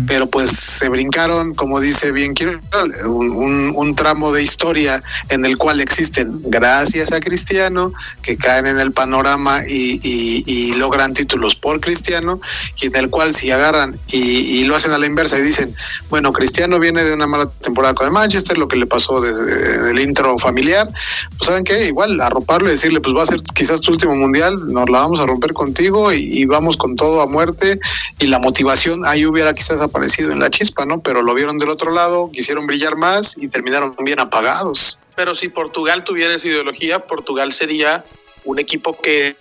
pero 0.06 0.28
pues 0.28 0.52
se 0.52 0.89
brincaron, 0.89 1.56
como 1.56 1.80
dice 1.80 2.12
bien 2.12 2.34
quiero 2.34 2.60
un, 3.06 3.74
un, 3.76 3.96
tramo 3.96 4.32
de 4.32 4.44
historia 4.44 5.02
en 5.30 5.44
el 5.44 5.58
cual 5.58 5.82
existen, 5.82 6.39
gracias 6.44 7.12
a 7.12 7.20
Cristiano, 7.20 7.91
que 8.22 8.38
caen 8.38 8.68
en 8.68 8.80
el 8.80 8.91
panorama 8.91 9.62
y, 9.68 10.00
y, 10.04 10.74
logran 10.74 11.13
títulos 11.13 11.56
por 11.56 11.80
Cristiano 11.80 12.39
y 12.82 12.88
en 12.88 12.96
el 12.96 13.10
cual 13.10 13.34
si 13.34 13.50
agarran 13.50 13.98
y, 14.12 14.63
lo 14.65 14.76
hacen 14.76 14.91
a 14.91 14.98
la 14.98 15.06
inversa 15.06 15.39
y 15.39 15.41
dicen, 15.41 15.76
bueno, 16.10 16.32
Cristiano 16.32 16.80
viene 16.80 17.04
de 17.04 17.13
una 17.13 17.28
mala 17.28 17.50
temporada 17.50 17.94
con 17.94 18.08
el 18.08 18.13
Manchester, 18.13 18.58
lo 18.58 18.68
que 18.68 18.78
le 18.78 18.86
pasó 18.96 19.20
desde 19.20 19.92
el 19.92 20.00
intro 20.00 20.38
familiar, 20.40 20.88
pues 20.88 21.48
saben 21.48 21.66
que 21.66 21.86
igual 21.86 22.22
arroparlo 22.22 22.70
y 22.70 22.72
decirle, 22.72 23.02
pues 23.02 23.14
va 23.14 23.24
a 23.24 23.26
ser 23.26 23.42
quizás 23.54 23.82
tu 23.82 23.92
último 23.92 24.16
mundial, 24.16 24.56
nos 24.72 24.90
la 24.90 25.00
vamos 25.00 25.20
a 25.20 25.26
romper 25.26 25.52
contigo 25.52 26.14
y, 26.14 26.46
vamos 26.46 26.78
con 26.78 26.96
todo 26.96 27.20
a 27.20 27.28
muerte 27.28 27.78
y 28.22 28.28
la 28.28 28.40
motivación 28.40 29.06
ahí 29.06 29.26
hubiera 29.26 29.54
quizás 29.54 29.82
aparecido 29.82 30.32
en 30.32 30.40
la 30.40 30.50
chispa, 30.50 30.86
¿no? 30.86 31.02
Pero 31.02 31.22
lo 31.22 31.34
vieron 31.34 31.60
del 31.60 31.70
otro 31.70 31.92
lado, 31.92 32.32
quisieron 32.32 32.68
brillar 32.68 32.96
más 32.96 33.38
y 33.38 33.50
terminaron 33.50 33.94
bien 34.06 34.22
apagados. 34.22 34.98
Pero 35.18 35.36
si 35.36 35.50
Portugal 35.50 36.06
tuviera 36.06 36.34
esa 36.34 36.48
ideología, 36.48 37.00
Portugal 37.00 37.52
sería 37.52 38.06
un 38.46 38.60
equipo 38.60 38.98
que 38.98 39.36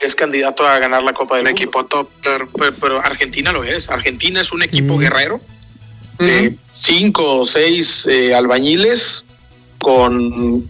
es 0.00 0.14
candidato 0.14 0.66
a 0.66 0.78
ganar 0.78 1.02
la 1.02 1.12
Copa 1.12 1.36
del 1.36 1.46
un 1.46 1.50
equipo 1.50 1.84
top, 1.84 2.08
Pero, 2.80 3.00
Argentina 3.04 3.52
lo 3.52 3.64
es. 3.64 3.90
Argentina 3.90 4.40
es 4.40 4.52
un 4.52 4.62
equipo 4.62 4.96
guerrero 4.96 5.40
de 6.18 6.56
cinco 6.72 7.40
o 7.40 7.44
seis 7.44 8.06
eh, 8.06 8.34
albañiles 8.34 9.24
con 9.78 10.64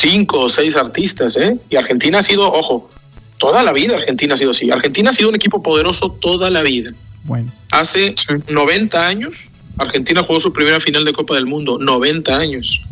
cinco 0.00 0.40
o 0.40 0.48
seis 0.48 0.76
artistas, 0.76 1.36
¿eh? 1.36 1.56
Y 1.70 1.76
Argentina 1.76 2.18
ha 2.18 2.22
sido, 2.22 2.50
ojo, 2.50 2.90
toda 3.38 3.62
la 3.62 3.72
vida 3.72 3.96
Argentina 3.96 4.34
ha 4.34 4.36
sido 4.36 4.50
así. 4.50 4.70
Argentina 4.70 5.10
ha 5.10 5.12
sido 5.12 5.28
un 5.28 5.36
equipo 5.36 5.62
poderoso 5.62 6.10
toda 6.20 6.50
la 6.50 6.62
vida. 6.62 6.90
Bueno. 7.24 7.50
Hace 7.70 8.14
90 8.48 9.06
años, 9.06 9.48
Argentina 9.78 10.22
jugó 10.22 10.40
su 10.40 10.52
primera 10.52 10.80
final 10.80 11.04
de 11.04 11.12
Copa 11.12 11.34
del 11.34 11.46
Mundo, 11.46 11.78
90 11.80 12.36
años. 12.36 12.82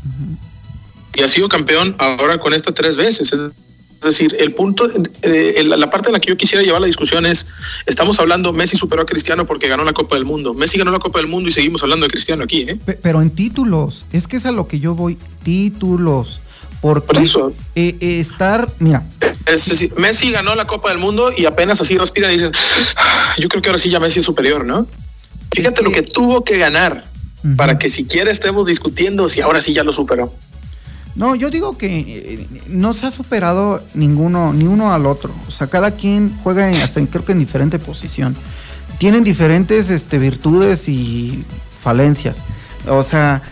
Y 1.14 1.22
ha 1.22 1.28
sido 1.28 1.48
campeón 1.48 1.96
ahora 1.98 2.38
con 2.38 2.52
esta 2.52 2.72
tres 2.72 2.96
veces. 2.96 3.32
Es 3.32 3.50
decir, 4.06 4.36
el 4.38 4.52
punto, 4.54 4.90
eh, 5.22 5.62
la 5.64 5.90
parte 5.90 6.08
en 6.08 6.14
la 6.14 6.20
que 6.20 6.28
yo 6.28 6.36
quisiera 6.36 6.64
llevar 6.64 6.80
la 6.80 6.86
discusión 6.86 7.26
es, 7.26 7.46
estamos 7.86 8.18
hablando, 8.18 8.52
Messi 8.52 8.76
superó 8.76 9.02
a 9.02 9.06
Cristiano 9.06 9.46
porque 9.46 9.68
ganó 9.68 9.84
la 9.84 9.92
Copa 9.92 10.16
del 10.16 10.24
Mundo. 10.24 10.54
Messi 10.54 10.78
ganó 10.78 10.90
la 10.90 10.98
Copa 10.98 11.18
del 11.18 11.28
Mundo 11.28 11.48
y 11.48 11.52
seguimos 11.52 11.82
hablando 11.82 12.06
de 12.06 12.10
Cristiano 12.10 12.44
aquí, 12.44 12.62
¿eh? 12.62 12.78
Pero 13.02 13.22
en 13.22 13.30
títulos, 13.30 14.06
es 14.12 14.26
que 14.26 14.36
es 14.36 14.46
a 14.46 14.52
lo 14.52 14.66
que 14.66 14.80
yo 14.80 14.94
voy, 14.94 15.18
títulos. 15.42 16.40
Porque 16.80 17.06
Por 17.06 17.18
eso. 17.18 17.54
Eh, 17.74 17.96
eh, 18.00 18.20
estar, 18.20 18.68
mira. 18.78 19.04
Es 19.46 19.68
decir, 19.68 19.92
Messi 19.96 20.30
ganó 20.30 20.54
la 20.54 20.66
Copa 20.66 20.90
del 20.90 20.98
Mundo 20.98 21.32
y 21.36 21.46
apenas 21.46 21.80
así 21.80 21.96
respira 21.98 22.32
y 22.32 22.38
dicen, 22.38 22.52
ah, 22.96 23.34
yo 23.38 23.48
creo 23.48 23.62
que 23.62 23.68
ahora 23.68 23.78
sí 23.78 23.90
ya 23.90 24.00
Messi 24.00 24.20
es 24.20 24.26
superior, 24.26 24.64
¿no? 24.64 24.86
Fíjate 25.52 25.82
lo 25.82 25.90
que 25.90 26.02
tuvo 26.02 26.44
que 26.44 26.58
ganar 26.58 27.04
para 27.56 27.78
que 27.78 27.88
siquiera 27.88 28.30
estemos 28.30 28.66
discutiendo 28.66 29.28
si 29.28 29.40
ahora 29.40 29.60
sí 29.60 29.72
ya 29.72 29.84
lo 29.84 29.92
superó. 29.92 30.32
No, 31.16 31.34
yo 31.34 31.50
digo 31.50 31.78
que 31.78 31.98
eh, 31.98 32.46
no 32.68 32.92
se 32.92 33.06
ha 33.06 33.10
superado 33.10 33.82
ninguno, 33.94 34.52
ni 34.52 34.66
uno 34.66 34.92
al 34.92 35.06
otro. 35.06 35.32
O 35.48 35.50
sea, 35.50 35.66
cada 35.66 35.92
quien 35.92 36.36
juega 36.42 36.70
en, 36.70 36.76
hasta 36.76 37.04
creo 37.06 37.24
que 37.24 37.32
en 37.32 37.38
diferente 37.38 37.78
posición. 37.78 38.36
Tienen 38.98 39.24
diferentes 39.24 39.90
este, 39.90 40.18
virtudes 40.18 40.88
y 40.88 41.44
falencias. 41.80 42.42
O 42.86 43.02
sea, 43.02 43.42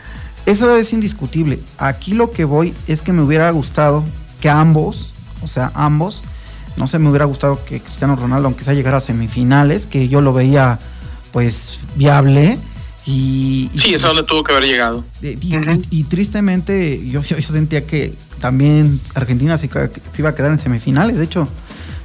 eso 0.44 0.77
es 0.77 0.92
indiscutible. 0.92 1.59
Aquí 1.79 2.12
lo 2.12 2.31
que 2.31 2.44
voy 2.44 2.74
es 2.87 3.00
que 3.00 3.12
me 3.12 3.22
hubiera 3.22 3.50
gustado 3.50 4.05
que 4.40 4.50
ambos, 4.50 5.14
o 5.42 5.46
sea, 5.46 5.72
ambos, 5.74 6.22
no 6.77 6.87
sé, 6.87 6.98
me 6.98 7.09
hubiera 7.09 7.24
gustado 7.24 7.64
que 7.64 7.81
Cristiano 7.81 8.14
Ronaldo, 8.14 8.48
aunque 8.48 8.64
sea 8.64 8.74
llegara 8.74 8.98
a 8.98 9.00
semifinales, 9.00 9.87
que 9.87 10.09
yo 10.09 10.20
lo 10.20 10.35
veía 10.35 10.79
pues 11.33 11.81
viable 11.96 12.59
y, 13.06 13.70
sí, 13.74 13.92
es 13.92 14.04
a 14.04 14.08
donde 14.08 14.22
tuvo 14.22 14.42
que 14.44 14.52
haber 14.52 14.64
llegado. 14.64 15.04
Y, 15.20 16.04
tristemente 16.04 17.06
yo, 17.06 17.20
yo, 17.20 17.40
sentía 17.42 17.86
que 17.86 18.14
también 18.40 18.98
Argentina 19.14 19.58
se, 19.58 19.68
iba 20.18 20.28
a 20.30 20.34
quedar 20.34 20.50
en 20.50 20.58
semifinales. 20.58 21.18
De 21.18 21.24
hecho, 21.24 21.48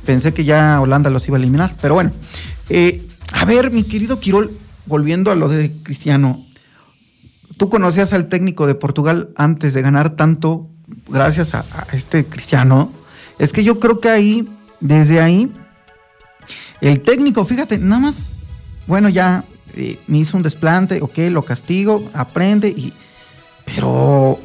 pensé 0.06 0.34
que 0.34 0.44
ya 0.44 0.82
Holanda 0.82 1.10
los 1.10 1.26
iba 1.28 1.38
a 1.38 1.40
eliminar. 1.40 1.74
Pero 1.82 1.94
bueno, 1.94 2.12
eh, 2.70 3.08
a 3.32 3.46
ver, 3.46 3.72
mi 3.72 3.84
querido 3.84 4.20
Quirol, 4.20 4.52
volviendo 4.88 5.32
a 5.32 5.36
lo 5.36 5.48
de 5.48 5.72
Cristiano. 5.84 6.44
Tú 7.58 7.70
conocías 7.70 8.12
al 8.12 8.28
técnico 8.28 8.68
de 8.68 8.76
Portugal 8.76 9.30
antes 9.36 9.74
de 9.74 9.82
ganar 9.82 10.16
tanto 10.16 10.70
gracias 11.08 11.54
a, 11.54 11.60
a 11.60 11.88
este 11.94 12.26
Cristiano. 12.26 12.92
Es 13.38 13.54
que 13.54 13.64
yo 13.64 13.80
creo 13.80 14.02
que 14.02 14.10
ahí, 14.10 14.50
desde 14.82 15.22
ahí, 15.22 15.50
el 16.82 17.00
técnico, 17.02 17.46
fíjate, 17.46 17.78
nada 17.78 18.02
más, 18.02 18.34
bueno, 18.86 19.08
ya 19.08 19.46
eh, 19.76 20.00
me 20.08 20.20
hizo 20.20 20.38
un 20.38 20.44
desplante, 20.44 21.02
ok, 21.02 21.18
lo 21.30 21.44
castigo, 21.44 22.04
aprende 22.14 22.70
y... 22.70 22.94
Pero, 23.66 24.40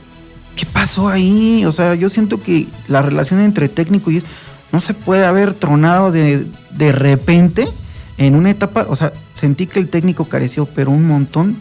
¿qué 0.55 0.67
pasó 0.67 1.09
ahí? 1.09 1.65
O 1.65 1.73
sea, 1.73 1.95
yo 1.95 2.11
siento 2.11 2.43
que 2.43 2.67
la 2.89 3.01
relación 3.01 3.41
entre 3.41 3.71
técnico 3.71 4.11
y 4.11 4.23
no 4.71 4.81
se 4.81 4.93
puede 4.93 5.25
haber 5.25 5.55
tronado 5.55 6.13
de, 6.13 6.47
de 6.71 6.93
repente 6.93 7.67
en 8.19 8.35
una 8.35 8.51
etapa, 8.51 8.87
o 8.89 8.97
sea, 8.97 9.13
sentí 9.35 9.67
que 9.67 9.79
el 9.81 9.89
técnico 9.89 10.27
careció, 10.27 10.67
pero 10.67 10.91
un 10.91 11.07
montón 11.07 11.57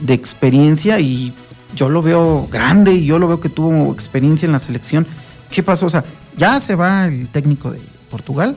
de 0.00 0.14
experiencia 0.14 0.98
y 1.00 1.32
yo 1.74 1.88
lo 1.88 2.02
veo 2.02 2.48
grande 2.50 2.92
y 2.92 3.06
yo 3.06 3.18
lo 3.18 3.28
veo 3.28 3.40
que 3.40 3.48
tuvo 3.48 3.92
experiencia 3.92 4.46
en 4.46 4.52
la 4.52 4.60
selección. 4.60 5.06
¿Qué 5.50 5.62
pasó? 5.62 5.86
O 5.86 5.90
sea, 5.90 6.04
ya 6.36 6.60
se 6.60 6.74
va 6.74 7.06
el 7.06 7.28
técnico 7.28 7.70
de 7.70 7.80
Portugal, 8.10 8.56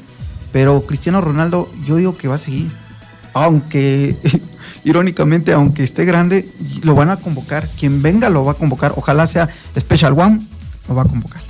pero 0.51 0.81
Cristiano 0.85 1.21
Ronaldo 1.21 1.69
yo 1.85 1.95
digo 1.95 2.17
que 2.17 2.27
va 2.27 2.35
a 2.35 2.39
seguir. 2.39 2.71
Aunque, 3.33 4.15
irónicamente, 4.83 5.53
aunque 5.53 5.83
esté 5.83 6.05
grande, 6.05 6.47
lo 6.83 6.95
van 6.95 7.09
a 7.09 7.17
convocar. 7.17 7.67
Quien 7.79 8.01
venga 8.01 8.29
lo 8.29 8.45
va 8.45 8.53
a 8.53 8.55
convocar. 8.55 8.93
Ojalá 8.95 9.27
sea 9.27 9.49
Special 9.77 10.13
One, 10.17 10.39
lo 10.87 10.95
va 10.95 11.03
a 11.03 11.05
convocar. 11.05 11.41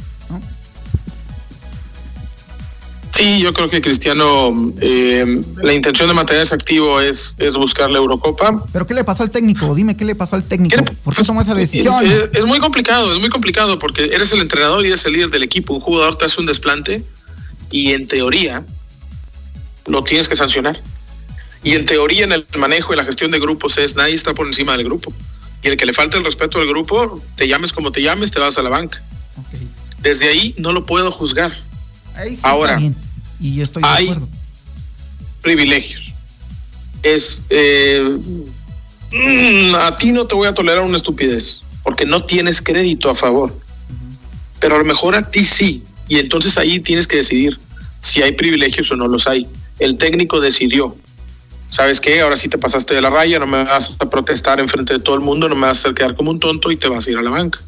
Sí, 3.13 3.39
yo 3.39 3.53
creo 3.53 3.69
que 3.69 3.79
Cristiano, 3.79 4.51
eh, 4.81 5.41
la 5.61 5.73
intención 5.73 6.07
de 6.07 6.15
mantenerse 6.15 6.55
activo 6.55 6.99
es, 6.99 7.35
es 7.37 7.55
buscar 7.55 7.91
la 7.91 7.99
Eurocopa. 7.99 8.65
¿Pero 8.73 8.87
qué 8.87 8.95
le 8.95 9.03
pasó 9.03 9.21
al 9.21 9.29
técnico? 9.29 9.75
Dime, 9.75 9.95
¿qué 9.95 10.03
le 10.03 10.15
pasó 10.15 10.35
al 10.35 10.43
técnico? 10.43 10.83
¿Por 11.03 11.15
qué 11.15 11.23
tomó 11.23 11.41
esa 11.41 11.53
decisión? 11.53 12.03
Es, 12.03 12.29
es, 12.33 12.45
muy 12.45 12.59
complicado, 12.59 13.13
es 13.13 13.19
muy 13.19 13.29
complicado 13.29 13.77
porque 13.77 14.05
eres 14.05 14.31
el 14.31 14.41
entrenador 14.41 14.83
y 14.83 14.87
eres 14.87 15.05
el 15.05 15.13
líder 15.13 15.29
del 15.29 15.43
equipo. 15.43 15.75
Un 15.75 15.81
jugador 15.81 16.15
te 16.15 16.25
hace 16.25 16.41
un 16.41 16.47
desplante 16.47 17.03
y 17.69 17.93
en 17.93 18.07
teoría 18.07 18.65
lo 19.85 20.03
tienes 20.03 20.27
que 20.27 20.35
sancionar. 20.35 20.81
Y 21.63 21.73
en 21.73 21.85
teoría 21.85 22.25
en 22.25 22.31
el 22.33 22.45
manejo 22.57 22.93
y 22.93 22.97
la 22.97 23.05
gestión 23.05 23.31
de 23.31 23.39
grupos 23.39 23.77
es 23.77 23.95
nadie 23.95 24.13
está 24.15 24.33
por 24.33 24.45
encima 24.47 24.75
del 24.75 24.85
grupo. 24.85 25.13
Y 25.63 25.67
el 25.69 25.77
que 25.77 25.85
le 25.85 25.93
falta 25.93 26.17
el 26.17 26.25
respeto 26.25 26.59
al 26.59 26.67
grupo, 26.67 27.21
te 27.35 27.47
llames 27.47 27.71
como 27.71 27.91
te 27.91 28.01
llames, 28.01 28.31
te 28.31 28.39
vas 28.39 28.57
a 28.57 28.61
la 28.63 28.69
banca. 28.69 29.01
Okay. 29.47 29.67
Desde 30.01 30.27
ahí 30.27 30.53
no 30.57 30.73
lo 30.73 30.85
puedo 30.85 31.09
juzgar. 31.09 31.53
Ahí 32.15 32.35
sí 32.35 32.41
Ahora, 32.43 32.71
está 32.71 32.79
bien. 32.79 32.95
Y 33.39 33.61
estoy 33.61 33.81
de 33.81 33.87
hay 33.87 34.03
acuerdo. 34.05 34.27
privilegios. 35.41 36.11
Es 37.01 37.43
eh, 37.49 38.17
mmm, 39.11 39.75
a 39.75 39.95
ti 39.95 40.11
no 40.11 40.25
te 40.25 40.35
voy 40.35 40.47
a 40.47 40.53
tolerar 40.53 40.83
una 40.83 40.97
estupidez 40.97 41.63
porque 41.83 42.05
no 42.05 42.23
tienes 42.25 42.61
crédito 42.61 43.09
a 43.09 43.15
favor. 43.15 43.51
Uh 43.51 43.55
-huh. 43.55 44.17
Pero 44.59 44.75
a 44.75 44.79
lo 44.79 44.85
mejor 44.85 45.15
a 45.15 45.29
ti 45.29 45.43
sí. 45.45 45.83
Y 46.07 46.17
entonces 46.19 46.57
ahí 46.57 46.79
tienes 46.79 47.07
que 47.07 47.17
decidir 47.17 47.57
si 48.01 48.21
hay 48.21 48.33
privilegios 48.33 48.91
o 48.91 48.95
no 48.95 49.07
los 49.07 49.27
hay. 49.27 49.47
El 49.79 49.97
técnico 49.97 50.39
decidió. 50.41 50.95
¿Sabes 51.73 51.99
qué? 51.99 52.21
Ahora 52.21 52.37
sí 52.37 52.49
te 52.49 52.59
pasaste 52.59 52.93
de 52.93 53.01
la 53.01 53.09
raya, 53.09 53.39
no 53.39 53.47
me 53.47 53.63
vas 53.63 53.95
a 53.99 54.07
protestar 54.07 54.59
en 54.59 54.69
frente 54.69 54.93
de 54.93 54.99
todo 54.99 55.15
el 55.15 55.21
mundo, 55.21 55.49
no 55.49 55.55
me 55.55 55.61
vas 55.61 55.77
a 55.77 55.79
hacer 55.79 55.95
quedar 55.95 56.15
como 56.15 56.29
un 56.29 56.39
tonto 56.39 56.69
y 56.71 56.77
te 56.77 56.87
vas 56.87 57.07
a 57.07 57.11
ir 57.11 57.17
a 57.17 57.23
la 57.23 57.31
banca. 57.31 57.59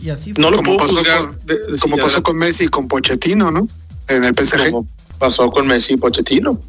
Y 0.00 0.10
así 0.10 0.34
no 0.36 0.50
lo 0.50 0.58
como 0.58 0.76
puedo 0.76 0.86
pasó, 0.86 0.96
juzgar 0.98 1.18
con, 1.18 1.38
de- 1.46 1.54
de- 1.72 1.78
como 1.78 1.96
pasó 1.96 2.22
con 2.22 2.36
Messi 2.36 2.64
y 2.64 2.68
con 2.68 2.86
Pochettino, 2.88 3.50
¿no? 3.50 3.66
En 4.08 4.22
el 4.24 4.34
PSG. 4.34 4.70
como 4.70 4.86
pasó 5.18 5.50
con 5.50 5.66
Messi 5.66 5.94
y 5.94 5.96
Pochettino. 5.96 6.60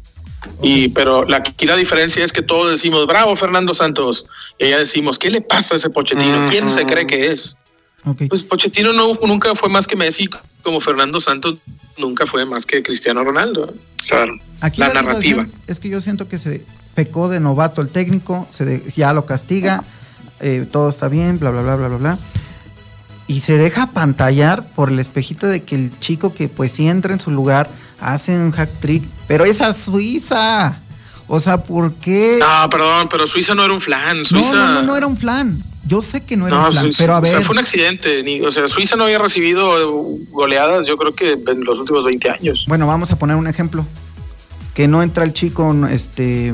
Y 0.62 0.88
pero 0.88 1.24
la, 1.26 1.36
aquí 1.36 1.66
la 1.66 1.76
diferencia 1.76 2.24
es 2.24 2.32
que 2.32 2.40
todos 2.40 2.70
decimos, 2.70 3.06
bravo 3.06 3.36
Fernando 3.36 3.74
Santos, 3.74 4.24
y 4.58 4.64
allá 4.64 4.78
decimos, 4.78 5.18
¿qué 5.18 5.28
le 5.28 5.42
pasa 5.42 5.74
a 5.74 5.76
ese 5.76 5.90
Pochettino? 5.90 6.46
¿Quién 6.48 6.70
se 6.70 6.86
cree 6.86 7.06
que 7.06 7.26
es? 7.30 7.58
Ok. 8.04 8.22
Pues 8.28 8.42
Pochettino 8.42 8.92
no, 8.92 9.14
nunca 9.26 9.54
fue 9.54 9.68
más 9.68 9.86
que 9.86 9.96
Messi, 9.96 10.28
como 10.62 10.80
Fernando 10.80 11.20
Santos 11.20 11.56
nunca 11.98 12.26
fue 12.26 12.44
más 12.46 12.66
que 12.66 12.82
Cristiano 12.82 13.22
Ronaldo. 13.22 13.72
Claro. 14.08 14.34
Aquí 14.60 14.80
la 14.80 14.88
la, 14.88 15.02
narrativa. 15.02 15.46
Es 15.66 15.80
que 15.80 15.88
yo 15.88 16.00
siento 16.00 16.28
que 16.28 16.38
se 16.38 16.64
pecó 16.94 17.28
de 17.28 17.40
novato 17.40 17.82
el 17.82 17.88
técnico, 17.88 18.46
se 18.50 18.64
de- 18.64 18.92
ya 18.96 19.12
lo 19.12 19.26
castiga, 19.26 19.84
eh, 20.40 20.66
todo 20.70 20.88
está 20.88 21.08
bien, 21.08 21.38
bla, 21.38 21.50
bla, 21.50 21.62
bla, 21.62 21.76
bla, 21.76 21.88
bla, 21.88 21.96
bla. 21.98 22.18
Y 23.26 23.40
se 23.40 23.56
deja 23.56 23.92
pantallar 23.92 24.66
por 24.74 24.90
el 24.90 24.98
espejito 24.98 25.46
de 25.46 25.62
que 25.62 25.76
el 25.76 25.98
chico 26.00 26.34
que 26.34 26.48
pues 26.48 26.72
sí 26.72 26.88
entra 26.88 27.12
en 27.12 27.20
su 27.20 27.30
lugar 27.30 27.70
hace 28.00 28.34
un 28.34 28.50
hack 28.50 28.70
trick, 28.80 29.04
pero 29.28 29.44
esa 29.44 29.72
Suiza. 29.72 30.80
O 31.32 31.38
sea, 31.38 31.62
¿por 31.62 31.92
qué? 31.94 32.38
No, 32.40 32.68
perdón, 32.68 33.08
pero 33.08 33.24
Suiza 33.24 33.54
no 33.54 33.62
era 33.64 33.72
un 33.72 33.80
flan. 33.80 34.18
No, 34.18 34.24
Suiza, 34.24 34.52
no, 34.52 34.66
no, 34.74 34.82
no 34.82 34.96
era 34.96 35.06
un 35.06 35.16
flan. 35.16 35.62
Yo 35.86 36.02
sé 36.02 36.24
que 36.24 36.36
no 36.36 36.48
era 36.48 36.56
No, 36.56 36.66
un 36.66 36.72
flan, 36.72 36.84
Suiza- 36.86 36.98
pero 36.98 37.14
a 37.14 37.18
o 37.20 37.24
sea, 37.24 37.34
ver, 37.36 37.44
fue 37.44 37.52
un 37.52 37.58
accidente. 37.60 38.22
Ni, 38.24 38.40
o 38.40 38.50
sea, 38.50 38.66
Suiza 38.66 38.96
no 38.96 39.04
había 39.04 39.18
recibido 39.20 39.92
goleadas, 40.30 40.88
yo 40.88 40.96
creo 40.96 41.14
que 41.14 41.32
en 41.46 41.64
los 41.64 41.78
últimos 41.78 42.04
20 42.04 42.30
años. 42.30 42.64
bueno, 42.66 42.86
vamos 42.88 43.12
a 43.12 43.16
poner 43.18 43.36
un 43.36 43.46
ejemplo. 43.46 43.86
Que 44.74 44.88
no 44.88 45.02
entra 45.04 45.22
el 45.24 45.32
chico, 45.32 45.72
este, 45.88 46.52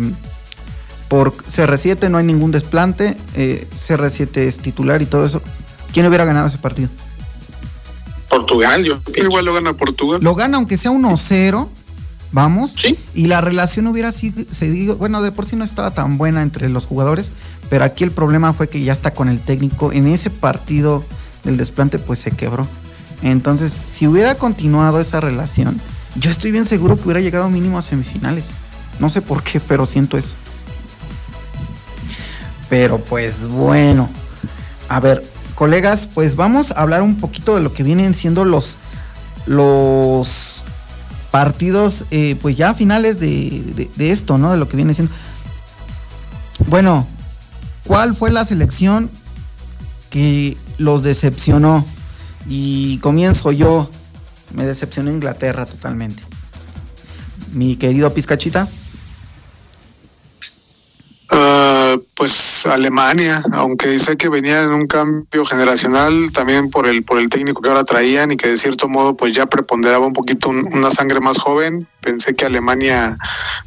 por 1.09 1.33
CR7 1.35 2.11
no 2.11 2.19
hay 2.19 2.25
ningún 2.27 2.51
desplante, 2.51 3.17
eh, 3.35 3.67
CR7 3.75 4.37
es 4.39 4.59
titular 4.59 5.01
y 5.01 5.07
todo 5.07 5.25
eso. 5.25 5.41
¿Quién 5.93 6.05
hubiera 6.07 6.25
ganado 6.27 6.49
ese 6.49 6.59
partido? 6.59 6.91
Portugal, 8.29 8.85
yo 8.85 9.01
pienso. 9.01 9.23
Igual 9.31 9.45
lo 9.45 9.55
gana 9.55 9.73
Portugal. 9.75 10.21
Lo 10.23 10.35
gana 10.35 10.57
aunque 10.59 10.77
sea 10.77 10.91
1-0, 10.91 11.69
vamos. 12.37 12.75
Sí. 12.79 12.97
Y 13.15 13.27
la 13.27 13.41
relación 13.41 13.87
hubiera 13.89 14.13
sido, 14.13 14.97
bueno, 14.97 15.23
de 15.23 15.33
por 15.33 15.47
sí 15.47 15.57
no 15.57 15.65
estaba 15.65 15.93
tan 15.93 16.19
buena 16.19 16.43
entre 16.43 16.69
los 16.69 16.85
jugadores, 16.87 17.33
pero 17.69 17.83
aquí 17.83 18.05
el 18.05 18.13
problema 18.13 18.53
fue 18.53 18.69
que 18.69 18.85
ya 18.85 18.93
está 18.93 19.13
con 19.13 19.29
el 19.29 19.41
técnico. 19.41 19.91
En 19.91 20.07
ese 20.07 20.29
partido 20.31 21.03
del 21.43 21.57
desplante, 21.57 21.99
pues 21.99 22.21
se 22.21 22.31
quebró. 22.31 22.69
Entonces, 23.23 23.75
si 23.91 24.07
hubiera 24.07 24.35
continuado 24.35 25.01
esa 25.01 25.19
relación, 25.19 25.81
yo 26.17 26.31
estoy 26.31 26.53
bien 26.53 26.67
seguro 26.67 26.97
que 26.97 27.05
hubiera 27.05 27.21
llegado 27.21 27.49
mínimo 27.49 27.79
a 27.79 27.83
semifinales. 27.83 28.45
No 29.01 29.09
sé 29.09 29.23
por 29.23 29.43
qué, 29.43 29.59
pero 29.59 29.87
siento 29.87 30.19
eso. 30.19 30.35
Pero 32.69 32.99
pues 32.99 33.47
bueno. 33.47 34.11
A 34.91 35.01
ver, 35.01 35.25
colegas, 35.55 36.07
pues 36.13 36.37
vamos 36.37 36.71
a 36.71 36.83
hablar 36.83 37.01
un 37.01 37.17
poquito 37.17 37.57
de 37.57 37.63
lo 37.63 37.73
que 37.73 37.83
vienen 37.83 38.13
siendo 38.13 38.45
los 38.45 38.77
los 39.47 40.66
partidos, 41.41 42.07
eh, 42.11 42.35
pues 42.41 42.57
ya 42.57 42.73
finales 42.73 43.21
de, 43.21 43.61
de- 43.77 43.91
de 43.95 44.11
esto, 44.11 44.39
¿no? 44.39 44.53
De 44.53 44.57
lo 44.57 44.69
que 44.69 44.77
viene 44.77 44.95
siendo. 44.95 45.13
Bueno, 46.67 47.07
¿cuál 47.85 48.17
fue 48.17 48.31
la 48.31 48.47
selección 48.47 49.11
que 50.09 50.57
los 50.79 51.03
decepcionó? 51.03 51.85
Y 52.49 52.97
comienzo 52.99 53.53
yo. 53.53 53.91
Me 54.55 54.65
decepcionó 54.65 55.11
Inglaterra 55.11 55.67
totalmente. 55.67 56.23
Mi 57.53 57.77
querido 57.77 58.15
Pizcachita. 58.15 58.67
Ah, 61.33 61.66
pues 62.17 62.65
Alemania, 62.65 63.43
aunque 63.53 63.99
sé 63.99 64.17
que 64.17 64.31
venía 64.31 64.63
en 64.63 64.73
un 64.73 64.87
cambio 64.87 65.45
generacional, 65.45 66.31
también 66.33 66.71
por 66.71 66.87
el 66.87 67.05
por 67.05 67.19
el 67.19 67.29
técnico 67.29 67.61
que 67.61 67.69
ahora 67.69 67.85
traían 67.85 68.33
y 68.33 68.37
que 68.39 68.49
de 68.49 68.57
cierto 68.57 68.89
modo 68.89 69.15
pues 69.17 69.35
ya 69.35 69.45
preponderaba 69.45 70.07
un 70.07 70.15
poquito 70.15 70.49
un- 70.49 70.67
una 70.73 70.91
sangre 70.91 71.21
más 71.21 71.37
joven, 71.37 71.87
pensé 72.01 72.35
que 72.35 72.47
Alemania 72.47 73.17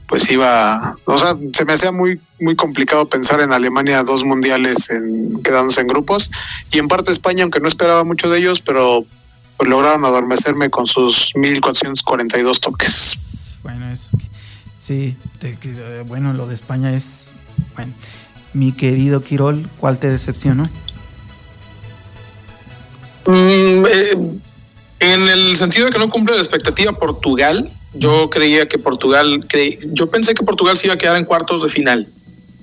pues 0.07 0.31
iba, 0.31 0.95
o 1.05 1.17
sea, 1.19 1.35
se 1.53 1.63
me 1.63 1.73
hacía 1.73 1.91
muy 1.91 2.19
muy 2.39 2.55
complicado 2.55 3.07
pensar 3.07 3.39
en 3.41 3.51
Alemania 3.53 4.01
dos 4.01 4.23
mundiales 4.23 4.89
en, 4.89 5.43
quedándose 5.43 5.81
en 5.81 5.87
grupos 5.87 6.31
y 6.71 6.79
en 6.79 6.87
parte 6.87 7.11
España, 7.11 7.43
aunque 7.43 7.59
no 7.59 7.67
esperaba 7.67 8.03
mucho 8.03 8.29
de 8.31 8.39
ellos, 8.39 8.61
pero 8.61 9.05
pues 9.57 9.69
lograron 9.69 10.03
adormecerme 10.05 10.69
con 10.71 10.87
sus 10.87 11.33
1442 11.35 12.61
toques. 12.61 13.17
Bueno, 13.61 13.91
eso. 13.91 14.09
Sí, 14.79 15.15
eh, 15.41 16.03
bueno, 16.07 16.33
lo 16.33 16.47
de 16.47 16.55
España 16.55 16.91
es. 16.95 17.27
Bueno, 17.75 17.93
mi 18.53 18.71
querido 18.71 19.21
Quirol, 19.23 19.67
¿cuál 19.79 19.99
te 19.99 20.09
decepcionó? 20.09 20.69
Mm, 23.25 23.85
eh, 23.85 24.17
en 24.99 25.21
el 25.29 25.55
sentido 25.57 25.85
de 25.85 25.91
que 25.91 25.99
no 25.99 26.09
cumple 26.09 26.35
la 26.35 26.41
expectativa 26.41 26.91
Portugal, 26.93 27.69
yo 27.93 28.29
creía 28.29 28.67
que 28.67 28.77
Portugal, 28.77 29.45
cre- 29.47 29.79
yo 29.93 30.09
pensé 30.09 30.33
que 30.33 30.43
Portugal 30.43 30.77
se 30.77 30.87
iba 30.87 30.95
a 30.95 30.97
quedar 30.97 31.15
en 31.17 31.25
cuartos 31.25 31.63
de 31.63 31.69
final 31.69 32.07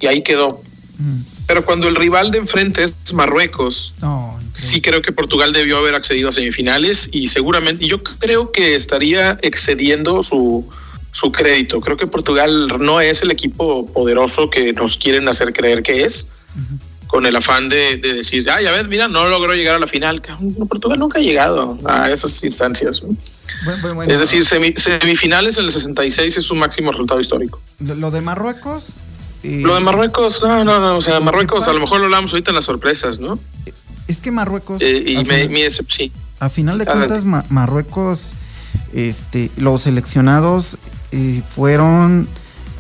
y 0.01 0.07
ahí 0.07 0.23
quedó. 0.23 0.61
Mm, 0.99 1.21
Pero 1.47 1.65
cuando 1.65 1.87
el 1.89 1.95
rival 1.95 2.31
de 2.33 2.39
enfrente 2.39 2.83
es 2.83 3.13
Marruecos, 3.15 3.95
sí 4.55 4.81
creo 4.81 5.01
que 5.03 5.13
Portugal 5.13 5.53
debió 5.53 5.79
haber 5.79 5.95
accedido 5.95 6.29
a 6.31 6.33
semifinales 6.33 7.09
y 7.13 7.29
seguramente, 7.29 7.85
y 7.85 7.89
yo 7.89 8.03
creo 8.03 8.51
que 8.51 8.75
estaría 8.75 9.39
excediendo 9.43 10.23
su, 10.25 10.69
su 11.17 11.33
crédito. 11.33 11.81
Creo 11.81 11.97
que 11.97 12.07
Portugal 12.07 12.69
no 12.79 13.01
es 13.01 13.23
el 13.23 13.31
equipo 13.31 13.87
poderoso 13.93 14.51
que 14.51 14.73
nos 14.75 14.99
quieren 14.99 15.27
hacer 15.29 15.53
creer 15.55 15.83
que 15.83 16.05
es, 16.05 16.27
con 17.07 17.25
el 17.25 17.35
afán 17.37 17.69
de, 17.71 17.97
de 17.97 18.13
decir, 18.15 18.51
ay, 18.51 18.67
a 18.67 18.71
ver, 18.73 18.87
mira, 18.89 19.09
no 19.09 19.27
logró 19.29 19.55
llegar 19.55 19.77
a 19.77 19.79
la 19.79 19.87
final. 19.87 20.21
Portugal 20.69 20.99
nunca 20.99 21.19
ha 21.19 21.23
llegado 21.23 21.79
a 21.87 22.11
esas 22.11 22.43
instancias. 22.45 23.01
es 24.09 24.21
decir, 24.21 24.45
semi- 24.45 24.77
semifinales 24.79 25.57
en 25.59 25.65
el 25.65 25.71
66 25.71 26.37
es 26.37 26.45
su 26.45 26.55
máximo 26.55 26.93
resultado 26.93 27.19
histórico. 27.21 27.61
lo, 27.81 28.11
de 28.11 28.21
Marruecos. 28.21 28.97
eh, 29.43 29.61
Lo 29.65 29.75
de 29.75 29.81
Marruecos, 29.81 30.43
no, 30.43 30.65
no, 30.65 30.79
no, 30.81 30.97
o 30.99 31.01
sea, 31.03 31.19
Marruecos, 31.21 31.67
a 31.69 31.73
lo 31.73 31.81
mejor 31.81 32.01
lo 32.01 32.05
hablamos 32.07 32.33
ahorita 32.33 32.51
en 32.51 32.57
las 32.57 32.67
sorpresas, 32.67 33.21
¿no? 33.21 33.39
Es 34.07 34.21
que 34.21 34.31
Marruecos. 34.31 34.83
Eh, 34.83 35.03
y 35.07 35.25
me, 35.25 35.49
mi 35.49 35.63
decepción. 35.63 36.11
a 36.41 36.51
final 36.51 36.77
de 36.77 36.85
Adelante. 36.85 37.07
cuentas, 37.09 37.25
Ma- 37.25 37.45
Marruecos, 37.49 38.33
este, 38.93 39.51
los 39.57 39.83
seleccionados 39.83 40.77
eh, 41.13 41.43
fueron, 41.49 42.29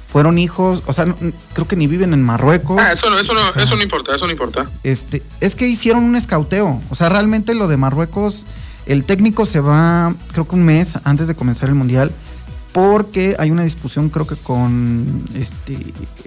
fueron 0.08 0.38
hijos, 0.38 0.82
o 0.86 0.92
sea, 0.92 1.06
no- 1.06 1.16
creo 1.52 1.66
que 1.68 1.76
ni 1.76 1.86
viven 1.86 2.12
en 2.12 2.22
Marruecos. 2.22 2.78
Ah, 2.80 2.92
eso 2.92 3.10
no, 3.10 3.18
eso 3.18 3.34
no, 3.34 3.40
O 3.48 3.52
sea, 3.52 3.62
eso 3.62 3.76
no 3.76 3.82
importa, 3.82 4.14
eso 4.14 4.26
no 4.26 4.32
importa. 4.32 4.66
Este, 4.82 5.22
es 5.40 5.54
que 5.54 5.66
hicieron 5.68 6.04
un 6.04 6.16
escauteo. 6.16 6.80
O 6.90 6.94
sea, 6.94 7.08
realmente 7.08 7.54
lo 7.54 7.68
de 7.68 7.76
Marruecos, 7.76 8.44
el 8.86 9.04
técnico 9.04 9.46
se 9.46 9.60
va, 9.60 10.14
creo 10.32 10.46
que 10.48 10.54
un 10.54 10.64
mes 10.64 10.98
antes 11.04 11.26
de 11.28 11.34
comenzar 11.34 11.68
el 11.68 11.74
mundial, 11.74 12.12
porque 12.72 13.36
hay 13.38 13.50
una 13.50 13.62
discusión, 13.64 14.10
creo 14.10 14.26
que 14.26 14.36
con 14.36 15.24
este, 15.34 15.76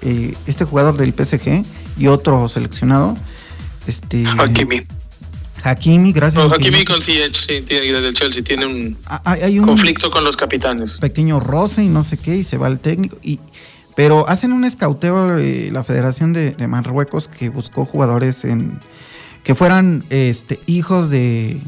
eh, 0.02 0.36
este 0.48 0.66
jugador 0.66 0.98
del 0.98 1.14
PSG 1.14 1.64
y 1.98 2.08
otro 2.08 2.48
seleccionado. 2.50 3.16
Este, 3.88 4.24
Hakimi. 4.26 4.82
Hakimi, 5.64 6.12
gracias. 6.14 6.44
No, 6.44 6.54
Hakimi. 6.54 6.86
Con 6.86 7.02
sí, 7.02 7.18
tiene, 7.66 8.02
del 8.02 8.14
Chelsea, 8.14 8.44
tiene 8.44 8.66
un 8.66 8.98
Hay, 9.26 9.42
hay 9.42 9.60
un 9.60 9.66
conflicto 9.66 10.10
con 10.10 10.24
los 10.24 10.38
capitanes. 10.38 10.98
pequeño 10.98 11.40
roce 11.40 11.84
y 11.84 11.90
no 11.90 12.04
sé 12.04 12.18
qué, 12.18 12.38
y 12.38 12.44
se 12.44 12.58
va 12.58 12.68
el 12.68 12.80
técnico. 12.80 13.18
Y, 13.22 13.40
pero 13.96 14.28
hacen 14.30 14.54
un 14.54 14.64
escauteo 14.64 15.38
eh, 15.38 15.70
la 15.72 15.84
Federación 15.84 16.32
de, 16.34 16.52
de 16.52 16.68
Marruecos 16.68 17.28
que 17.28 17.50
buscó 17.50 17.86
jugadores 17.86 18.46
en 18.46 18.80
que 19.44 19.56
fueran 19.56 20.06
este, 20.10 20.60
hijos 20.68 21.10
de, 21.10 21.60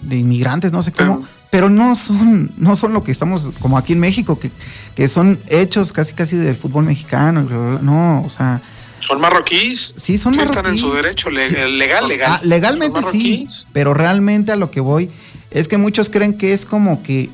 de 0.00 0.16
inmigrantes, 0.16 0.72
no 0.72 0.82
sé 0.82 0.92
cómo, 0.92 1.24
pero 1.50 1.68
no 1.68 1.96
son, 1.96 2.50
no 2.56 2.76
son 2.76 2.92
lo 2.92 3.02
que 3.04 3.12
estamos, 3.12 3.50
como 3.60 3.78
aquí 3.78 3.92
en 3.92 4.00
México, 4.00 4.38
que, 4.38 4.50
que 4.94 5.08
son 5.08 5.38
hechos 5.48 5.92
casi 5.92 6.12
casi 6.12 6.36
del 6.36 6.56
fútbol 6.56 6.84
mexicano, 6.84 7.42
no, 7.82 8.22
o 8.24 8.30
sea, 8.30 8.60
¿Son 9.00 9.20
marroquíes? 9.20 9.94
sí 9.96 10.18
son 10.18 10.34
Sí, 10.34 10.40
están 10.40 10.66
en 10.66 10.74
marroquíes. 10.74 10.80
su 10.80 10.92
derecho, 10.92 11.30
le- 11.30 11.68
legal, 11.70 12.08
legal. 12.08 12.32
Ah, 12.34 12.40
legalmente 12.44 12.98
sí, 13.00 13.04
marroquíes. 13.44 13.66
pero 13.72 13.94
realmente 13.94 14.52
a 14.52 14.56
lo 14.56 14.70
que 14.70 14.80
voy 14.80 15.10
es 15.50 15.68
que 15.68 15.78
muchos 15.78 16.10
creen 16.10 16.36
que 16.36 16.52
es 16.52 16.64
como 16.64 17.02
que... 17.02 17.30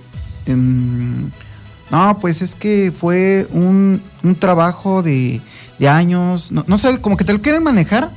em, 0.47 1.31
no, 1.91 2.19
pues 2.21 2.43
es 2.43 2.55
que 2.55 2.93
fue 2.99 3.47
un, 3.51 4.03
un 4.23 4.35
trabajo 4.37 5.03
de, 5.03 5.41
de 5.79 5.89
años, 5.89 6.51
no, 6.51 6.65
no 6.67 6.79
sé, 6.79 7.01
como 7.01 7.17
que 7.17 7.25
te 7.25 7.33
lo 7.33 7.41
quieren 7.43 7.63
manejar 7.63 8.11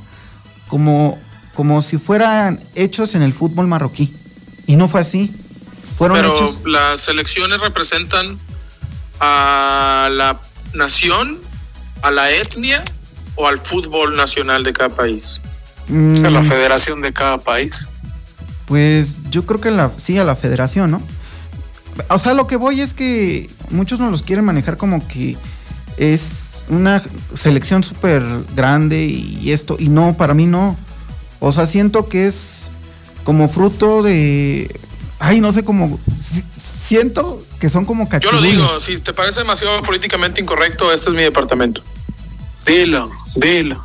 como, 0.68 1.18
como 1.54 1.80
si 1.82 1.96
fueran 1.98 2.60
hechos 2.74 3.14
en 3.14 3.22
el 3.22 3.32
fútbol 3.32 3.66
marroquí. 3.66 4.12
Y 4.66 4.76
no 4.76 4.88
fue 4.88 5.00
así. 5.00 5.30
Fueron 5.96 6.16
Pero 6.18 6.34
hechos... 6.34 6.58
las 6.66 7.00
selecciones 7.00 7.60
representan 7.60 8.38
a 9.20 10.08
la 10.12 10.40
nación, 10.74 11.38
a 12.02 12.10
la 12.10 12.30
etnia 12.30 12.82
o 13.38 13.46
al 13.46 13.60
fútbol 13.60 14.16
nacional 14.16 14.64
de 14.64 14.72
cada 14.72 14.90
país. 14.90 15.40
mm, 15.88 16.24
A 16.26 16.30
la 16.30 16.42
federación 16.42 17.00
de 17.00 17.12
cada 17.12 17.38
país. 17.38 17.88
Pues 18.66 19.30
yo 19.30 19.46
creo 19.46 19.60
que 19.60 19.70
la, 19.70 19.90
sí, 19.96 20.18
a 20.18 20.24
la 20.24 20.36
federación, 20.36 20.90
¿no? 20.90 21.00
O 22.10 22.18
sea, 22.18 22.34
lo 22.34 22.46
que 22.46 22.56
voy 22.56 22.80
es 22.80 22.92
que 22.94 23.48
muchos 23.70 23.98
nos 23.98 24.10
los 24.10 24.22
quieren 24.22 24.44
manejar 24.44 24.76
como 24.76 25.06
que 25.08 25.36
es 25.96 26.64
una 26.68 27.02
selección 27.34 27.82
súper 27.82 28.22
grande 28.54 29.04
y 29.06 29.52
esto, 29.52 29.76
y 29.78 29.88
no, 29.88 30.16
para 30.16 30.34
mí 30.34 30.46
no. 30.46 30.76
O 31.40 31.52
sea, 31.52 31.64
siento 31.66 32.08
que 32.08 32.26
es 32.26 32.70
como 33.24 33.48
fruto 33.48 34.02
de... 34.02 34.78
Ay, 35.20 35.40
no 35.40 35.52
sé 35.52 35.64
cómo... 35.64 35.98
si- 36.20 36.44
Siento 36.56 37.42
que 37.58 37.68
son 37.68 37.84
como 37.84 38.04
Yo 38.04 38.08
cachirules. 38.10 38.40
lo 38.54 38.62
digo, 38.66 38.80
si 38.80 38.98
te 38.98 39.12
parece 39.12 39.40
demasiado 39.40 39.82
políticamente 39.82 40.40
incorrecto, 40.40 40.92
este 40.92 41.10
es 41.10 41.14
mi 41.16 41.22
departamento. 41.22 41.82
Dilo, 42.66 43.10
dilo. 43.40 43.82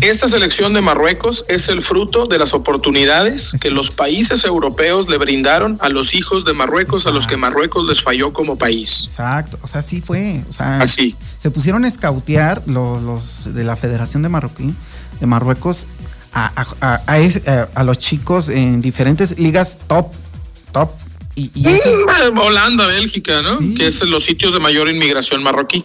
Esta 0.00 0.26
selección 0.26 0.72
de 0.72 0.80
Marruecos 0.80 1.44
es 1.48 1.68
el 1.68 1.82
fruto 1.82 2.26
de 2.26 2.38
las 2.38 2.54
oportunidades 2.54 3.52
que 3.60 3.70
los 3.70 3.90
países 3.90 4.42
europeos 4.44 5.06
le 5.08 5.18
brindaron 5.18 5.76
a 5.82 5.90
los 5.90 6.14
hijos 6.14 6.46
de 6.46 6.54
Marruecos, 6.54 7.06
a 7.06 7.10
los 7.10 7.26
que 7.26 7.36
Marruecos 7.36 7.86
les 7.86 8.02
falló 8.02 8.32
como 8.32 8.56
país. 8.56 9.02
Exacto, 9.04 9.58
o 9.60 9.66
sea, 9.68 9.82
sí 9.82 10.00
fue. 10.00 10.42
O 10.48 10.52
sea, 10.52 10.78
Así. 10.78 11.14
se 11.36 11.50
pusieron 11.50 11.84
a 11.84 11.88
escautear 11.88 12.62
los, 12.64 13.02
los 13.02 13.54
de 13.54 13.64
la 13.64 13.76
Federación 13.76 14.22
de 14.22 14.30
Marroquí, 14.30 14.72
de 15.20 15.26
Marruecos, 15.26 15.86
a, 16.32 17.82
los 17.84 17.98
chicos 17.98 18.48
en 18.48 18.80
diferentes 18.80 19.38
ligas 19.38 19.76
top, 19.86 20.06
top. 20.72 20.90
Y, 21.34 21.50
y 21.54 21.68
eso- 21.68 21.90
Mm, 22.32 22.38
Holanda, 22.38 22.86
Bélgica, 22.86 23.42
¿no? 23.42 23.58
Que 23.76 23.88
es 23.88 24.02
los 24.04 24.24
sitios 24.24 24.54
de 24.54 24.60
mayor 24.60 24.88
inmigración 24.88 25.42
marroquí. 25.42 25.84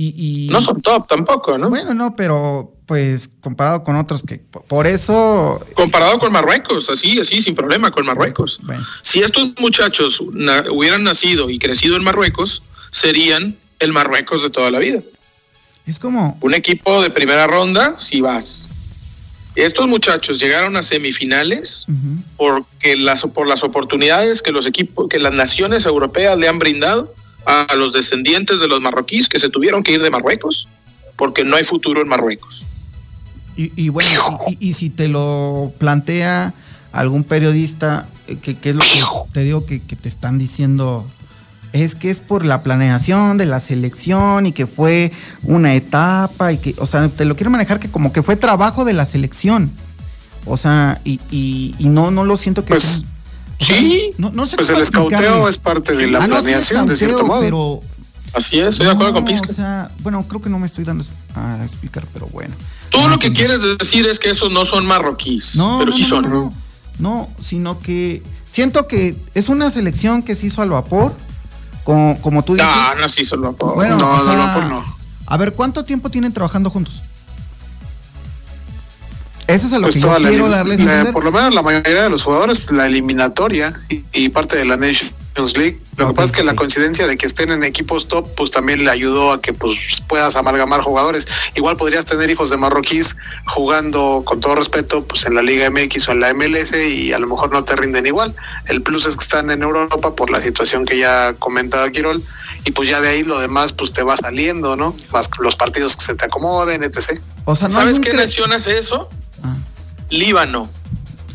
Y- 0.00 0.46
y- 0.46 0.48
No 0.50 0.60
son 0.62 0.80
top 0.80 1.06
tampoco, 1.08 1.58
¿no? 1.58 1.68
Bueno, 1.68 1.92
no, 1.92 2.16
pero 2.16 2.72
pues 2.86 3.28
comparado 3.42 3.82
con 3.82 3.96
otros 3.96 4.22
que 4.22 4.38
por 4.38 4.86
eso 4.86 5.60
Comparado 5.74 6.18
con 6.18 6.32
Marruecos, 6.32 6.88
así, 6.88 7.18
así, 7.20 7.42
sin 7.42 7.54
problema, 7.54 7.90
con 7.90 8.06
Marruecos. 8.06 8.60
Si 9.02 9.18
estos 9.20 9.50
muchachos 9.58 10.22
na- 10.32 10.64
hubieran 10.70 11.02
nacido 11.02 11.50
y 11.50 11.58
crecido 11.58 11.96
en 11.96 12.04
Marruecos, 12.04 12.62
serían 12.90 13.56
el 13.80 13.92
Marruecos 13.92 14.42
de 14.42 14.48
toda 14.50 14.70
la 14.70 14.78
vida. 14.78 15.00
es 15.86 15.98
como 15.98 16.38
Un 16.40 16.54
equipo 16.54 17.02
de 17.02 17.10
primera 17.10 17.46
ronda, 17.46 17.98
si 17.98 18.20
vas. 18.22 18.68
Estos 19.54 19.88
muchachos 19.88 20.38
llegaron 20.38 20.76
a 20.76 20.82
semifinales 20.82 21.86
porque 22.36 22.96
las, 22.96 23.22
por 23.26 23.48
las 23.48 23.64
oportunidades 23.64 24.40
que 24.42 24.52
los 24.52 24.66
equipos, 24.66 25.08
que 25.08 25.18
las 25.18 25.34
naciones 25.34 25.84
europeas 25.84 26.38
le 26.38 26.46
han 26.48 26.58
brindado 26.60 27.12
a 27.48 27.74
los 27.76 27.92
descendientes 27.94 28.60
de 28.60 28.68
los 28.68 28.80
marroquíes 28.80 29.26
que 29.28 29.38
se 29.38 29.48
tuvieron 29.48 29.82
que 29.82 29.92
ir 29.92 30.02
de 30.02 30.10
Marruecos 30.10 30.68
porque 31.16 31.44
no 31.44 31.56
hay 31.56 31.64
futuro 31.64 32.02
en 32.02 32.08
Marruecos. 32.08 32.66
Y, 33.56 33.72
y 33.74 33.88
bueno, 33.88 34.10
y, 34.60 34.74
si 34.74 34.90
te 34.90 35.08
lo 35.08 35.72
plantea 35.78 36.52
algún 36.92 37.24
periodista, 37.24 38.06
eh, 38.28 38.36
que, 38.36 38.56
que 38.56 38.70
es 38.70 38.76
lo 38.76 38.82
que 38.82 39.02
te 39.32 39.42
digo 39.42 39.66
que, 39.66 39.80
que 39.80 39.96
te 39.96 40.08
están 40.08 40.38
diciendo, 40.38 41.06
es 41.72 41.94
que 41.94 42.10
es 42.10 42.20
por 42.20 42.44
la 42.44 42.62
planeación 42.62 43.36
de 43.38 43.46
la 43.46 43.60
selección 43.60 44.46
y 44.46 44.52
que 44.52 44.66
fue 44.66 45.10
una 45.42 45.74
etapa 45.74 46.52
y 46.52 46.58
que, 46.58 46.74
o 46.78 46.86
sea, 46.86 47.08
te 47.08 47.24
lo 47.24 47.34
quiero 47.34 47.50
manejar 47.50 47.80
que 47.80 47.90
como 47.90 48.12
que 48.12 48.22
fue 48.22 48.36
trabajo 48.36 48.84
de 48.84 48.92
la 48.92 49.06
selección. 49.06 49.72
O 50.44 50.56
sea, 50.56 51.00
y, 51.04 51.18
y, 51.30 51.74
y 51.78 51.88
no, 51.88 52.10
no 52.10 52.24
lo 52.24 52.36
siento 52.36 52.64
que 52.64 52.78
sea- 52.78 53.02
o 53.60 53.64
sea, 53.64 53.80
no, 54.18 54.30
no 54.30 54.46
sé 54.46 54.56
Pues 54.56 54.68
el 54.70 54.78
escauteo 54.80 55.48
es 55.48 55.58
parte 55.58 55.96
de 55.96 56.08
la 56.08 56.18
Ah, 56.22 56.26
no, 56.26 56.36
sí, 56.36 56.42
planeación, 56.42 56.86
de 56.86 56.96
cierto 56.96 57.24
modo. 57.26 57.40
Pero 57.40 57.80
Así 58.34 58.60
es, 58.60 58.68
estoy 58.68 58.86
de 58.86 58.92
acuerdo 58.92 59.14
con 59.14 59.24
no, 59.24 59.30
Pisca. 59.30 59.50
O 59.50 59.54
sea, 59.54 59.90
bueno, 60.00 60.24
creo 60.28 60.40
que 60.42 60.50
no 60.50 60.58
me 60.58 60.66
estoy 60.66 60.84
dando 60.84 61.04
a 61.34 61.62
explicar, 61.64 62.04
pero 62.12 62.26
bueno. 62.26 62.54
Tú 62.90 63.06
lo 63.08 63.18
que 63.18 63.32
quieres 63.32 63.60
decir 63.78 64.06
es 64.06 64.18
que 64.18 64.30
esos 64.30 64.50
no 64.52 64.64
son 64.64 64.86
marroquíes, 64.86 65.56
No, 65.56 65.78
pero 65.78 65.90
no, 65.90 65.96
sí 65.96 66.02
no, 66.02 66.08
son. 66.08 66.22
no, 66.22 66.28
no, 66.30 66.52
no, 66.98 67.28
sino 67.40 67.80
que 67.80 68.22
siento 68.50 68.86
que 68.86 69.16
es 69.34 69.48
una 69.48 69.70
selección 69.70 70.22
que 70.22 70.36
se 70.36 70.46
hizo 70.46 70.62
al 70.62 70.70
vapor, 70.70 71.14
como, 71.84 72.20
como 72.20 72.42
tú 72.44 72.54
dices. 72.54 72.68
No, 72.68 72.94
no, 73.02 73.08
sí 73.08 73.24
son 73.24 73.42
vapor. 73.42 73.74
Bueno, 73.74 73.96
No, 73.96 74.06
o 74.10 74.16
no, 74.18 74.22
sea, 74.24 74.32
al 74.32 74.38
vapor 74.38 74.64
no. 74.66 74.84
A 75.26 75.36
ver, 75.36 75.52
¿cuánto 75.54 75.84
tiempo 75.84 76.10
tienen 76.10 76.32
trabajando 76.32 76.70
juntos? 76.70 77.02
Eso 79.48 79.66
es 79.66 79.72
a 79.72 79.76
lo 79.78 79.82
Pues 79.82 79.94
que 79.94 80.00
yo 80.00 80.18
la 80.18 80.28
quiero 80.28 80.48
darles 80.48 80.78
la- 80.80 81.10
por 81.10 81.24
lo 81.24 81.32
menos 81.32 81.54
la 81.54 81.62
mayoría 81.62 82.02
de 82.02 82.10
los 82.10 82.22
jugadores, 82.22 82.70
la 82.70 82.86
eliminatoria 82.86 83.72
y, 83.90 84.04
y 84.12 84.28
parte 84.28 84.56
de 84.58 84.64
la 84.66 84.76
Nations 84.76 85.56
League. 85.56 85.78
Lo 85.96 86.08
que 86.08 86.14
pasa 86.14 86.26
es 86.26 86.32
que 86.32 86.44
la 86.44 86.54
coincidencia 86.54 87.06
de 87.06 87.16
que 87.16 87.26
estén 87.26 87.50
en 87.50 87.64
equipos 87.64 88.08
top, 88.08 88.28
pues 88.36 88.50
también 88.50 88.84
le 88.84 88.90
ayudó 88.90 89.32
a 89.32 89.40
que 89.40 89.52
pues 89.54 90.02
puedas 90.06 90.36
amalgamar 90.36 90.80
jugadores. 90.82 91.26
Igual 91.56 91.76
podrías 91.76 92.04
tener 92.04 92.28
hijos 92.28 92.50
de 92.50 92.56
marroquíes 92.58 93.16
jugando, 93.46 94.22
con 94.26 94.40
todo 94.40 94.54
respeto, 94.56 95.04
pues 95.04 95.24
en 95.26 95.34
la 95.34 95.42
Liga 95.42 95.70
MX 95.70 96.08
o 96.08 96.12
en 96.12 96.20
la 96.20 96.34
MLS 96.34 96.74
y 96.76 97.12
a 97.12 97.18
lo 97.18 97.26
mejor 97.26 97.50
no 97.52 97.64
te 97.64 97.74
rinden 97.74 98.04
igual. 98.06 98.34
El 98.66 98.82
plus 98.82 99.06
es 99.06 99.16
que 99.16 99.22
están 99.24 99.50
en 99.50 99.62
Europa 99.62 100.14
por 100.14 100.30
la 100.30 100.40
situación 100.42 100.84
que 100.84 100.98
ya 100.98 101.32
comentaba 101.38 101.88
Quirol 101.90 102.22
y 102.64 102.72
pues 102.72 102.88
ya 102.88 103.00
de 103.00 103.08
ahí 103.08 103.22
lo 103.22 103.38
demás 103.40 103.72
pues 103.72 103.92
te 103.92 104.02
va 104.02 104.16
saliendo, 104.16 104.76
¿no? 104.76 104.94
Más 105.12 105.30
los 105.40 105.56
partidos 105.56 105.96
que 105.96 106.04
se 106.04 106.14
te 106.14 106.26
acomoden, 106.26 106.82
etc. 106.82 107.18
O 107.44 107.56
sea, 107.56 107.68
no 107.68 107.74
hay 107.78 107.80
¿Sabes 107.84 107.96
un 107.98 108.02
qué 108.04 108.12
nación 108.12 108.52
hace 108.52 108.76
eso? 108.76 109.08
Líbano. 110.10 110.68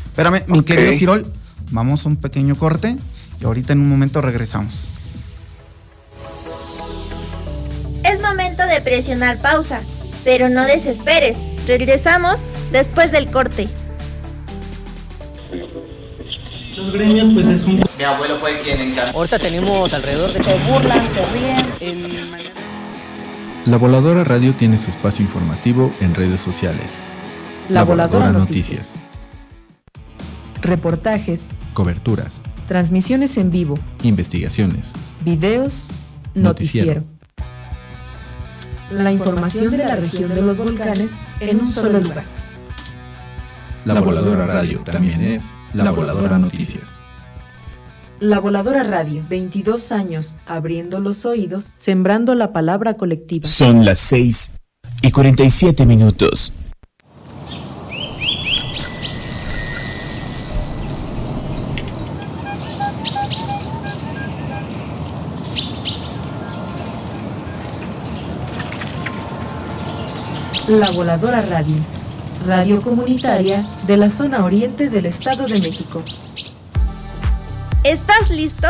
Espérame, 0.06 0.44
mi 0.48 0.64
querido 0.64 0.92
Quirol, 0.98 1.32
vamos 1.72 2.06
a 2.06 2.10
un 2.10 2.18
pequeño 2.18 2.56
corte 2.56 2.96
y 3.40 3.46
ahorita 3.46 3.74
en 3.74 3.80
un 3.80 3.90
momento 3.90 4.22
regresamos. 4.22 4.90
Es 8.04 8.22
momento 8.22 8.66
de 8.66 8.82
presionar 8.82 9.42
pausa, 9.42 9.82
pero 10.24 10.50
no 10.50 10.66
desesperes. 10.66 11.38
Regresamos 11.68 12.44
después 12.72 13.12
del 13.12 13.32
corte. 13.32 13.70
Los 16.76 16.92
gremios, 16.92 17.28
pues 17.34 17.48
es 17.48 17.66
un. 17.66 17.84
Mi 17.98 18.04
abuelo 18.04 18.36
fue 18.38 18.60
quien 18.60 18.82
encargó. 18.82 19.18
Ahorita 19.20 19.40
tenemos 19.40 19.94
alrededor 19.94 20.34
de... 20.34 20.44
Se 20.44 20.58
burlan, 20.70 21.08
se 21.14 21.26
ríen. 21.32 22.34
La 23.66 23.78
Voladora 23.78 24.24
Radio 24.24 24.56
tiene 24.56 24.78
su 24.78 24.90
espacio 24.90 25.24
informativo 25.24 25.94
en 26.02 26.14
redes 26.14 26.42
sociales. 26.42 26.92
La 27.70 27.84
Voladora 27.84 28.32
Noticias. 28.32 28.94
Reportajes, 30.62 31.58
Coberturas, 31.74 32.32
transmisiones 32.68 33.38
en 33.38 33.50
vivo, 33.52 33.76
investigaciones, 34.04 34.88
videos, 35.24 35.90
Noticiero. 36.36 37.02
noticiero. 37.02 37.04
La 38.92 39.12
información 39.12 39.72
de 39.72 39.78
la 39.78 39.96
región 39.96 40.34
de 40.34 40.42
los 40.42 40.60
volcanes 40.60 41.26
en 41.40 41.62
un 41.62 41.72
solo 41.72 42.00
lugar. 42.00 42.26
La 43.86 44.00
Voladora 44.00 44.46
Radio 44.46 44.82
también 44.84 45.22
es 45.22 45.52
La 45.74 45.92
Voladora 45.92 46.38
Noticias. 46.38 46.84
La 48.20 48.40
Voladora 48.40 48.84
Radio, 48.84 49.26
22 49.28 49.92
años 49.92 50.38
abriendo 50.46 51.00
los 51.02 51.26
oídos, 51.26 51.72
sembrando 51.76 52.36
la 52.36 52.54
palabra 52.54 52.94
colectiva. 52.96 53.48
Son 53.48 53.84
las 53.84 54.00
6 54.00 54.54
y 55.02 55.12
47 55.12 55.86
minutos. 55.86 56.54
La 70.80 70.90
Voladora 70.90 71.40
Radio, 71.42 71.76
radio 72.48 72.82
comunitaria 72.82 73.64
de 73.86 73.96
la 73.96 74.10
zona 74.10 74.44
oriente 74.44 74.90
del 74.90 75.06
Estado 75.06 75.46
de 75.46 75.60
México. 75.60 76.02
¿Estás 77.84 78.32
listo? 78.32 78.68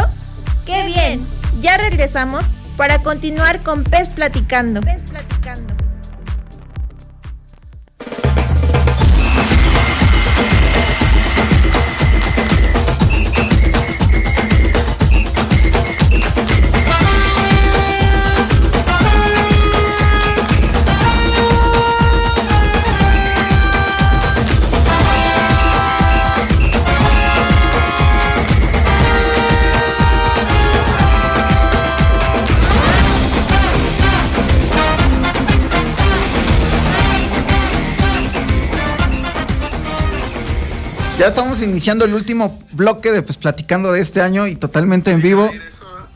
¡Qué 0.65 0.85
bien! 0.85 1.25
Ya 1.61 1.77
regresamos 1.77 2.43
para 2.75 3.03
continuar 3.03 3.61
con 3.61 3.85
Pez 3.85 4.09
Platicando. 4.09 4.81
Pez 4.81 5.01
Platicando. 5.03 5.82
Ya 41.24 41.30
estamos 41.30 41.61
iniciando 41.61 42.03
el 42.03 42.13
último 42.15 42.59
bloque 42.74 43.09
de 43.13 43.21
pues 43.21 43.38
platicando 43.38 43.93
de 43.93 44.01
este 44.01 44.19
año 44.19 44.45
y 44.45 44.57
totalmente 44.57 45.09
en 45.11 45.21
vivo. 45.21 45.49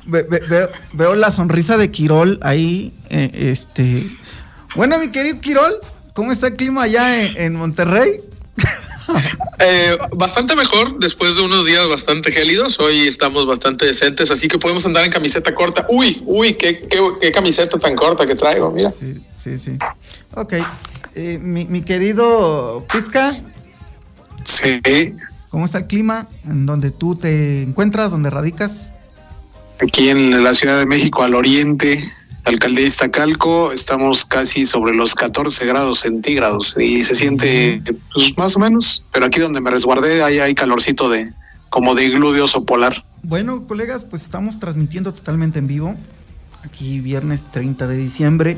Ve- 0.05 0.23
ve- 0.23 0.41
veo, 0.49 0.67
veo 0.95 1.15
la 1.15 1.31
sonrisa 1.31 1.77
de 1.77 1.89
Quirol 1.91 2.39
ahí. 2.41 2.93
eh, 3.09 3.29
este. 3.33 4.03
Bueno, 4.75 4.99
mi 4.99 5.07
querido 5.09 5.39
Quirol, 5.39 5.79
¿cómo 6.11 6.33
está 6.33 6.47
el 6.47 6.57
clima 6.57 6.83
allá 6.83 7.23
en, 7.23 7.37
en 7.37 7.55
Monterrey? 7.55 8.19
Eh, 9.59 9.97
bastante 10.15 10.53
mejor 10.55 10.99
después 10.99 11.37
de 11.37 11.41
unos 11.41 11.65
días 11.65 11.87
bastante 11.89 12.31
gélidos. 12.31 12.77
Hoy 12.79 13.07
estamos 13.07 13.47
bastante 13.47 13.85
decentes, 13.85 14.29
así 14.29 14.49
que 14.49 14.59
podemos 14.59 14.85
andar 14.85 15.03
en 15.05 15.11
camiseta 15.11 15.55
corta. 15.55 15.87
Uy, 15.89 16.21
uy, 16.25 16.53
qué, 16.55 16.85
qué, 16.87 17.01
qué 17.21 17.31
camiseta 17.31 17.79
tan 17.79 17.95
corta 17.95 18.27
que 18.27 18.35
traigo, 18.35 18.69
mira. 18.69 18.91
Sí, 18.91 19.15
sí, 19.37 19.57
sí. 19.57 19.77
Ok. 20.35 20.53
Eh, 21.15 21.39
mi, 21.41 21.65
mi 21.67 21.81
querido 21.81 22.85
Pizca. 22.91 23.33
Sí. 24.47 24.79
¿Cómo 25.49 25.65
está 25.65 25.79
el 25.79 25.87
clima 25.87 26.25
en 26.45 26.65
donde 26.65 26.89
tú 26.89 27.15
te 27.15 27.63
encuentras, 27.63 28.11
donde 28.11 28.29
radicas? 28.29 28.91
Aquí 29.81 30.09
en 30.09 30.41
la 30.41 30.53
Ciudad 30.53 30.79
de 30.79 30.85
México, 30.85 31.23
al 31.23 31.35
oriente, 31.35 32.01
alcaldía 32.45 32.81
de 32.81 32.87
Iztacalco, 32.87 33.73
estamos 33.73 34.23
casi 34.23 34.65
sobre 34.65 34.95
los 34.95 35.15
14 35.15 35.65
grados 35.65 35.99
centígrados 35.99 36.75
y 36.79 37.03
se 37.03 37.13
siente 37.13 37.81
pues, 38.13 38.37
más 38.37 38.55
o 38.55 38.59
menos, 38.59 39.03
pero 39.11 39.25
aquí 39.25 39.41
donde 39.41 39.59
me 39.59 39.69
resguardé 39.69 40.23
ahí 40.23 40.39
hay 40.39 40.55
calorcito 40.55 41.09
de 41.09 41.25
como 41.69 41.93
de 41.93 42.05
iglú 42.05 42.31
de 42.31 42.41
oso 42.41 42.63
polar. 42.63 43.05
Bueno, 43.23 43.67
colegas, 43.67 44.05
pues 44.05 44.23
estamos 44.23 44.59
transmitiendo 44.59 45.13
totalmente 45.13 45.59
en 45.59 45.67
vivo. 45.67 45.95
Aquí 46.63 47.01
viernes 47.01 47.45
30 47.51 47.85
de 47.87 47.97
diciembre 47.97 48.57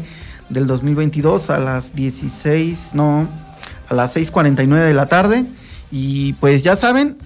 del 0.49 0.67
2022 0.67 1.49
a 1.49 1.59
las 1.59 1.95
16, 1.95 2.91
no, 2.93 3.27
a 3.87 3.93
las 3.95 4.15
6:49 4.15 4.85
de 4.85 4.93
la 4.93 5.07
tarde 5.07 5.45
y 5.91 6.33
pues 6.33 6.63
ya 6.63 6.75
saben, 6.75 7.17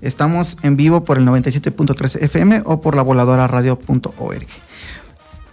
estamos 0.00 0.56
en 0.62 0.76
vivo 0.76 1.04
por 1.04 1.18
el 1.18 1.24
97.3 1.24 2.22
FM 2.22 2.62
o 2.64 2.80
por 2.80 2.96
la 2.96 3.02
voladora 3.02 3.46
radio.org. 3.46 4.46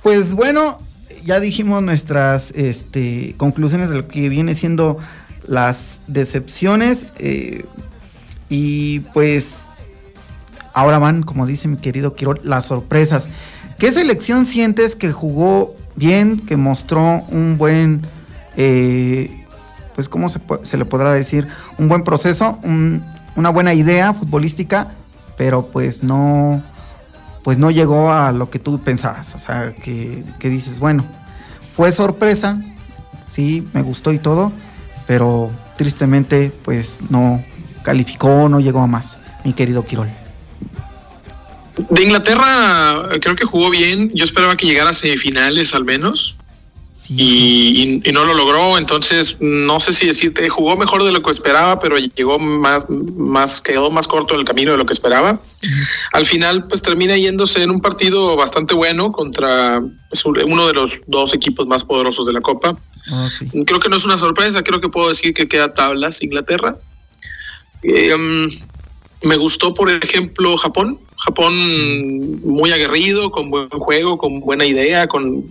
Pues 0.03 0.35
bueno, 0.35 0.79
ya 1.25 1.39
dijimos 1.39 1.83
nuestras 1.83 2.51
este, 2.51 3.35
conclusiones 3.37 3.89
de 3.89 3.97
lo 3.97 4.07
que 4.07 4.29
viene 4.29 4.55
siendo 4.55 4.97
las 5.47 6.01
decepciones 6.07 7.07
eh, 7.19 7.65
y 8.49 9.01
pues 9.13 9.65
ahora 10.73 10.99
van, 10.99 11.23
como 11.23 11.45
dice 11.45 11.67
mi 11.67 11.77
querido 11.77 12.15
Quirol, 12.15 12.39
las 12.43 12.65
sorpresas. 12.65 13.29
¿Qué 13.77 13.91
selección 13.91 14.45
sientes 14.45 14.95
que 14.95 15.11
jugó 15.11 15.75
bien, 15.95 16.37
que 16.37 16.57
mostró 16.57 17.23
un 17.29 17.57
buen, 17.57 18.01
eh, 18.57 19.38
pues 19.99 20.07
cómo 20.07 20.29
se, 20.29 20.39
se 20.63 20.77
le 20.77 20.85
podrá 20.85 21.11
decir, 21.11 21.45
un 21.77 21.89
buen 21.89 22.05
proceso, 22.05 22.57
un- 22.63 23.03
una 23.35 23.49
buena 23.49 23.73
idea 23.73 24.13
futbolística, 24.13 24.93
pero 25.37 25.65
pues 25.65 26.03
no, 26.03 26.63
pues 27.43 27.57
no 27.57 27.69
llegó 27.69 28.13
a 28.13 28.31
lo 28.31 28.49
que 28.49 28.59
tú 28.59 28.79
pensabas. 28.79 29.35
O 29.35 29.39
sea, 29.39 29.73
que, 29.83 30.23
que 30.39 30.47
dices, 30.47 30.79
bueno, 30.79 31.03
fue 31.75 31.91
sorpresa, 31.91 32.61
sí, 33.25 33.67
me 33.73 33.81
gustó 33.81 34.13
y 34.13 34.19
todo, 34.19 34.53
pero 35.05 35.51
tristemente 35.75 36.53
pues 36.63 36.99
no 37.09 37.43
calificó, 37.83 38.47
no 38.47 38.61
llegó 38.61 38.79
a 38.79 38.87
más, 38.87 39.19
mi 39.43 39.51
querido 39.51 39.83
Quirol. 39.83 40.07
De 41.89 42.03
Inglaterra 42.03 43.09
creo 43.19 43.35
que 43.35 43.43
jugó 43.43 43.69
bien. 43.69 44.11
Yo 44.13 44.23
esperaba 44.23 44.55
que 44.55 44.65
llegara 44.65 44.91
a 44.91 44.93
semifinales 44.93 45.75
al 45.75 45.83
menos. 45.83 46.37
Y, 47.11 48.01
y- 48.03 48.09
y 48.09 48.11
no 48.11 48.23
lo 48.23 48.35
logró, 48.35 48.77
entonces 48.77 49.37
no 49.39 49.79
sé 49.79 49.93
si 49.93 50.05
decirte, 50.05 50.47
jugó 50.47 50.77
mejor 50.77 51.03
de 51.03 51.11
lo 51.11 51.23
que 51.23 51.31
esperaba, 51.31 51.79
pero 51.79 51.97
llegó 51.97 52.37
más, 52.37 52.85
más, 52.89 53.61
quedó 53.61 53.89
más 53.89 54.07
corto 54.07 54.35
el 54.35 54.45
camino 54.45 54.73
de 54.73 54.77
lo 54.77 54.85
que 54.85 54.93
esperaba. 54.93 55.39
Al 56.13 56.25
final, 56.27 56.67
pues 56.67 56.83
termina 56.83 57.17
yéndose 57.17 57.63
en 57.63 57.71
un 57.71 57.81
partido 57.81 58.35
bastante 58.35 58.75
bueno 58.75 59.11
contra 59.11 59.81
pues, 60.09 60.23
uno 60.23 60.67
de 60.67 60.73
los 60.73 60.99
dos 61.07 61.33
equipos 61.33 61.65
más 61.65 61.83
poderosos 61.83 62.27
de 62.27 62.33
la 62.33 62.41
Copa. 62.41 62.77
Creo 63.65 63.79
que 63.79 63.89
no 63.89 63.95
es 63.97 64.05
una 64.05 64.17
sorpresa, 64.19 64.61
creo 64.63 64.79
que 64.79 64.89
puedo 64.89 65.09
decir 65.09 65.33
que 65.33 65.47
queda 65.47 65.73
tablas 65.73 66.21
Inglaterra. 66.21 66.77
Eh, 67.81 68.13
um, 68.13 68.47
me 69.27 69.35
gustó, 69.37 69.73
por 69.73 69.89
ejemplo, 69.89 70.55
Japón. 70.57 70.99
Japón 71.25 71.53
muy 72.41 72.71
aguerrido, 72.71 73.31
con 73.31 73.49
buen 73.49 73.67
juego, 73.69 74.17
con 74.17 74.39
buena 74.41 74.65
idea, 74.65 75.07
con 75.07 75.43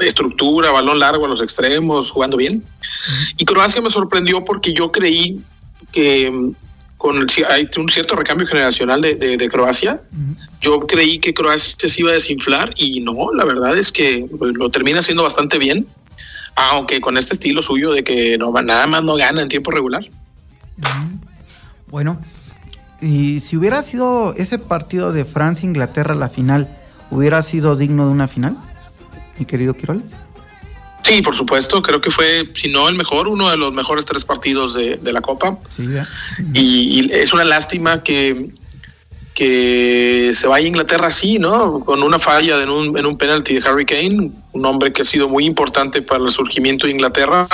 estructura, 0.00 0.70
balón 0.70 0.98
largo 0.98 1.24
a 1.24 1.28
los 1.28 1.42
extremos, 1.42 2.10
jugando 2.10 2.36
bien. 2.36 2.62
Y 3.36 3.44
Croacia 3.44 3.80
me 3.82 3.90
sorprendió 3.90 4.44
porque 4.44 4.72
yo 4.72 4.92
creí 4.92 5.40
que 5.92 6.30
mm, 6.30 6.52
con 6.96 7.16
el, 7.16 7.26
hay 7.48 7.68
un 7.78 7.88
cierto 7.88 8.16
recambio 8.16 8.46
generacional 8.46 9.00
de, 9.00 9.14
de- 9.14 9.36
de 9.36 9.48
Croacia. 9.48 10.00
Yo 10.60 10.80
creí 10.80 11.18
que 11.18 11.32
Croacia 11.32 11.88
se 11.88 12.00
iba 12.00 12.10
a 12.10 12.14
desinflar 12.14 12.72
y 12.76 13.00
no, 13.00 13.32
la 13.32 13.44
verdad 13.44 13.76
es 13.78 13.92
que 13.92 14.26
pues, 14.38 14.52
lo 14.56 14.68
termina 14.70 14.98
haciendo 15.00 15.22
bastante 15.22 15.58
bien, 15.58 15.86
aunque 16.56 17.00
con 17.00 17.16
este 17.16 17.34
estilo 17.34 17.62
suyo 17.62 17.92
de 17.92 18.02
que 18.02 18.36
no, 18.38 18.50
nada 18.62 18.86
más 18.88 19.04
no 19.04 19.14
gana 19.14 19.42
en 19.42 19.48
tiempo 19.48 19.70
regular. 19.70 20.04
Bueno, 21.86 22.20
y 23.00 23.40
si 23.40 23.56
hubiera 23.56 23.82
sido 23.82 24.34
ese 24.34 24.58
partido 24.58 25.12
de 25.12 25.24
Francia-Inglaterra 25.24 26.14
la 26.16 26.28
final, 26.28 26.68
¿hubiera 27.10 27.42
sido 27.42 27.76
digno 27.76 28.06
de 28.06 28.12
una 28.12 28.26
final, 28.28 28.56
mi 29.38 29.44
querido 29.46 29.74
Quirol? 29.74 30.02
Sí, 31.04 31.22
por 31.22 31.34
supuesto, 31.34 31.80
creo 31.80 32.00
que 32.00 32.10
fue, 32.10 32.50
si 32.54 32.68
no 32.68 32.88
el 32.88 32.96
mejor, 32.96 33.28
uno 33.28 33.48
de 33.48 33.56
los 33.56 33.72
mejores 33.72 34.04
tres 34.04 34.24
partidos 34.24 34.74
de, 34.74 34.96
de 34.96 35.12
la 35.12 35.20
Copa. 35.20 35.56
Sí, 35.68 35.88
ya. 35.90 36.06
Y, 36.52 37.08
y 37.08 37.12
es 37.12 37.32
una 37.32 37.44
lástima 37.44 38.02
que, 38.02 38.50
que 39.38 40.32
se 40.34 40.46
vaya 40.48 40.66
a 40.66 40.68
Inglaterra 40.68 41.06
así, 41.06 41.38
¿no? 41.38 41.80
Con 41.80 42.02
una 42.02 42.18
falla 42.18 42.60
en 42.60 42.68
un, 42.68 42.98
en 42.98 43.06
un 43.06 43.16
penalti 43.16 43.54
de 43.54 43.68
Harry 43.68 43.86
Kane, 43.86 44.32
un 44.52 44.66
hombre 44.66 44.92
que 44.92 45.02
ha 45.02 45.04
sido 45.04 45.28
muy 45.28 45.44
importante 45.46 46.02
para 46.02 46.24
el 46.24 46.30
surgimiento 46.30 46.86
de 46.86 46.92
Inglaterra. 46.92 47.46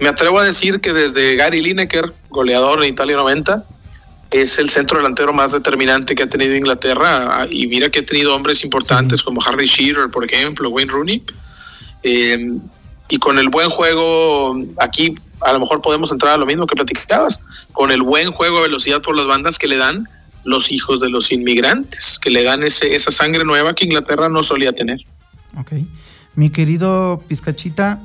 Me 0.00 0.08
atrevo 0.08 0.40
a 0.40 0.44
decir 0.44 0.80
que 0.80 0.92
desde 0.92 1.36
Gary 1.36 1.60
Lineker, 1.60 2.12
goleador 2.30 2.82
en 2.82 2.88
Italia 2.88 3.16
90, 3.16 3.64
es 4.32 4.58
el 4.58 4.70
centro 4.70 4.98
delantero 4.98 5.32
más 5.32 5.52
determinante 5.52 6.14
que 6.14 6.22
ha 6.22 6.28
tenido 6.28 6.56
Inglaterra. 6.56 7.46
Y 7.50 7.66
mira 7.66 7.90
que 7.90 8.00
ha 8.00 8.06
tenido 8.06 8.34
hombres 8.34 8.64
importantes 8.64 9.22
como 9.22 9.42
Harry 9.44 9.66
Shearer, 9.66 10.10
por 10.10 10.24
ejemplo, 10.24 10.70
Wayne 10.70 10.90
Rooney. 10.90 11.22
Eh, 12.02 12.58
y 13.08 13.18
con 13.18 13.38
el 13.38 13.48
buen 13.48 13.68
juego, 13.70 14.56
aquí 14.78 15.14
a 15.40 15.52
lo 15.52 15.60
mejor 15.60 15.82
podemos 15.82 16.12
entrar 16.12 16.34
a 16.34 16.38
lo 16.38 16.46
mismo 16.46 16.66
que 16.66 16.74
platicabas, 16.76 17.40
con 17.72 17.90
el 17.90 18.02
buen 18.02 18.32
juego 18.32 18.58
a 18.58 18.62
velocidad 18.62 19.02
por 19.02 19.16
las 19.16 19.26
bandas 19.26 19.58
que 19.58 19.68
le 19.68 19.76
dan 19.76 20.08
los 20.44 20.72
hijos 20.72 21.00
de 21.00 21.10
los 21.10 21.30
inmigrantes, 21.30 22.18
que 22.18 22.30
le 22.30 22.42
dan 22.42 22.62
ese, 22.62 22.94
esa 22.94 23.10
sangre 23.10 23.44
nueva 23.44 23.74
que 23.74 23.84
Inglaterra 23.84 24.28
no 24.28 24.42
solía 24.42 24.72
tener. 24.72 25.00
Ok. 25.58 25.72
Mi 26.34 26.48
querido 26.50 27.22
Pizcachita, 27.28 28.00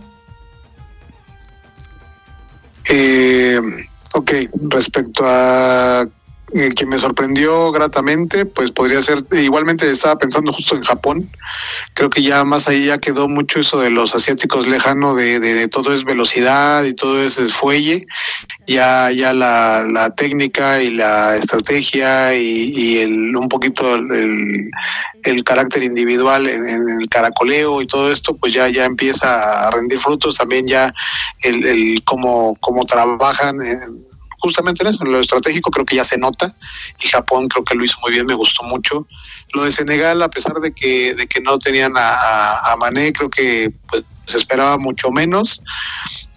Eh, 2.90 3.60
ok, 4.14 4.32
respecto 4.70 5.24
a 5.26 6.08
eh, 6.54 6.70
que 6.70 6.86
me 6.86 6.98
sorprendió 6.98 7.74
gratamente, 7.74 8.46
pues 8.46 8.72
podría 8.72 9.02
ser, 9.02 9.18
igualmente 9.32 9.90
estaba 9.92 10.18
pensando 10.18 10.54
justo 10.54 10.78
en 10.78 10.84
Japón, 10.84 11.30
creo 11.94 12.10
que 12.10 12.22
ya 12.22 12.46
más 12.46 12.70
ahí 12.70 12.86
ya 12.86 13.00
quedó 13.00 13.28
mucho 13.28 13.60
eso 13.60 13.78
de 13.82 13.90
los 13.90 14.16
asiáticos 14.16 14.66
lejano, 14.66 15.14
de, 15.14 15.42
de, 15.42 15.68
todo 15.68 15.94
es 15.94 16.06
velocidad 16.06 16.86
y 16.86 16.94
todo 16.94 17.22
es 17.22 17.36
fuelle, 17.52 18.06
ya, 18.66 19.12
ya 19.12 19.34
la, 19.34 19.86
la 19.92 20.10
técnica 20.16 20.82
y 20.82 20.92
la 20.92 21.36
estrategia 21.36 22.34
y, 22.34 23.00
el, 23.00 23.36
un 23.36 23.50
poquito 23.50 23.96
el, 23.96 24.72
el 25.24 25.44
carácter 25.44 25.84
individual 25.84 26.48
en, 26.48 26.66
el 27.02 27.10
caracoleo 27.10 27.82
y 27.82 27.88
todo 27.88 28.10
esto, 28.10 28.38
pues 28.38 28.54
ya, 28.54 28.70
ya 28.70 28.86
empieza 28.86 29.68
a 29.68 29.72
rendir 29.72 30.00
frutos, 30.00 30.38
también 30.38 30.66
ya 30.66 30.94
el, 31.44 31.66
el 31.66 32.04
cómo, 32.06 32.56
cómo 32.62 32.86
trabajan. 32.86 33.62
En, 33.62 34.07
justamente 34.40 34.84
en 34.84 34.90
eso, 34.90 35.04
en 35.04 35.12
lo 35.12 35.20
estratégico 35.20 35.72
creo 35.72 35.86
que 35.86 35.96
ya 35.96 36.04
se 36.04 36.18
nota 36.18 36.56
y 37.04 37.08
Japón 37.08 37.48
creo 37.48 37.64
que 37.64 37.76
lo 37.76 37.84
hizo 37.84 38.00
muy 38.02 38.12
bien, 38.12 38.26
me 38.26 38.36
gustó 38.36 38.64
mucho. 38.64 39.08
Lo 39.54 39.64
de 39.64 39.72
Senegal, 39.72 40.22
a 40.22 40.30
pesar 40.30 40.54
de 40.56 40.72
que, 40.74 41.14
de 41.16 41.28
que 41.28 41.42
no 41.42 41.58
tenían 41.60 41.94
a, 41.98 42.72
a, 42.72 42.78
Mané, 42.78 43.14
creo 43.14 43.30
que 43.30 43.72
pues, 43.90 44.04
se 44.26 44.38
esperaba 44.38 44.78
mucho 44.78 45.10
menos. 45.12 45.62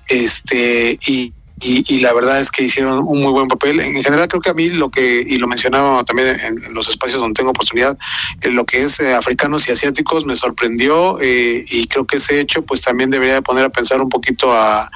Este, 0.08 0.98
y, 1.06 1.32
y, 1.62 1.98
la 1.98 2.14
verdad 2.14 2.40
es 2.40 2.50
que 2.50 2.64
hicieron 2.64 3.00
un 3.06 3.22
muy 3.22 3.32
buen 3.32 3.46
papel. 3.46 3.80
En 3.80 4.02
general 4.02 4.28
creo 4.28 4.40
que 4.40 4.50
a 4.50 4.54
mí 4.54 4.68
lo 4.68 4.88
que, 4.90 5.24
y 5.26 5.36
lo 5.36 5.46
mencionaba 5.46 6.02
también 6.04 6.36
en, 6.40 6.74
los 6.74 6.88
espacios 6.88 7.20
donde 7.20 7.34
tengo 7.34 7.50
oportunidad, 7.50 7.98
en 8.42 8.56
lo 8.56 8.64
que 8.64 8.82
es 8.82 8.98
eh, 9.00 9.12
africanos 9.12 9.68
y 9.68 9.72
asiáticos 9.72 10.24
me 10.24 10.36
sorprendió 10.36 11.20
eh, 11.20 11.64
y 11.68 11.86
creo 11.86 12.06
que 12.06 12.16
ese 12.16 12.40
hecho 12.40 12.62
pues 12.62 12.80
también 12.80 13.10
debería 13.10 13.34
de 13.34 13.42
poner 13.42 13.64
a 13.64 13.68
pensar 13.68 14.00
un 14.00 14.08
poquito 14.08 14.50
a, 14.50 14.88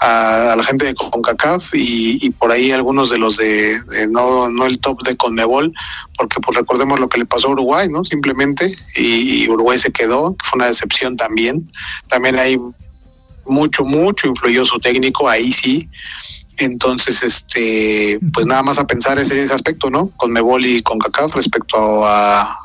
la 0.00 0.62
gente 0.62 0.86
de 0.86 0.94
CONCACAF 0.94 1.74
y, 1.74 2.18
y, 2.24 2.30
por 2.30 2.52
ahí 2.52 2.70
algunos 2.70 3.10
de 3.10 3.18
los 3.18 3.36
de, 3.36 3.76
no, 4.10 4.48
no 4.48 4.66
el 4.66 4.78
top 4.78 5.02
de 5.02 5.16
CONMEBOL, 5.16 5.72
porque 6.16 6.40
pues 6.40 6.56
recordemos 6.56 7.00
lo 7.00 7.08
que 7.08 7.18
le 7.18 7.26
pasó 7.26 7.48
a 7.48 7.52
Uruguay, 7.52 7.88
¿no? 7.90 8.04
Simplemente, 8.04 8.72
y, 8.96 9.44
y 9.44 9.48
Uruguay 9.48 9.78
se 9.78 9.90
quedó, 9.90 10.36
fue 10.44 10.58
una 10.58 10.66
decepción 10.66 11.16
también. 11.16 11.70
También 12.08 12.38
hay 12.38 12.58
mucho, 13.48 13.84
mucho 13.84 14.28
influyó 14.28 14.64
su 14.64 14.78
técnico, 14.78 15.28
ahí 15.28 15.52
sí. 15.52 15.88
Entonces, 16.58 17.22
este, 17.22 18.18
pues 18.32 18.46
nada 18.46 18.62
más 18.62 18.78
a 18.78 18.86
pensar 18.86 19.18
ese, 19.18 19.42
ese 19.42 19.54
aspecto, 19.54 19.90
¿no? 19.90 20.08
Con 20.16 20.32
Mebol 20.32 20.64
y 20.66 20.82
con 20.82 20.98
CACAF 20.98 21.34
respecto 21.36 22.04
a, 22.04 22.64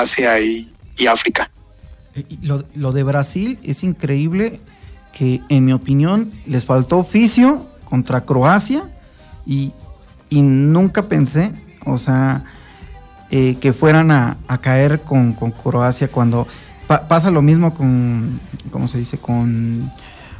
Asia 0.00 0.40
y, 0.40 0.66
África. 1.06 1.50
Eh, 2.14 2.24
lo, 2.42 2.64
lo, 2.76 2.92
de 2.92 3.02
Brasil 3.02 3.58
es 3.64 3.82
increíble 3.82 4.60
que, 5.12 5.40
en 5.48 5.64
mi 5.64 5.72
opinión, 5.72 6.30
les 6.46 6.64
faltó 6.64 6.98
oficio 6.98 7.66
contra 7.84 8.24
Croacia 8.24 8.88
y, 9.44 9.72
y 10.30 10.42
nunca 10.42 11.08
pensé, 11.08 11.52
o 11.84 11.98
sea, 11.98 12.44
eh, 13.30 13.56
que 13.60 13.72
fueran 13.72 14.10
a, 14.10 14.38
a 14.46 14.58
caer 14.58 15.00
con, 15.00 15.32
con 15.32 15.50
Croacia 15.50 16.06
cuando 16.06 16.46
pasa 17.08 17.30
lo 17.30 17.42
mismo 17.42 17.74
con, 17.74 18.40
¿cómo 18.70 18.88
se 18.88 18.98
dice? 18.98 19.18
Con, 19.18 19.90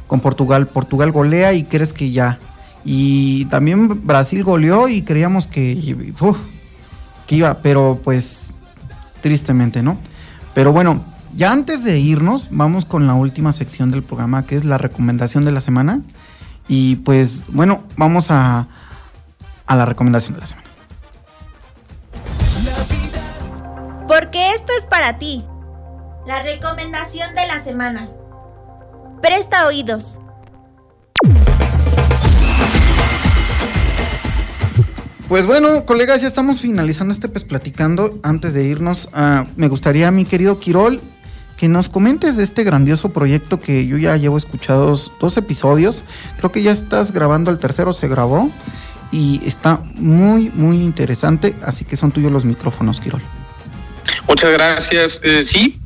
con 0.07 0.19
Portugal. 0.19 0.67
Portugal 0.67 1.11
golea 1.11 1.53
y 1.53 1.63
crees 1.63 1.93
que 1.93 2.11
ya. 2.11 2.39
Y 2.85 3.45
también 3.45 4.05
Brasil 4.05 4.43
goleó 4.43 4.87
y 4.89 5.03
creíamos 5.03 5.47
que, 5.47 6.13
que 7.27 7.35
iba, 7.35 7.59
pero 7.59 8.01
pues 8.03 8.53
tristemente, 9.21 9.81
¿no? 9.81 9.97
Pero 10.53 10.73
bueno, 10.73 11.03
ya 11.35 11.51
antes 11.51 11.83
de 11.83 11.99
irnos, 11.99 12.49
vamos 12.51 12.85
con 12.85 13.07
la 13.07 13.13
última 13.13 13.53
sección 13.53 13.89
del 13.89 14.03
programa, 14.03 14.45
que 14.45 14.55
es 14.55 14.65
la 14.65 14.77
recomendación 14.77 15.45
de 15.45 15.51
la 15.51 15.61
semana. 15.61 16.01
Y 16.67 16.97
pues 16.97 17.45
bueno, 17.49 17.83
vamos 17.97 18.31
a, 18.31 18.67
a 19.65 19.75
la 19.75 19.85
recomendación 19.85 20.35
de 20.35 20.41
la 20.41 20.45
semana. 20.45 20.67
Porque 24.07 24.51
esto 24.51 24.73
es 24.77 24.85
para 24.85 25.17
ti. 25.17 25.43
La 26.25 26.41
recomendación 26.41 27.35
de 27.35 27.45
la 27.47 27.59
semana. 27.59 28.09
Presta 29.21 29.67
oídos. 29.67 30.19
Pues 35.27 35.45
bueno, 35.45 35.85
colegas, 35.85 36.21
ya 36.21 36.27
estamos 36.27 36.61
finalizando 36.61 37.13
este 37.13 37.27
pues 37.27 37.43
platicando. 37.43 38.19
Antes 38.23 38.53
de 38.53 38.63
irnos, 38.63 39.09
uh, 39.13 39.45
me 39.57 39.67
gustaría, 39.67 40.11
mi 40.11 40.23
querido 40.23 40.61
Quirol, 40.61 41.01
que 41.57 41.67
nos 41.67 41.89
comentes 41.89 42.37
de 42.37 42.43
este 42.43 42.63
grandioso 42.63 43.11
proyecto 43.11 43.59
que 43.59 43.85
yo 43.85 43.97
ya 43.97 44.15
llevo 44.15 44.37
escuchados 44.37 45.11
dos 45.19 45.35
episodios. 45.35 46.05
Creo 46.37 46.53
que 46.53 46.63
ya 46.63 46.71
estás 46.71 47.11
grabando 47.11 47.51
el 47.51 47.59
tercero, 47.59 47.91
se 47.91 48.07
grabó. 48.07 48.49
Y 49.11 49.41
está 49.45 49.81
muy, 49.95 50.51
muy 50.51 50.77
interesante. 50.77 51.53
Así 51.63 51.83
que 51.83 51.97
son 51.97 52.11
tuyos 52.11 52.31
los 52.31 52.45
micrófonos, 52.45 53.01
Quirol. 53.01 53.21
Muchas 54.27 54.53
gracias. 54.53 55.19
Eh, 55.23 55.43
sí, 55.43 55.82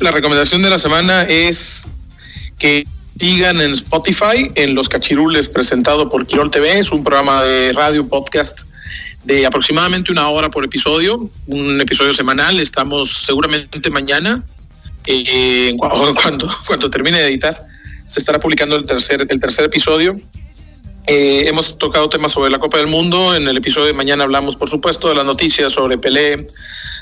la 0.00 0.10
recomendación 0.10 0.62
de 0.62 0.70
la 0.70 0.78
semana 0.78 1.22
es 1.22 1.86
que 2.58 2.86
sigan 3.18 3.60
en 3.60 3.72
Spotify, 3.72 4.50
en 4.54 4.74
Los 4.74 4.88
Cachirules, 4.88 5.48
presentado 5.48 6.08
por 6.08 6.26
Quirol 6.26 6.50
TV. 6.50 6.78
Es 6.78 6.92
un 6.92 7.02
programa 7.02 7.42
de 7.42 7.72
radio, 7.72 8.06
podcast 8.06 8.62
de 9.24 9.46
aproximadamente 9.46 10.12
una 10.12 10.28
hora 10.28 10.50
por 10.50 10.64
episodio, 10.64 11.30
un 11.46 11.80
episodio 11.80 12.12
semanal. 12.12 12.60
Estamos 12.60 13.10
seguramente 13.10 13.90
mañana, 13.90 14.44
eh, 15.06 15.74
cuando, 15.78 16.48
cuando 16.66 16.90
termine 16.90 17.18
de 17.18 17.28
editar, 17.28 17.58
se 18.06 18.20
estará 18.20 18.38
publicando 18.38 18.76
el 18.76 18.84
tercer, 18.84 19.26
el 19.28 19.40
tercer 19.40 19.64
episodio. 19.64 20.16
Eh, 21.06 21.44
hemos 21.46 21.78
tocado 21.78 22.08
temas 22.08 22.32
sobre 22.32 22.50
la 22.50 22.58
Copa 22.58 22.78
del 22.78 22.88
Mundo. 22.88 23.34
En 23.34 23.46
el 23.48 23.56
episodio 23.56 23.86
de 23.86 23.92
mañana 23.92 24.24
hablamos, 24.24 24.56
por 24.56 24.68
supuesto, 24.68 25.08
de 25.08 25.14
las 25.14 25.24
noticias 25.24 25.72
sobre 25.72 25.98
Pelé, 25.98 26.46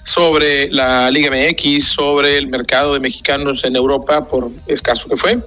sobre 0.05 0.71
la 0.71 1.11
Liga 1.11 1.31
MX, 1.31 1.85
sobre 1.85 2.37
el 2.39 2.47
mercado 2.47 2.95
de 2.95 3.01
mexicanos 3.01 3.65
en 3.65 3.75
Europa, 3.75 4.27
por 4.27 4.51
escaso 4.67 5.09
que 5.09 5.17
fue. 5.17 5.39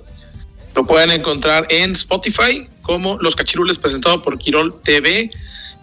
Lo 0.76 0.86
pueden 0.86 1.12
encontrar 1.12 1.66
en 1.70 1.92
Spotify 1.92 2.68
como 2.82 3.18
Los 3.20 3.36
Cachirules 3.36 3.78
presentado 3.78 4.22
por 4.22 4.38
Quirol 4.38 4.74
TV. 4.84 5.30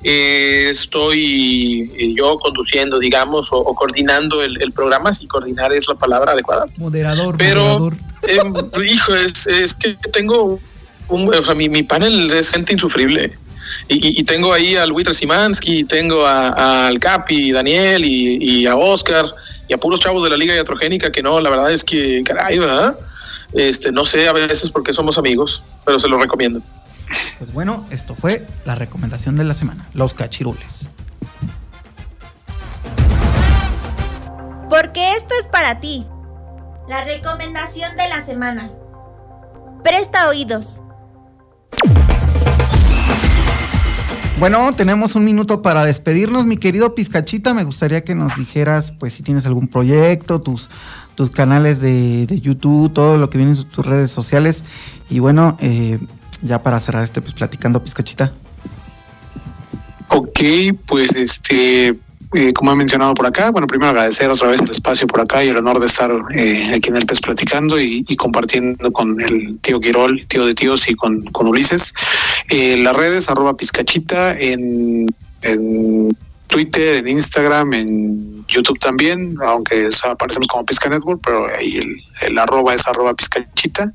Eh, 0.02 0.66
estoy 0.68 1.90
eh, 1.96 2.14
yo 2.16 2.36
conduciendo, 2.38 2.98
digamos, 2.98 3.48
o, 3.52 3.64
coordinando 3.74 4.42
el, 4.42 4.72
programa, 4.72 5.12
si 5.12 5.26
coordinar 5.26 5.72
es 5.72 5.88
la 5.88 5.94
palabra 5.94 6.32
adecuada. 6.32 6.66
Moderador, 6.76 7.36
Pero, 7.38 7.90
em, 8.28 8.84
hijo, 8.84 9.14
es, 9.14 9.46
es 9.46 9.72
que 9.72 9.96
tengo 10.12 10.60
un, 11.08 11.34
o 11.34 11.44
sea, 11.44 11.54
mi, 11.54 11.68
mi 11.68 11.82
panel 11.82 12.32
es 12.32 12.50
gente 12.50 12.72
insufrible. 12.72 13.38
Y, 13.88 14.20
y, 14.20 14.24
tengo 14.24 14.52
ahí 14.52 14.76
al 14.76 14.92
Wither 14.92 15.14
Simansky, 15.14 15.84
tengo 15.84 16.26
al 16.26 16.98
Capi, 16.98 17.52
Daniel 17.52 18.04
y, 18.04 18.38
y, 18.40 18.66
a 18.66 18.76
Oscar 18.76 19.26
y 19.68 19.74
a 19.74 19.78
puros 19.78 20.00
chavos 20.00 20.24
de 20.24 20.30
la 20.30 20.36
Liga 20.36 20.54
Iatrogénica 20.54 21.10
que 21.12 21.22
no, 21.22 21.40
la 21.40 21.50
verdad 21.50 21.72
es 21.72 21.84
que, 21.84 22.22
caray, 22.24 22.58
¿verdad? 22.58 22.96
Este, 23.52 23.92
no 23.92 24.04
sé 24.04 24.28
a 24.28 24.32
veces 24.32 24.70
porque 24.70 24.92
somos 24.92 25.18
amigos, 25.18 25.62
pero 25.84 25.98
se 25.98 26.08
lo 26.08 26.18
recomiendo. 26.18 26.60
Pues 27.38 27.52
bueno, 27.52 27.86
esto 27.90 28.14
fue 28.14 28.46
la 28.64 28.74
recomendación 28.74 29.36
de 29.36 29.44
la 29.44 29.54
semana, 29.54 29.86
los 29.94 30.14
cachirules. 30.14 30.88
Porque 34.68 35.12
esto 35.12 35.34
es 35.38 35.46
para 35.46 35.78
ti. 35.78 36.04
La 36.88 37.04
recomendación 37.04 37.96
de 37.96 38.08
la 38.08 38.20
semana. 38.20 38.70
Presta 39.82 40.28
oídos. 40.28 40.80
Bueno, 44.38 44.72
tenemos 44.72 45.14
un 45.14 45.24
minuto 45.24 45.62
para 45.62 45.84
despedirnos, 45.84 46.44
mi 46.44 46.56
querido 46.56 46.94
Pizcachita. 46.96 47.54
Me 47.54 47.62
gustaría 47.62 48.02
que 48.02 48.16
nos 48.16 48.36
dijeras, 48.36 48.90
pues, 48.90 49.14
si 49.14 49.22
tienes 49.22 49.46
algún 49.46 49.68
proyecto, 49.68 50.40
tus, 50.40 50.70
tus 51.14 51.30
canales 51.30 51.80
de, 51.80 52.26
YouTube, 52.42 52.92
todo 52.92 53.16
lo 53.16 53.30
que 53.30 53.38
viene 53.38 53.52
en 53.52 53.64
tus 53.64 53.86
redes 53.86 54.10
sociales. 54.10 54.64
Y 55.08 55.20
bueno, 55.20 55.56
eh, 55.60 56.00
ya 56.42 56.62
para 56.64 56.80
cerrar 56.80 57.04
este, 57.04 57.22
pues, 57.22 57.32
platicando, 57.32 57.82
Pizcachita. 57.82 58.32
Ok, 60.10 60.40
pues 60.86 61.14
este, 61.14 61.96
eh, 62.34 62.52
como 62.52 62.72
he 62.72 62.76
mencionado 62.76 63.14
por 63.14 63.26
acá, 63.26 63.50
bueno, 63.50 63.66
primero 63.66 63.90
agradecer 63.90 64.30
otra 64.30 64.48
vez 64.48 64.60
el 64.60 64.70
espacio 64.70 65.06
por 65.06 65.20
acá 65.20 65.44
y 65.44 65.48
el 65.48 65.56
honor 65.56 65.78
de 65.78 65.86
estar 65.86 66.10
eh, 66.34 66.72
aquí 66.74 66.88
en 66.88 66.96
el 66.96 67.06
PES 67.06 67.20
platicando 67.20 67.80
y, 67.80 68.04
compartiendo 68.16 68.92
con 68.92 69.20
el 69.20 69.58
tío 69.60 69.80
Quirol, 69.80 70.26
tío 70.26 70.46
de 70.46 70.54
tíos 70.54 70.88
y 70.88 70.94
con, 70.94 71.22
con 71.24 71.46
Ulises. 71.46 71.92
Eh, 72.50 72.76
las 72.78 72.96
redes, 72.96 73.28
arroba 73.28 73.56
pizcachita 73.56 74.38
en, 74.38 75.06
en 75.42 76.16
Twitter, 76.54 76.96
en 76.98 77.08
Instagram, 77.08 77.74
en 77.74 78.46
YouTube 78.46 78.78
también, 78.78 79.36
aunque 79.44 79.88
aparecemos 80.04 80.46
como 80.46 80.64
Pizca 80.64 80.88
Network, 80.88 81.20
pero 81.24 81.48
ahí 81.52 81.78
el, 81.78 81.96
el 82.28 82.38
arroba 82.38 82.72
es 82.72 82.86
arroba 82.86 83.12
pizcachita. 83.12 83.90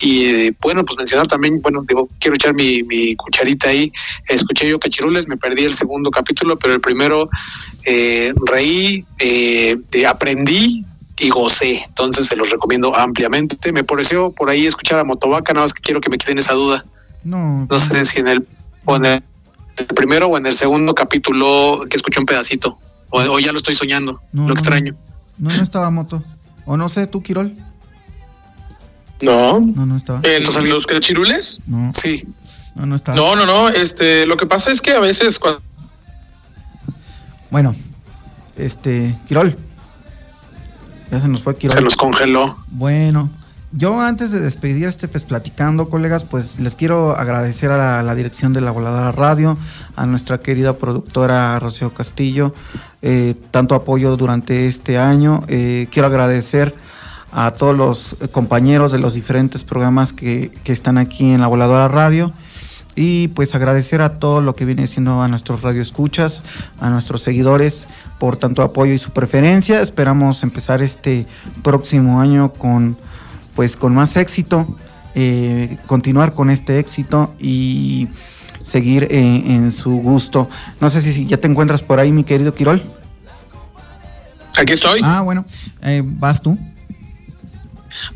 Y 0.00 0.24
eh, 0.24 0.56
bueno, 0.60 0.84
pues 0.84 0.98
mencionar 0.98 1.28
también, 1.28 1.62
bueno, 1.62 1.84
digo, 1.86 2.08
quiero 2.18 2.34
echar 2.34 2.52
mi, 2.52 2.82
mi 2.82 3.14
cucharita 3.14 3.68
ahí. 3.68 3.92
Escuché 4.28 4.68
yo 4.68 4.80
Cachirules, 4.80 5.28
me 5.28 5.36
perdí 5.36 5.62
el 5.62 5.72
segundo 5.72 6.10
capítulo, 6.10 6.58
pero 6.58 6.74
el 6.74 6.80
primero 6.80 7.28
eh, 7.86 8.32
reí, 8.44 9.06
eh, 9.20 9.76
aprendí 10.08 10.84
y 11.20 11.28
gocé. 11.28 11.80
Entonces 11.86 12.26
se 12.26 12.34
los 12.34 12.50
recomiendo 12.50 12.92
ampliamente. 12.96 13.72
Me 13.72 13.84
pareció 13.84 14.32
por 14.32 14.50
ahí 14.50 14.66
escuchar 14.66 14.98
a 14.98 15.04
Motovaca, 15.04 15.52
nada 15.52 15.66
más 15.66 15.72
que 15.72 15.80
quiero 15.80 16.00
que 16.00 16.10
me 16.10 16.18
queden 16.18 16.38
esa 16.38 16.54
duda. 16.54 16.84
No. 17.22 17.68
No 17.70 17.78
sé 17.78 18.04
si 18.04 18.18
en 18.18 18.26
el, 18.26 18.46
el 18.88 19.22
primero 19.94 20.28
o 20.28 20.38
en 20.38 20.46
el 20.46 20.54
segundo 20.54 20.94
capítulo 20.94 21.78
que 21.88 21.96
escuché 21.96 22.20
un 22.20 22.26
pedacito. 22.26 22.78
O, 23.10 23.20
o 23.20 23.38
ya 23.38 23.52
lo 23.52 23.58
estoy 23.58 23.74
soñando, 23.74 24.20
No, 24.32 24.42
lo 24.42 24.48
no, 24.48 24.54
extraño. 24.54 24.96
No, 25.38 25.50
no 25.50 25.62
estaba 25.62 25.90
moto. 25.90 26.22
O 26.66 26.76
no 26.76 26.88
sé, 26.88 27.06
tú, 27.06 27.22
Quirol. 27.22 27.54
No. 29.20 29.60
No, 29.60 29.86
no 29.86 29.96
estaba. 29.96 30.20
¿En 30.24 30.42
los 30.42 30.86
cachirules? 30.86 31.60
No. 31.66 31.92
Sí. 31.94 32.24
No, 32.74 32.86
no 32.86 32.96
estaba. 32.96 33.16
No, 33.16 33.36
no, 33.36 33.46
no. 33.46 33.68
Este, 33.68 34.26
lo 34.26 34.36
que 34.36 34.46
pasa 34.46 34.70
es 34.70 34.80
que 34.80 34.92
a 34.92 35.00
veces 35.00 35.38
cuando 35.38 35.62
Bueno, 37.50 37.74
este, 38.56 39.16
Quirol. 39.28 39.56
Ya 41.10 41.20
se 41.20 41.28
nos 41.28 41.42
fue 41.42 41.56
Quirol. 41.56 41.76
Se 41.76 41.82
nos 41.82 41.96
congeló. 41.96 42.56
Bueno, 42.68 43.30
yo 43.76 44.00
antes 44.00 44.30
de 44.30 44.40
despedir 44.40 44.86
este 44.86 45.08
pues 45.08 45.24
platicando, 45.24 45.88
colegas, 45.88 46.22
pues 46.24 46.60
les 46.60 46.76
quiero 46.76 47.16
agradecer 47.16 47.72
a 47.72 48.02
la, 48.02 48.14
dirección 48.14 48.52
de 48.52 48.60
la 48.60 48.70
Voladora 48.70 49.10
Radio, 49.10 49.58
a 49.96 50.06
nuestra 50.06 50.38
querida 50.38 50.74
productora 50.74 51.58
Rocío 51.58 51.92
Castillo, 51.92 52.54
eh, 53.02 53.34
tanto 53.50 53.74
apoyo 53.74 54.16
durante 54.16 54.68
este 54.68 54.96
año. 54.96 55.42
Eh, 55.48 55.88
quiero 55.90 56.06
agradecer 56.06 56.74
a 57.32 57.50
todos 57.50 57.76
los 57.76 58.16
compañeros 58.30 58.92
de 58.92 59.00
los 59.00 59.14
diferentes 59.14 59.64
programas 59.64 60.12
que, 60.12 60.52
que 60.62 60.72
están 60.72 60.96
aquí 60.96 61.32
en 61.32 61.40
la 61.40 61.48
Voladora 61.48 61.88
Radio. 61.88 62.32
Y 62.96 63.26
pues 63.28 63.56
agradecer 63.56 64.02
a 64.02 64.20
todo 64.20 64.40
lo 64.40 64.54
que 64.54 64.64
viene 64.64 64.86
siendo 64.86 65.20
a 65.20 65.26
nuestros 65.26 65.62
radioescuchas, 65.62 66.44
a 66.78 66.90
nuestros 66.90 67.22
seguidores 67.22 67.88
por 68.20 68.36
tanto 68.36 68.62
apoyo 68.62 68.92
y 68.92 68.98
su 68.98 69.10
preferencia. 69.10 69.80
Esperamos 69.80 70.44
empezar 70.44 70.80
este 70.80 71.26
próximo 71.64 72.20
año 72.20 72.52
con 72.52 72.96
pues 73.54 73.76
con 73.76 73.94
más 73.94 74.16
éxito, 74.16 74.66
eh, 75.14 75.76
continuar 75.86 76.34
con 76.34 76.50
este 76.50 76.78
éxito 76.78 77.34
y 77.38 78.08
seguir 78.62 79.04
eh, 79.10 79.42
en 79.46 79.72
su 79.72 79.90
gusto. 79.90 80.48
No 80.80 80.90
sé 80.90 81.00
si 81.00 81.26
ya 81.26 81.36
te 81.36 81.46
encuentras 81.46 81.82
por 81.82 82.00
ahí, 82.00 82.12
mi 82.12 82.24
querido 82.24 82.54
Quirol. 82.54 82.82
Aquí 84.56 84.72
estoy. 84.72 85.00
Ah, 85.02 85.20
bueno, 85.22 85.44
eh, 85.82 86.02
vas 86.04 86.42
tú. 86.42 86.58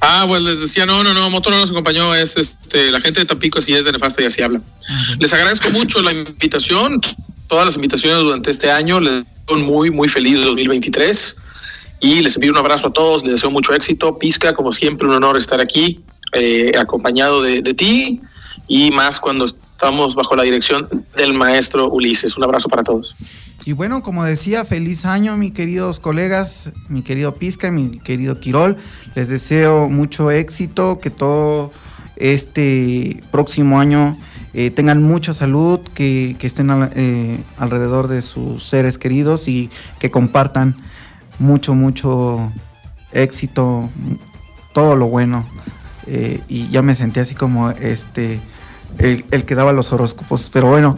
Ah, 0.01 0.25
pues 0.29 0.43
les 0.43 0.61
decía, 0.61 0.87
no, 0.87 1.03
no, 1.03 1.13
no, 1.15 1.29
Moto 1.31 1.51
no 1.51 1.59
nos 1.59 1.71
acompañó, 1.71 2.15
es 2.15 2.37
este, 2.37 2.91
la 2.91 3.01
gente 3.01 3.21
de 3.21 3.27
Tampico 3.27 3.59
así 3.59 3.73
es 3.75 3.85
de 3.85 3.93
nefasta 3.93 4.23
y 4.23 4.27
así 4.27 4.43
habla. 4.43 4.61
Les 5.19 5.33
agradezco 5.33 5.71
mucho 5.71 6.03
la 6.03 6.13
invitación, 6.13 7.01
todas 7.49 7.65
las 7.65 7.77
invitaciones 7.77 8.21
durante 8.21 8.51
este 8.51 8.71
año, 8.71 9.01
les 9.01 9.25
un 9.51 9.65
muy, 9.65 9.91
muy 9.91 10.09
feliz 10.09 10.41
2023 10.43 11.37
y 12.01 12.23
les 12.23 12.37
envío 12.37 12.53
un 12.53 12.59
abrazo 12.59 12.89
a 12.89 12.93
todos, 12.93 13.23
les 13.25 13.33
deseo 13.35 13.51
mucho 13.51 13.73
éxito. 13.75 14.19
Pizca, 14.19 14.55
como 14.55 14.73
siempre, 14.73 15.07
un 15.09 15.15
honor 15.15 15.37
estar 15.37 15.61
aquí, 15.61 16.01
eh, 16.33 16.73
acompañado 16.79 17.43
de, 17.43 17.63
ti 17.75 18.21
y 18.67 18.91
más 18.91 19.19
cuando 19.19 19.47
estamos 19.47 20.15
bajo 20.15 20.37
la 20.37 20.43
dirección 20.43 20.89
del 21.17 21.35
maestro 21.35 21.91
Ulises. 21.91 22.37
Un 22.37 22.45
abrazo 22.45 22.69
para 22.69 22.85
todos. 22.85 23.17
Y 23.65 23.73
bueno, 23.73 24.03
como 24.03 24.25
decía, 24.25 24.65
feliz 24.65 25.05
año, 25.05 25.37
mis 25.37 25.53
queridos 25.53 26.01
colegas, 26.01 26.71
mi 26.89 27.03
querido 27.03 27.35
Pizca, 27.35 27.71
mi 27.71 27.99
querido 27.99 28.41
Quirol. 28.41 28.77
Les 29.15 29.29
deseo 29.29 29.89
mucho 29.89 30.31
éxito, 30.31 31.01
que 31.01 31.11
todo 31.11 31.71
este 32.17 33.23
próximo 33.31 33.79
año 33.81 34.17
eh, 34.55 34.71
tengan 34.71 35.03
mucha 35.03 35.35
salud, 35.35 35.81
que, 35.95 36.37
que 36.39 36.47
estén 36.47 36.71
al- 36.71 36.91
eh, 36.95 37.39
alrededor 37.59 38.09
de 38.09 38.23
sus 38.23 38.65
seres 38.65 38.99
queridos 38.99 39.49
y 39.49 39.71
que 40.01 40.11
compartan 40.11 40.77
mucho, 41.39 41.75
mucho 41.75 42.51
éxito, 43.13 43.89
todo 44.73 44.97
lo 44.97 45.09
bueno. 45.09 45.47
Eh, 46.07 46.41
y 46.49 46.69
ya 46.69 46.83
me 46.83 46.95
sentí 46.95 47.21
así 47.21 47.35
como 47.35 47.71
este 47.71 48.41
el, 48.99 49.25
el 49.31 49.45
que 49.45 49.55
daba 49.55 49.73
los 49.73 49.93
horóscopos. 49.93 50.51
Pero 50.51 50.69
bueno, 50.69 50.95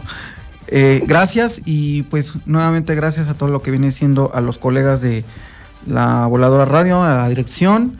eh, 0.73 1.03
gracias 1.05 1.61
y 1.65 2.03
pues 2.03 2.47
nuevamente 2.47 2.95
gracias 2.95 3.27
a 3.27 3.33
todo 3.33 3.49
lo 3.49 3.61
que 3.61 3.71
viene 3.71 3.91
siendo 3.91 4.33
a 4.33 4.39
los 4.39 4.57
colegas 4.57 5.01
de 5.01 5.25
la 5.85 6.25
Voladora 6.27 6.63
Radio, 6.63 7.03
a 7.03 7.15
la 7.15 7.27
dirección 7.27 7.97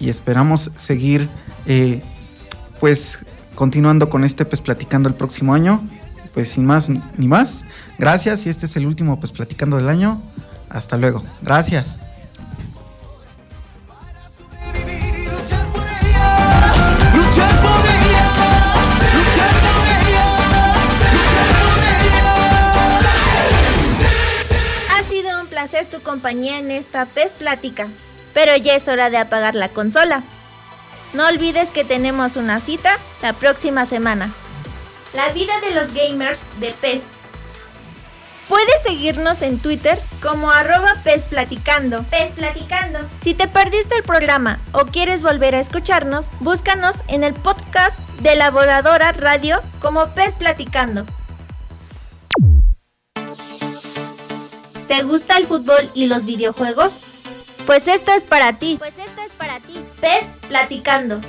y 0.00 0.08
esperamos 0.08 0.72
seguir 0.74 1.28
eh, 1.66 2.02
pues 2.80 3.20
continuando 3.54 4.10
con 4.10 4.24
este 4.24 4.44
pues 4.44 4.60
platicando 4.60 5.08
el 5.08 5.14
próximo 5.14 5.54
año. 5.54 5.80
Pues 6.34 6.50
sin 6.50 6.66
más 6.66 6.90
ni 6.90 7.28
más, 7.28 7.64
gracias 7.98 8.44
y 8.44 8.50
este 8.50 8.66
es 8.66 8.76
el 8.76 8.84
último 8.84 9.18
pues 9.20 9.30
platicando 9.32 9.76
del 9.76 9.88
año. 9.88 10.20
Hasta 10.70 10.96
luego, 10.96 11.22
gracias. 11.42 11.96
Ha 24.90 25.02
sido 25.08 25.40
un 25.40 25.46
placer 25.46 25.86
tu 25.86 26.00
compañía 26.00 26.58
en 26.58 26.70
esta 26.70 27.06
PES 27.06 27.34
Plática, 27.34 27.88
pero 28.34 28.56
ya 28.56 28.74
es 28.74 28.88
hora 28.88 29.10
de 29.10 29.18
apagar 29.18 29.54
la 29.54 29.68
consola. 29.68 30.22
No 31.14 31.26
olvides 31.26 31.70
que 31.70 31.84
tenemos 31.84 32.36
una 32.36 32.60
cita 32.60 32.98
la 33.22 33.32
próxima 33.32 33.86
semana. 33.86 34.30
La 35.14 35.30
vida 35.32 35.60
de 35.60 35.70
los 35.70 35.94
gamers 35.94 36.40
de 36.60 36.72
PES. 36.72 37.15
Puedes 38.48 38.80
seguirnos 38.84 39.42
en 39.42 39.58
Twitter 39.58 39.98
como 40.22 40.52
arroba 40.52 40.94
PES 41.02 41.24
Platicando. 41.24 42.04
PES 42.04 42.32
Platicando. 42.32 43.00
Si 43.20 43.34
te 43.34 43.48
perdiste 43.48 43.96
el 43.96 44.04
programa 44.04 44.60
o 44.70 44.86
quieres 44.86 45.22
volver 45.22 45.56
a 45.56 45.60
escucharnos, 45.60 46.28
búscanos 46.38 47.02
en 47.08 47.24
el 47.24 47.34
podcast 47.34 47.98
de 48.20 48.36
la 48.36 48.52
Voladora 48.52 49.10
Radio 49.10 49.62
como 49.80 50.14
PES 50.14 50.36
Platicando. 50.36 51.06
¿Te 54.86 55.02
gusta 55.02 55.36
el 55.38 55.46
fútbol 55.46 55.90
y 55.94 56.06
los 56.06 56.24
videojuegos? 56.24 57.00
Pues 57.66 57.88
esto 57.88 58.12
es 58.12 58.22
para 58.22 58.52
ti. 58.52 58.76
Pues 58.78 58.96
esto 58.96 59.22
es 59.22 59.32
para 59.32 59.58
ti. 59.58 59.74
PES 60.00 60.24
Platicando. 60.48 61.20